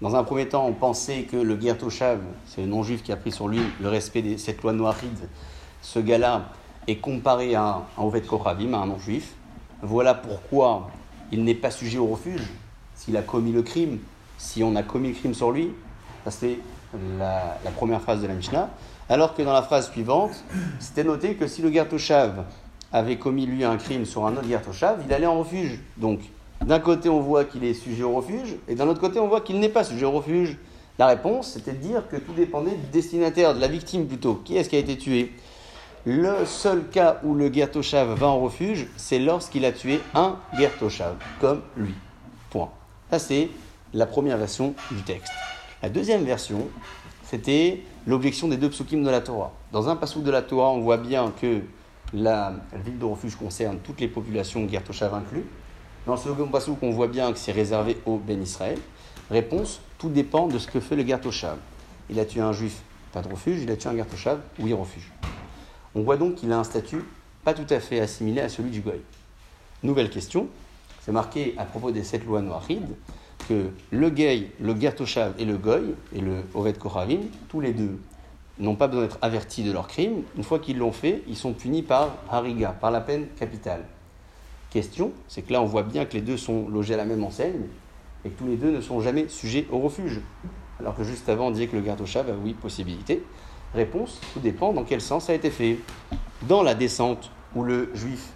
Dans 0.01 0.15
un 0.15 0.23
premier 0.23 0.47
temps, 0.47 0.65
on 0.65 0.73
pensait 0.73 1.23
que 1.23 1.37
le 1.37 1.59
Gertoshav, 1.59 2.19
c'est 2.47 2.61
le 2.61 2.67
non-juif 2.67 3.03
qui 3.03 3.11
a 3.11 3.15
pris 3.15 3.31
sur 3.31 3.47
lui 3.47 3.61
le 3.81 3.89
respect 3.89 4.21
de 4.21 4.37
cette 4.37 4.61
loi 4.61 4.73
noiride, 4.73 5.29
ce 5.85 5.99
gars-là 5.99 6.45
est 6.87 6.95
comparé 6.95 7.53
à 7.53 7.85
un 7.97 8.03
Ovet 8.03 8.21
Kochavim, 8.21 8.73
à 8.73 8.77
un 8.77 8.87
non-juif. 8.87 9.33
Voilà 9.83 10.15
pourquoi 10.15 10.89
il 11.31 11.43
n'est 11.43 11.53
pas 11.53 11.69
sujet 11.69 11.99
au 11.99 12.07
refuge 12.07 12.41
s'il 12.95 13.15
a 13.17 13.21
commis 13.21 13.51
le 13.51 13.61
crime, 13.61 13.99
si 14.37 14.63
on 14.63 14.75
a 14.75 14.81
commis 14.81 15.09
le 15.09 15.13
crime 15.13 15.35
sur 15.35 15.51
lui. 15.51 15.71
Ça, 16.23 16.31
c'est 16.31 16.57
la, 17.19 17.57
première 17.75 18.01
phrase 18.01 18.21
de 18.23 18.27
la 18.27 18.33
Mishnah. 18.33 18.69
Alors 19.09 19.35
que 19.35 19.43
dans 19.43 19.53
la 19.53 19.61
phrase 19.61 19.91
suivante, 19.91 20.31
c'était 20.79 21.03
noté 21.03 21.35
que 21.35 21.45
si 21.45 21.61
le 21.61 21.71
Gertoshav 21.71 22.45
avait 22.91 23.17
commis 23.17 23.45
lui 23.45 23.63
un 23.63 23.77
crime 23.77 24.05
sur 24.05 24.25
un 24.25 24.33
autre 24.33 24.47
Gertoshav, 24.47 25.03
il 25.05 25.13
allait 25.13 25.27
en 25.27 25.37
refuge. 25.37 25.79
Donc, 25.97 26.21
d'un 26.65 26.79
côté, 26.79 27.09
on 27.09 27.19
voit 27.19 27.45
qu'il 27.45 27.63
est 27.63 27.75
sujet 27.75 28.03
au 28.03 28.15
refuge, 28.15 28.55
et 28.67 28.73
d'un 28.73 28.87
autre 28.87 29.01
côté, 29.01 29.19
on 29.19 29.27
voit 29.27 29.41
qu'il 29.41 29.59
n'est 29.59 29.69
pas 29.69 29.83
sujet 29.83 30.05
au 30.05 30.11
refuge. 30.11 30.57
La 30.97 31.07
réponse, 31.07 31.51
c'était 31.51 31.73
de 31.73 31.77
dire 31.77 32.07
que 32.09 32.15
tout 32.15 32.33
dépendait 32.33 32.71
du 32.71 32.87
destinataire, 32.91 33.53
de 33.53 33.59
la 33.59 33.67
victime 33.67 34.07
plutôt. 34.07 34.41
Qui 34.43 34.57
est-ce 34.57 34.69
qui 34.69 34.77
a 34.77 34.79
été 34.79 34.97
tué? 34.97 35.31
Le 36.07 36.45
seul 36.45 36.87
cas 36.89 37.19
où 37.23 37.33
le 37.33 37.51
Gertoshav 37.51 38.13
va 38.13 38.27
en 38.27 38.39
refuge, 38.39 38.85
c'est 38.95 39.17
lorsqu'il 39.17 39.65
a 39.65 39.71
tué 39.71 39.99
un 40.13 40.37
Gertoshav, 40.55 41.15
comme 41.41 41.63
lui. 41.75 41.95
Point. 42.51 42.69
Ça, 43.09 43.17
c'est 43.17 43.49
la 43.91 44.05
première 44.05 44.37
version 44.37 44.75
du 44.91 45.01
texte. 45.01 45.33
La 45.81 45.89
deuxième 45.89 46.23
version, 46.23 46.67
c'était 47.23 47.81
l'objection 48.05 48.47
des 48.47 48.57
deux 48.57 48.69
psukim 48.69 49.01
de 49.01 49.09
la 49.09 49.19
Torah. 49.19 49.51
Dans 49.71 49.89
un 49.89 49.95
passage 49.95 50.21
de 50.21 50.29
la 50.29 50.43
Torah, 50.43 50.69
on 50.69 50.81
voit 50.81 50.97
bien 50.97 51.33
que 51.41 51.61
la 52.13 52.53
ville 52.85 52.99
de 52.99 53.05
refuge 53.05 53.35
concerne 53.35 53.79
toutes 53.83 53.99
les 53.99 54.07
populations, 54.07 54.69
Gertoshav 54.69 55.11
inclus. 55.15 55.45
Dans 56.05 56.13
le 56.13 56.19
second 56.19 56.45
passage, 56.49 56.75
on 56.83 56.91
voit 56.91 57.07
bien 57.07 57.33
que 57.33 57.39
c'est 57.39 57.51
réservé 57.51 57.97
au 58.05 58.17
Ben 58.17 58.39
Israël. 58.43 58.77
Réponse 59.31 59.81
tout 59.97 60.09
dépend 60.09 60.45
de 60.45 60.59
ce 60.59 60.67
que 60.67 60.79
fait 60.79 60.95
le 60.95 61.03
Gertoshav. 61.03 61.57
Il 62.11 62.19
a 62.19 62.25
tué 62.25 62.41
un 62.41 62.53
juif, 62.53 62.83
pas 63.11 63.23
de 63.23 63.27
refuge. 63.27 63.63
Il 63.63 63.71
a 63.71 63.75
tué 63.75 63.89
un 63.89 63.95
Gertoshav, 63.95 64.39
oui, 64.59 64.71
refuge. 64.71 65.11
On 65.95 66.03
voit 66.03 66.17
donc 66.17 66.35
qu'il 66.35 66.51
a 66.51 66.59
un 66.59 66.63
statut 66.63 67.03
pas 67.43 67.53
tout 67.53 67.73
à 67.73 67.79
fait 67.79 67.99
assimilé 67.99 68.41
à 68.41 68.49
celui 68.49 68.69
du 68.69 68.81
Goy. 68.81 68.99
Nouvelle 69.83 70.09
question 70.09 70.49
c'est 71.05 71.11
marqué 71.11 71.53
à 71.57 71.65
propos 71.65 71.91
des 71.91 72.03
sept 72.03 72.25
lois 72.25 72.41
noirides 72.41 72.95
que 73.47 73.69
le 73.91 74.09
Gay, 74.09 74.49
le 74.59 74.75
Gertoshav 74.75 75.35
et 75.37 75.45
le 75.45 75.55
Goy, 75.55 75.93
et 76.15 76.19
le 76.19 76.37
Oved 76.55 76.79
Koravim, 76.79 77.19
tous 77.47 77.61
les 77.61 77.73
deux, 77.73 77.99
n'ont 78.57 78.75
pas 78.75 78.87
besoin 78.87 79.03
d'être 79.03 79.19
avertis 79.21 79.63
de 79.63 79.71
leur 79.71 79.87
crime. 79.87 80.23
Une 80.35 80.43
fois 80.43 80.57
qu'ils 80.57 80.79
l'ont 80.79 80.91
fait, 80.91 81.21
ils 81.27 81.35
sont 81.35 81.53
punis 81.53 81.83
par 81.83 82.15
Hariga, 82.31 82.69
par 82.69 82.89
la 82.89 83.01
peine 83.01 83.27
capitale. 83.37 83.85
Question, 84.71 85.11
c'est 85.27 85.43
que 85.43 85.53
là 85.53 85.61
on 85.61 85.65
voit 85.65 85.83
bien 85.83 86.05
que 86.05 86.13
les 86.13 86.21
deux 86.21 86.37
sont 86.37 86.67
logés 86.69 86.95
à 86.95 86.97
la 86.97 87.05
même 87.05 87.23
enseigne 87.23 87.67
et 88.25 88.29
que 88.29 88.39
tous 88.39 88.47
les 88.47 88.57
deux 88.57 88.71
ne 88.71 88.81
sont 88.81 88.99
jamais 88.99 89.27
sujets 89.27 89.67
au 89.71 89.77
refuge. 89.77 90.21
Alors 90.79 90.95
que 90.95 91.03
juste 91.03 91.29
avant 91.29 91.49
on 91.49 91.51
disait 91.51 91.67
que 91.67 91.77
le 91.77 91.85
Gertoshav 91.85 92.31
a 92.31 92.33
oui 92.33 92.53
possibilité. 92.53 93.21
Réponse, 93.73 94.21
tout 94.33 94.39
dépend 94.39 94.73
dans 94.73 94.83
quel 94.83 95.01
sens 95.01 95.25
ça 95.25 95.33
a 95.33 95.35
été 95.35 95.49
fait. 95.49 95.79
Dans 96.47 96.63
la 96.63 96.75
descente 96.75 97.31
où 97.55 97.63
le 97.63 97.89
juif 97.93 98.29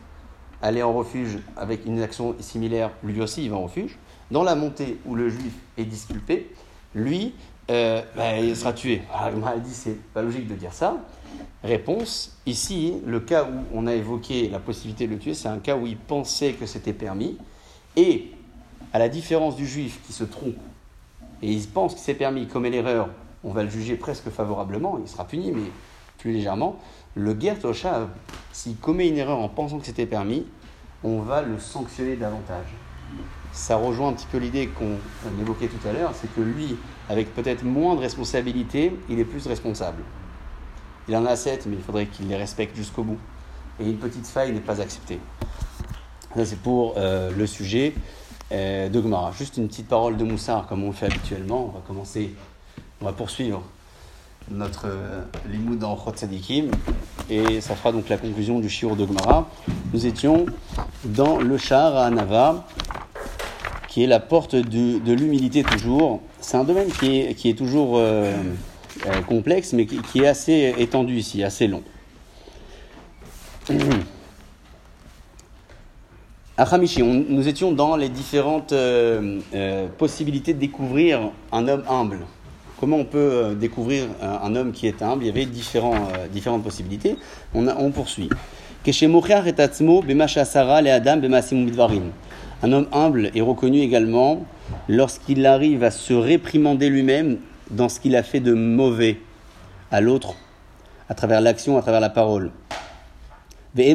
allait 0.61 0.83
en 0.83 0.93
refuge 0.93 1.39
avec 1.55 1.85
une 1.85 2.01
action 2.01 2.35
similaire, 2.39 2.91
lui 3.03 3.21
aussi 3.21 3.43
il 3.43 3.49
va 3.49 3.57
en 3.57 3.63
refuge. 3.63 3.97
Dans 4.31 4.43
la 4.43 4.55
montée 4.55 4.97
où 5.05 5.15
le 5.15 5.29
juif 5.29 5.53
est 5.77 5.85
disculpé, 5.85 6.51
lui, 6.93 7.33
euh, 7.69 8.01
bah, 8.15 8.37
il 8.37 8.55
sera 8.55 8.73
tué. 8.73 9.01
Alors, 9.13 9.53
il 9.55 9.61
dit 9.61 9.73
c'est 9.73 10.01
pas 10.13 10.21
logique 10.21 10.47
de 10.47 10.55
dire 10.55 10.73
ça. 10.73 10.97
Réponse 11.63 12.37
ici, 12.45 12.95
le 13.05 13.19
cas 13.19 13.43
où 13.43 13.63
on 13.73 13.85
a 13.87 13.93
évoqué 13.93 14.49
la 14.49 14.59
possibilité 14.59 15.07
de 15.07 15.13
le 15.13 15.19
tuer, 15.19 15.33
c'est 15.33 15.49
un 15.49 15.59
cas 15.59 15.75
où 15.75 15.85
il 15.85 15.97
pensait 15.97 16.53
que 16.53 16.65
c'était 16.65 16.93
permis. 16.93 17.37
Et 17.95 18.31
à 18.93 18.99
la 18.99 19.09
différence 19.09 19.55
du 19.55 19.67
juif 19.67 19.99
qui 20.05 20.13
se 20.13 20.23
trompe 20.23 20.55
et 21.41 21.51
il 21.51 21.67
pense 21.67 21.95
que 21.95 21.99
c'est 21.99 22.13
permis, 22.13 22.41
il 22.41 22.47
commet 22.47 22.69
l'erreur, 22.69 23.09
on 23.43 23.51
va 23.51 23.63
le 23.63 23.69
juger 23.69 23.95
presque 23.95 24.29
favorablement, 24.29 24.99
il 25.01 25.07
sera 25.07 25.25
puni, 25.25 25.51
mais 25.51 25.71
plus 26.17 26.31
légèrement. 26.31 26.77
Le 27.15 27.39
Gertoshav, 27.39 28.09
s'il 28.51 28.77
commet 28.77 29.07
une 29.07 29.17
erreur 29.17 29.39
en 29.39 29.49
pensant 29.49 29.79
que 29.79 29.85
c'était 29.85 30.05
permis, 30.05 30.45
on 31.03 31.19
va 31.21 31.41
le 31.41 31.59
sanctionner 31.59 32.15
davantage. 32.15 32.67
Ça 33.51 33.77
rejoint 33.77 34.09
un 34.09 34.13
petit 34.13 34.27
peu 34.31 34.37
l'idée 34.37 34.67
qu'on 34.67 35.41
évoquait 35.41 35.67
tout 35.67 35.87
à 35.87 35.93
l'heure, 35.93 36.11
c'est 36.13 36.31
que 36.33 36.41
lui, 36.41 36.75
avec 37.09 37.33
peut-être 37.33 37.63
moins 37.63 37.95
de 37.95 38.01
responsabilités, 38.01 38.93
il 39.09 39.19
est 39.19 39.25
plus 39.25 39.47
responsable. 39.47 40.03
Il 41.07 41.15
en 41.15 41.25
a 41.25 41.35
sept, 41.35 41.65
mais 41.65 41.75
il 41.75 41.81
faudrait 41.81 42.05
qu'il 42.05 42.27
les 42.27 42.35
respecte 42.35 42.75
jusqu'au 42.75 43.03
bout. 43.03 43.17
Et 43.79 43.89
une 43.89 43.97
petite 43.97 44.27
faille 44.27 44.51
n'est 44.51 44.59
pas 44.59 44.79
acceptée. 44.79 45.19
Ça, 46.35 46.45
c'est 46.45 46.59
pour 46.59 46.93
euh, 46.97 47.31
le 47.35 47.47
sujet 47.47 47.95
euh, 48.51 48.89
de 48.89 49.01
Gemara. 49.01 49.31
Juste 49.31 49.57
une 49.57 49.67
petite 49.67 49.87
parole 49.87 50.17
de 50.17 50.23
Moussard, 50.23 50.67
comme 50.67 50.83
on 50.83 50.87
le 50.87 50.93
fait 50.93 51.07
habituellement. 51.07 51.65
On 51.65 51.77
va 51.77 51.81
commencer, 51.87 52.35
on 53.01 53.05
va 53.05 53.13
poursuivre 53.13 53.63
notre 54.51 54.87
euh, 54.87 55.21
limoud 55.49 55.83
en 55.83 55.95
Chot 55.95 56.13
Sadikim. 56.15 56.71
Et 57.29 57.61
ça 57.61 57.75
fera 57.75 57.91
donc 57.91 58.09
la 58.09 58.17
conclusion 58.17 58.59
du 58.59 58.69
shiur 58.69 58.95
de 58.95 59.05
Gemara. 59.05 59.47
Nous 59.93 60.05
étions 60.05 60.45
dans 61.05 61.37
le 61.37 61.57
char 61.57 61.95
à 61.95 62.05
Anava, 62.05 62.65
qui 63.87 64.03
est 64.03 64.07
la 64.07 64.19
porte 64.19 64.55
de, 64.55 65.13
l'humilité 65.13 65.63
toujours. 65.63 66.21
C'est 66.41 66.57
un 66.57 66.63
domaine 66.63 66.89
qui 66.89 67.19
est, 67.19 67.33
qui 67.35 67.49
est 67.49 67.53
toujours 67.53 67.97
euh, 67.97 68.33
euh, 69.05 69.21
complexe, 69.21 69.73
mais 69.73 69.85
qui, 69.85 70.19
est 70.19 70.27
assez 70.27 70.73
étendu 70.77 71.15
ici, 71.17 71.43
assez 71.43 71.67
long. 71.67 71.83
À 76.57 76.77
nous 76.77 77.47
étions 77.47 77.71
dans 77.71 77.95
les 77.95 78.09
différentes 78.09 78.73
euh, 78.73 79.87
possibilités 79.97 80.53
de 80.53 80.59
découvrir 80.59 81.31
un 81.53 81.69
homme 81.69 81.85
humble 81.87 82.19
comment 82.79 82.97
on 82.97 83.05
peut 83.05 83.17
euh, 83.17 83.55
découvrir 83.55 84.05
un, 84.21 84.55
homme 84.55 84.71
qui 84.71 84.87
est 84.87 85.01
humble 85.01 85.23
Il 85.23 85.27
y 85.27 85.29
avait 85.29 85.45
euh, 85.45 86.27
différentes 86.31 86.63
possibilités. 86.63 87.17
On, 87.53 87.67
a, 87.67 87.75
on 87.75 87.91
poursuit. 87.91 88.29
Un 92.61 92.71
homme 92.71 92.87
humble 92.91 93.31
est 93.35 93.41
reconnu 93.41 93.79
également 93.79 94.45
lorsqu'il 94.87 95.45
arrive 95.45 95.83
à 95.83 95.91
se 95.91 96.13
réprimander 96.13 96.89
lui-même 96.89 97.37
dans 97.69 97.89
ce 97.89 97.99
qu'il 97.99 98.15
a 98.15 98.23
fait 98.23 98.39
de 98.39 98.53
mauvais 98.53 99.17
à 99.91 99.99
l'autre, 100.01 100.35
à 101.09 101.13
travers 101.15 101.41
l'action, 101.41 101.77
à 101.77 101.81
travers 101.81 101.99
la 101.99 102.09
parole. 102.09 102.51
Et 103.77 103.91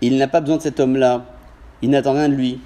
il 0.00 0.16
n'a 0.16 0.28
pas 0.28 0.40
besoin 0.40 0.56
de 0.58 0.62
cet 0.62 0.80
homme-là. 0.80 1.24
Il 1.82 1.90
n'attend 1.90 2.12
rien 2.12 2.28
de 2.28 2.34
lui. 2.34 2.60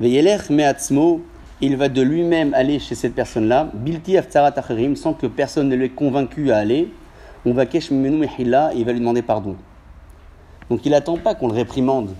Il 0.00 1.76
va 1.76 1.88
de 1.88 2.02
lui-même 2.02 2.52
aller 2.54 2.78
chez 2.78 2.94
cette 2.94 3.14
personne-là, 3.14 3.70
bilti 3.72 4.18
aftarat 4.18 4.52
acherim, 4.56 4.94
sans 4.94 5.14
que 5.14 5.26
personne 5.26 5.68
ne 5.68 5.76
l'ait 5.76 5.88
convaincu 5.88 6.50
à 6.50 6.58
aller. 6.58 6.92
On 7.46 7.52
va 7.52 7.64
kesh 7.64 7.90
il 7.90 8.50
va 8.50 8.92
lui 8.92 9.00
demander 9.00 9.22
pardon. 9.22 9.56
Donc 10.68 10.84
il 10.84 10.90
n'attend 10.90 11.16
pas 11.16 11.34
qu'on 11.34 11.48
le 11.48 11.54
réprimande. 11.54 12.10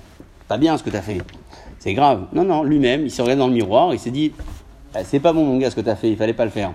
Pas 0.49 0.57
bien 0.57 0.79
ce 0.79 0.83
que 0.83 0.91
tu 0.91 0.97
as 0.97 1.03
fait. 1.03 1.20
C'est 1.79 1.93
grave. 1.93 2.27
Non, 2.33 2.45
non, 2.45 2.62
lui-même, 2.62 3.05
il 3.05 3.11
se 3.11 3.20
regarde 3.20 3.41
dans 3.41 3.49
le 3.49 3.53
miroir, 3.53 3.93
il 3.93 3.99
s'est 3.99 4.11
dit, 4.11 4.33
Ah, 4.95 5.05
c'est 5.05 5.20
pas 5.20 5.33
bon 5.33 5.45
mon 5.45 5.59
gars 5.59 5.70
ce 5.70 5.77
que 5.77 5.81
tu 5.81 5.91
as 5.91 5.97
fait, 5.97 6.09
il 6.09 6.16
fallait 6.16 6.33
pas 6.33 6.45
le 6.45 6.51
faire. 6.51 6.72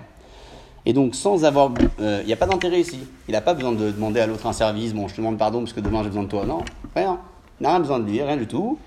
Et 0.84 0.92
donc, 0.92 1.14
sans 1.14 1.44
avoir. 1.44 1.72
Il 1.98 2.26
n'y 2.26 2.32
a 2.32 2.36
pas 2.36 2.46
d'intérêt 2.46 2.80
ici. 2.80 2.98
Il 3.28 3.32
n'a 3.32 3.40
pas 3.40 3.54
besoin 3.54 3.72
de 3.72 3.90
demander 3.90 4.20
à 4.20 4.26
l'autre 4.26 4.46
un 4.46 4.52
service. 4.52 4.94
Bon, 4.94 5.08
je 5.08 5.14
te 5.14 5.20
demande 5.20 5.38
pardon 5.38 5.60
parce 5.60 5.72
que 5.72 5.80
demain 5.80 6.02
j'ai 6.02 6.08
besoin 6.08 6.24
de 6.24 6.28
toi. 6.28 6.44
Non, 6.44 6.62
rien. 6.94 7.18
Il 7.60 7.64
n'a 7.64 7.70
rien 7.70 7.80
besoin 7.80 7.98
de 8.00 8.10
lui, 8.10 8.22
rien 8.22 8.36
du 8.36 8.46
tout. 8.46 8.78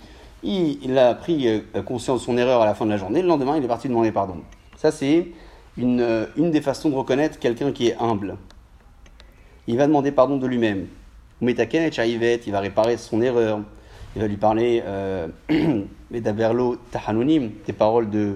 Il, 0.48 0.96
a 1.00 1.16
pris 1.16 1.48
euh, 1.48 1.82
conscience 1.82 2.22
de 2.22 2.26
son 2.26 2.38
erreur 2.38 2.62
à 2.62 2.66
la 2.66 2.76
fin 2.76 2.86
de 2.86 2.92
la 2.92 2.98
journée. 2.98 3.24
Le 3.24 3.28
lendemain, 3.28 3.58
il 3.58 3.64
est 3.64 3.68
parti 3.68 3.88
demander 3.88 4.12
pardon. 4.12 4.38
Ça, 4.78 4.92
c'est 4.92 5.28
une, 5.76 6.02
euh, 6.02 6.28
des 6.38 6.62
façons 6.62 6.90
de 6.90 6.96
reconnaître 6.96 7.40
quelqu'un 7.40 7.72
qui 7.72 7.88
est 7.88 7.98
humble. 8.00 8.38
Il 9.68 9.78
va 9.78 9.88
demander 9.88 10.12
pardon 10.12 10.38
de 10.38 10.46
lui-même. 10.46 10.86
Il 11.42 11.56
va 11.56 12.60
réparer 12.60 12.98
son 12.98 13.22
erreur. 13.22 13.60
Il 14.16 14.22
va 14.22 14.28
lui 14.28 14.38
parler 14.38 14.84
euh, 14.86 15.28
des 16.12 16.22
paroles 17.74 18.10
de 18.10 18.36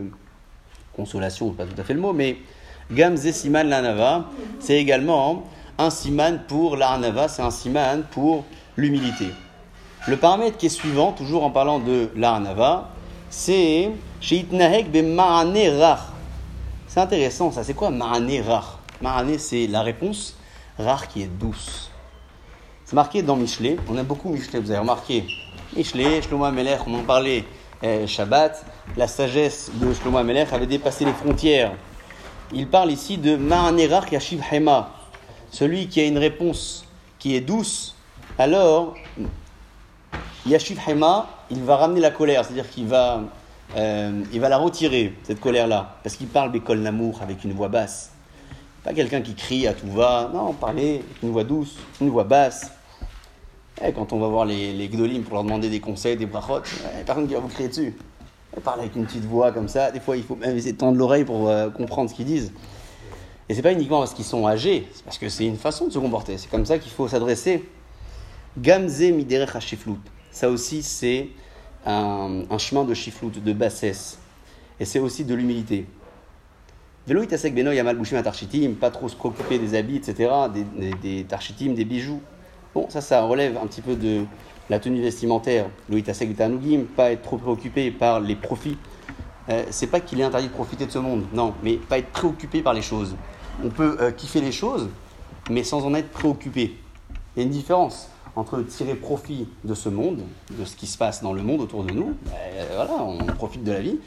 consolation, 0.96 1.52
pas 1.52 1.66
tout 1.66 1.80
à 1.80 1.84
fait 1.84 1.94
le 1.94 2.02
mot, 2.02 2.12
mais 2.12 2.38
Gamze 2.92 3.30
Siman 3.32 3.70
Lanava, 3.70 4.26
c'est 4.60 4.78
également 4.78 5.46
un 5.78 5.90
siman 5.90 6.42
pour 6.48 6.76
l'Arnava, 6.76 7.28
c'est 7.30 7.44
un 7.44 7.52
siman 7.52 8.04
pour 8.12 8.44
l'humilité. 8.76 9.28
Le 10.10 10.18
paramètre 10.18 10.58
qui 10.58 10.66
est 10.66 10.70
suivant, 10.70 11.12
toujours 11.12 11.44
en 11.44 11.52
parlant 11.52 11.78
de 11.78 12.10
l'Arnava, 12.16 12.90
c'est 13.30 13.92
Sheitnahek 14.20 14.92
be 14.92 15.04
Ma'ane. 15.04 16.00
C'est 16.88 17.00
intéressant 17.00 17.52
ça, 17.52 17.64
c'est 17.64 17.76
quoi 17.76 17.92
Ma'ane 17.92 18.42
Rach? 18.42 18.80
Ma'ane, 19.04 19.38
c'est 19.38 19.68
la 19.68 19.84
réponse, 19.84 20.36
Rach 20.80 21.10
qui 21.10 21.22
est 21.22 21.28
douce. 21.28 21.92
C'est 22.86 22.96
marqué 22.96 23.22
dans 23.22 23.36
Michelet, 23.36 23.78
on 23.88 23.96
aime 24.00 24.08
beaucoup 24.08 24.30
Michelet, 24.30 24.60
vous 24.60 24.72
avez 24.72 24.80
remarqué. 24.80 25.28
Michelet, 25.78 26.24
Shlomo 26.24 26.46
Amelech, 26.46 26.80
on 26.88 26.96
en 26.96 27.04
parlait 27.04 27.44
eh, 27.84 28.08
Shabbat, 28.08 28.66
la 28.98 29.08
sagesse 29.08 29.70
de 29.76 29.94
Shlomo 29.94 30.18
Amelech 30.18 30.52
avait 30.52 30.66
dépassé 30.66 31.06
les 31.06 31.14
frontières. 31.14 31.74
Il 32.52 32.68
parle 32.68 32.90
ici 32.90 33.20
de 33.20 33.36
Ma'anerach 33.36 34.12
Yashiv 34.12 34.42
Hema, 34.52 34.90
celui 35.52 35.88
qui 35.88 36.02
a 36.02 36.06
une 36.06 36.18
réponse 36.18 36.84
qui 37.20 37.36
est 37.36 37.42
douce, 37.42 37.96
alors 38.40 38.96
Yashiv 40.50 40.80
Hema, 40.88 41.28
il 41.52 41.62
va 41.62 41.78
ramener 41.78 42.00
la 42.00 42.10
colère, 42.10 42.44
c'est-à-dire 42.44 42.68
qu'il 42.68 42.88
va, 42.88 43.22
euh, 43.78 44.24
va 44.34 44.50
la 44.50 44.58
retirer, 44.58 45.14
cette 45.22 45.40
colère-là, 45.40 45.98
parce 46.02 46.16
qu'il 46.16 46.26
parle 46.26 46.52
Bécole 46.52 46.80
Namour 46.80 47.20
avec 47.22 47.44
une 47.44 47.54
voix 47.54 47.68
basse. 47.68 48.12
Pas 48.84 48.94
quelqu'un 48.94 49.22
qui 49.22 49.36
crie 49.36 49.68
à 49.68 49.74
tout 49.74 49.92
va, 49.92 50.32
non, 50.34 50.54
parler 50.54 50.96
avec 50.96 51.22
une 51.22 51.30
voix 51.30 51.44
douce, 51.44 51.76
une 52.02 52.10
voix 52.10 52.24
basse. 52.24 52.72
Et 53.86 53.94
quand 53.94 54.12
on 54.12 54.20
va 54.20 54.28
voir 54.28 54.46
les, 54.46 54.74
les 54.74 54.90
Gdolim 54.90 55.22
pour 55.22 55.36
leur 55.36 55.44
demander 55.44 55.70
des 55.70 55.80
conseils, 55.80 56.18
des 56.18 56.26
brachot, 56.26 56.62
eh, 56.64 57.04
personne 57.04 57.28
qui 57.28 57.36
va 57.36 57.42
vous 57.42 57.48
crier 57.48 57.70
dessus. 57.70 57.96
Elle 58.52 58.64
parle 58.64 58.80
avec 58.80 58.96
une 58.96 59.06
petite 59.06 59.26
voix 59.26 59.52
comme 59.52 59.68
ça. 59.68 59.92
Des 59.92 60.00
fois, 60.00 60.18
il 60.18 60.24
faut 60.24 60.36
même 60.36 60.58
essayer 60.58 60.74
de 60.74 60.78
tendre 60.80 60.98
l'oreille 60.98 61.26
pour 61.26 61.48
euh, 61.48 61.70
comprendre 61.70 62.10
ce 62.10 62.16
qu'ils 62.16 62.26
disent. 62.26 62.52
Et 63.48 63.54
c'est 63.54 63.62
pas 63.62 63.72
uniquement 63.72 64.00
parce 64.00 64.16
qu'ils 64.16 64.26
sont 64.26 64.48
âgés, 64.48 64.88
c'est 64.94 65.06
parce 65.06 65.20
que 65.20 65.30
c'est 65.30 65.46
une 65.46 65.58
façon 65.58 65.86
de 65.86 65.92
se 65.92 66.00
comporter. 66.00 66.40
C'est 66.40 66.50
comme 66.50 66.66
ça 66.66 66.80
qu'il 66.80 66.92
faut 66.92 67.08
s'adresser. 67.08 67.70
Gamze 68.58 69.02
miderech 69.02 69.56
hashiflut. 69.56 70.00
Ça 70.32 70.50
aussi, 70.50 70.84
c'est 70.84 71.30
un, 71.86 72.58
chemin 72.58 72.84
de 72.84 72.94
shiflut, 72.94 73.32
de 73.32 73.54
bassesse. 73.54 74.20
Et 74.80 74.86
c'est 74.86 75.00
aussi 75.00 75.26
de 75.26 75.34
l'humilité. 75.34 75.86
Velo 77.08 77.24
itasek 77.24 77.56
beno 77.56 77.72
yamal 77.72 77.98
bushim 77.98 78.18
atarchitim, 78.18 78.74
pas 78.74 78.92
trop 78.92 79.10
se 79.10 79.16
préoccuper 79.16 79.58
des 79.58 79.74
habits, 79.76 79.98
etc., 79.98 80.30
des, 80.54 80.64
des, 80.64 80.94
des 81.02 81.24
tarchitim, 81.24 81.74
des 81.74 81.86
bijoux. 81.86 82.22
Bon, 82.76 82.88
ça, 82.90 83.02
ça 83.02 83.24
relève 83.24 83.58
un 83.58 83.66
petit 83.66 83.82
peu 83.82 83.96
de 83.96 84.26
la 84.70 84.80
tenue 84.80 85.02
vestimentaire. 85.02 85.66
Lo 85.90 85.98
itasek 85.98 86.30
betanugim, 86.30 86.84
pas 86.96 87.12
être 87.12 87.24
trop 87.24 87.38
préoccupé 87.38 87.90
par 87.90 88.20
les 88.20 88.36
profits. 88.36 88.78
Euh, 89.50 89.66
c'est 89.72 89.88
pas 89.88 90.00
qu'il 90.00 90.20
est 90.20 90.24
interdit 90.24 90.48
de 90.48 90.54
profiter 90.54 90.86
de 90.86 90.92
ce 90.92 91.00
monde, 91.00 91.26
non, 91.34 91.56
mais 91.64 91.78
pas 91.78 91.98
être 91.98 92.12
préoccupé 92.12 92.62
par 92.62 92.74
les 92.74 92.84
choses. 92.84 93.16
On 93.64 93.70
peut 93.70 93.98
euh, 94.00 94.12
kiffer 94.12 94.42
les 94.42 94.52
choses, 94.52 94.90
mais 95.50 95.64
sans 95.64 95.86
en 95.86 95.96
être 95.96 96.10
préoccupé. 96.10 96.76
Il 97.36 97.40
y 97.40 97.42
a 97.42 97.44
une 97.44 97.52
différence 97.52 98.10
entre 98.36 98.62
tirer 98.62 98.96
profit 98.96 99.48
de 99.64 99.74
ce 99.74 99.90
monde, 99.90 100.22
de 100.52 100.66
ce 100.66 100.76
qui 100.76 100.88
se 100.88 100.98
passe 100.98 101.22
dans 101.22 101.34
le 101.34 101.42
monde 101.42 101.62
autour 101.62 101.84
de 101.84 101.94
nous, 101.94 102.16
ben, 102.26 102.66
voilà, 102.76 103.04
on 103.04 103.26
profite 103.26 103.64
de 103.64 103.72
la 103.72 103.82
vie, 103.82 104.00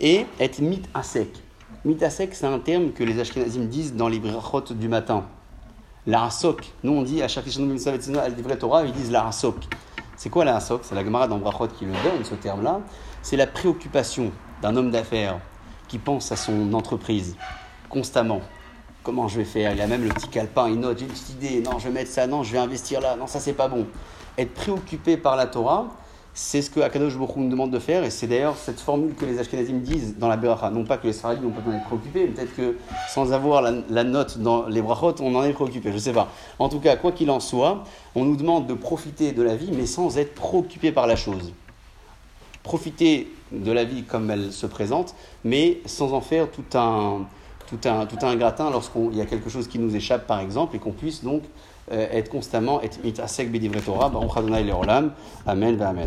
et 0.00 0.26
être 0.40 0.60
mit 0.60 0.82
à 0.94 1.02
sec. 1.02 1.28
Mit 1.84 2.02
à 2.02 2.10
sec, 2.10 2.34
c'est 2.34 2.46
un 2.46 2.58
terme 2.58 2.92
que 2.92 3.04
les 3.04 3.18
Ashkenazim 3.20 3.66
disent 3.66 3.94
dans 3.94 4.08
les 4.08 4.18
brachot 4.18 4.74
du 4.74 4.88
matin. 4.88 5.24
La 6.06 6.24
hasok. 6.24 6.72
Nous, 6.82 6.92
on 6.92 7.02
dit 7.02 7.22
à 7.22 7.28
chaque 7.28 7.44
al 7.46 8.58
Torah, 8.58 8.84
ils 8.84 8.92
disent 8.92 9.10
la 9.10 9.26
hasok. 9.26 9.56
C'est 10.16 10.30
quoi 10.30 10.44
la 10.44 10.56
hasok 10.56 10.80
C'est 10.82 10.94
la 10.94 11.04
Gemara 11.04 11.28
dans 11.28 11.38
Brachot 11.38 11.68
qui 11.68 11.84
le 11.84 11.92
donne, 11.92 12.24
ce 12.24 12.34
terme-là. 12.34 12.80
C'est 13.22 13.36
la 13.36 13.46
préoccupation 13.46 14.32
d'un 14.62 14.74
homme 14.76 14.90
d'affaires 14.90 15.38
qui 15.86 15.98
pense 15.98 16.32
à 16.32 16.36
son 16.36 16.72
entreprise 16.72 17.36
constamment. 17.88 18.40
Comment 19.08 19.26
je 19.26 19.38
vais 19.38 19.44
faire? 19.44 19.72
Il 19.72 19.80
a 19.80 19.86
même 19.86 20.04
le 20.04 20.10
petit 20.10 20.28
calepin, 20.28 20.68
il 20.68 20.78
note, 20.78 20.98
j'ai 20.98 21.06
une 21.06 21.10
petite 21.10 21.30
idée, 21.30 21.62
non, 21.62 21.78
je 21.78 21.88
vais 21.88 21.94
mettre 21.94 22.10
ça, 22.10 22.26
non, 22.26 22.42
je 22.42 22.52
vais 22.52 22.58
investir 22.58 23.00
là, 23.00 23.16
non, 23.16 23.26
ça 23.26 23.40
c'est 23.40 23.54
pas 23.54 23.66
bon. 23.66 23.86
Être 24.36 24.52
préoccupé 24.52 25.16
par 25.16 25.34
la 25.34 25.46
Torah, 25.46 25.86
c'est 26.34 26.60
ce 26.60 26.68
que 26.68 26.80
Akadosh 26.80 27.16
Baruch 27.16 27.36
nous 27.36 27.48
demande 27.48 27.70
de 27.70 27.78
faire, 27.78 28.04
et 28.04 28.10
c'est 28.10 28.26
d'ailleurs 28.26 28.58
cette 28.58 28.80
formule 28.80 29.14
que 29.14 29.24
les 29.24 29.38
Ashkenazim 29.38 29.78
disent 29.78 30.18
dans 30.18 30.28
la 30.28 30.36
Beracha. 30.36 30.68
Non 30.68 30.84
pas 30.84 30.98
que 30.98 31.06
les 31.06 31.14
Sfaradim 31.14 31.40
n'ont 31.40 31.52
pas 31.52 31.60
besoin 31.60 31.78
d'être 31.78 31.86
préoccupés, 31.86 32.26
peut-être 32.26 32.54
que 32.54 32.76
sans 33.08 33.32
avoir 33.32 33.62
la, 33.62 34.04
note 34.04 34.36
dans 34.40 34.66
les 34.66 34.82
brachot, 34.82 35.14
on 35.20 35.34
en 35.36 35.42
est 35.42 35.54
préoccupé, 35.54 35.90
je 35.90 35.96
sais 35.96 36.12
pas. 36.12 36.28
En 36.58 36.68
tout 36.68 36.78
cas, 36.78 36.96
quoi 36.96 37.12
qu'il 37.12 37.30
en 37.30 37.40
soit, 37.40 37.84
on 38.14 38.26
nous 38.26 38.36
demande 38.36 38.66
de 38.66 38.74
profiter 38.74 39.32
de 39.32 39.42
la 39.42 39.56
vie, 39.56 39.70
mais 39.72 39.86
sans 39.86 40.18
être 40.18 40.34
préoccupé 40.34 40.92
par 40.92 41.06
la 41.06 41.16
chose. 41.16 41.54
Profiter 42.62 43.32
de 43.52 43.72
la 43.72 43.84
vie 43.84 44.02
comme 44.02 44.30
elle 44.30 44.52
se 44.52 44.66
présente, 44.66 45.14
mais 45.44 45.80
sans 45.86 46.12
en 46.12 46.20
faire 46.20 46.50
tout 46.50 46.76
un, 46.76 47.22
tout 47.70 47.88
un, 48.26 48.36
gratin 48.36 48.70
lorsqu'il 48.70 49.16
y 49.16 49.20
a 49.20 49.26
quelque 49.26 49.50
chose 49.50 49.68
qui 49.68 49.78
nous 49.78 49.94
échappe, 49.94 50.26
par 50.26 50.40
exemple, 50.40 50.76
et 50.76 50.78
qu'on 50.78 50.92
puisse 50.92 51.22
donc 51.22 51.42
euh, 51.92 52.06
être 52.12 52.30
constamment, 52.30 52.80
être 52.82 53.02
mitasek 53.02 53.50
b'divrei 53.50 53.80
Torah, 53.80 54.08
baruch 54.08 54.36
Adonai 54.36 54.64
le'olam, 54.64 55.12
amen, 55.46 55.80
amen. 55.80 56.06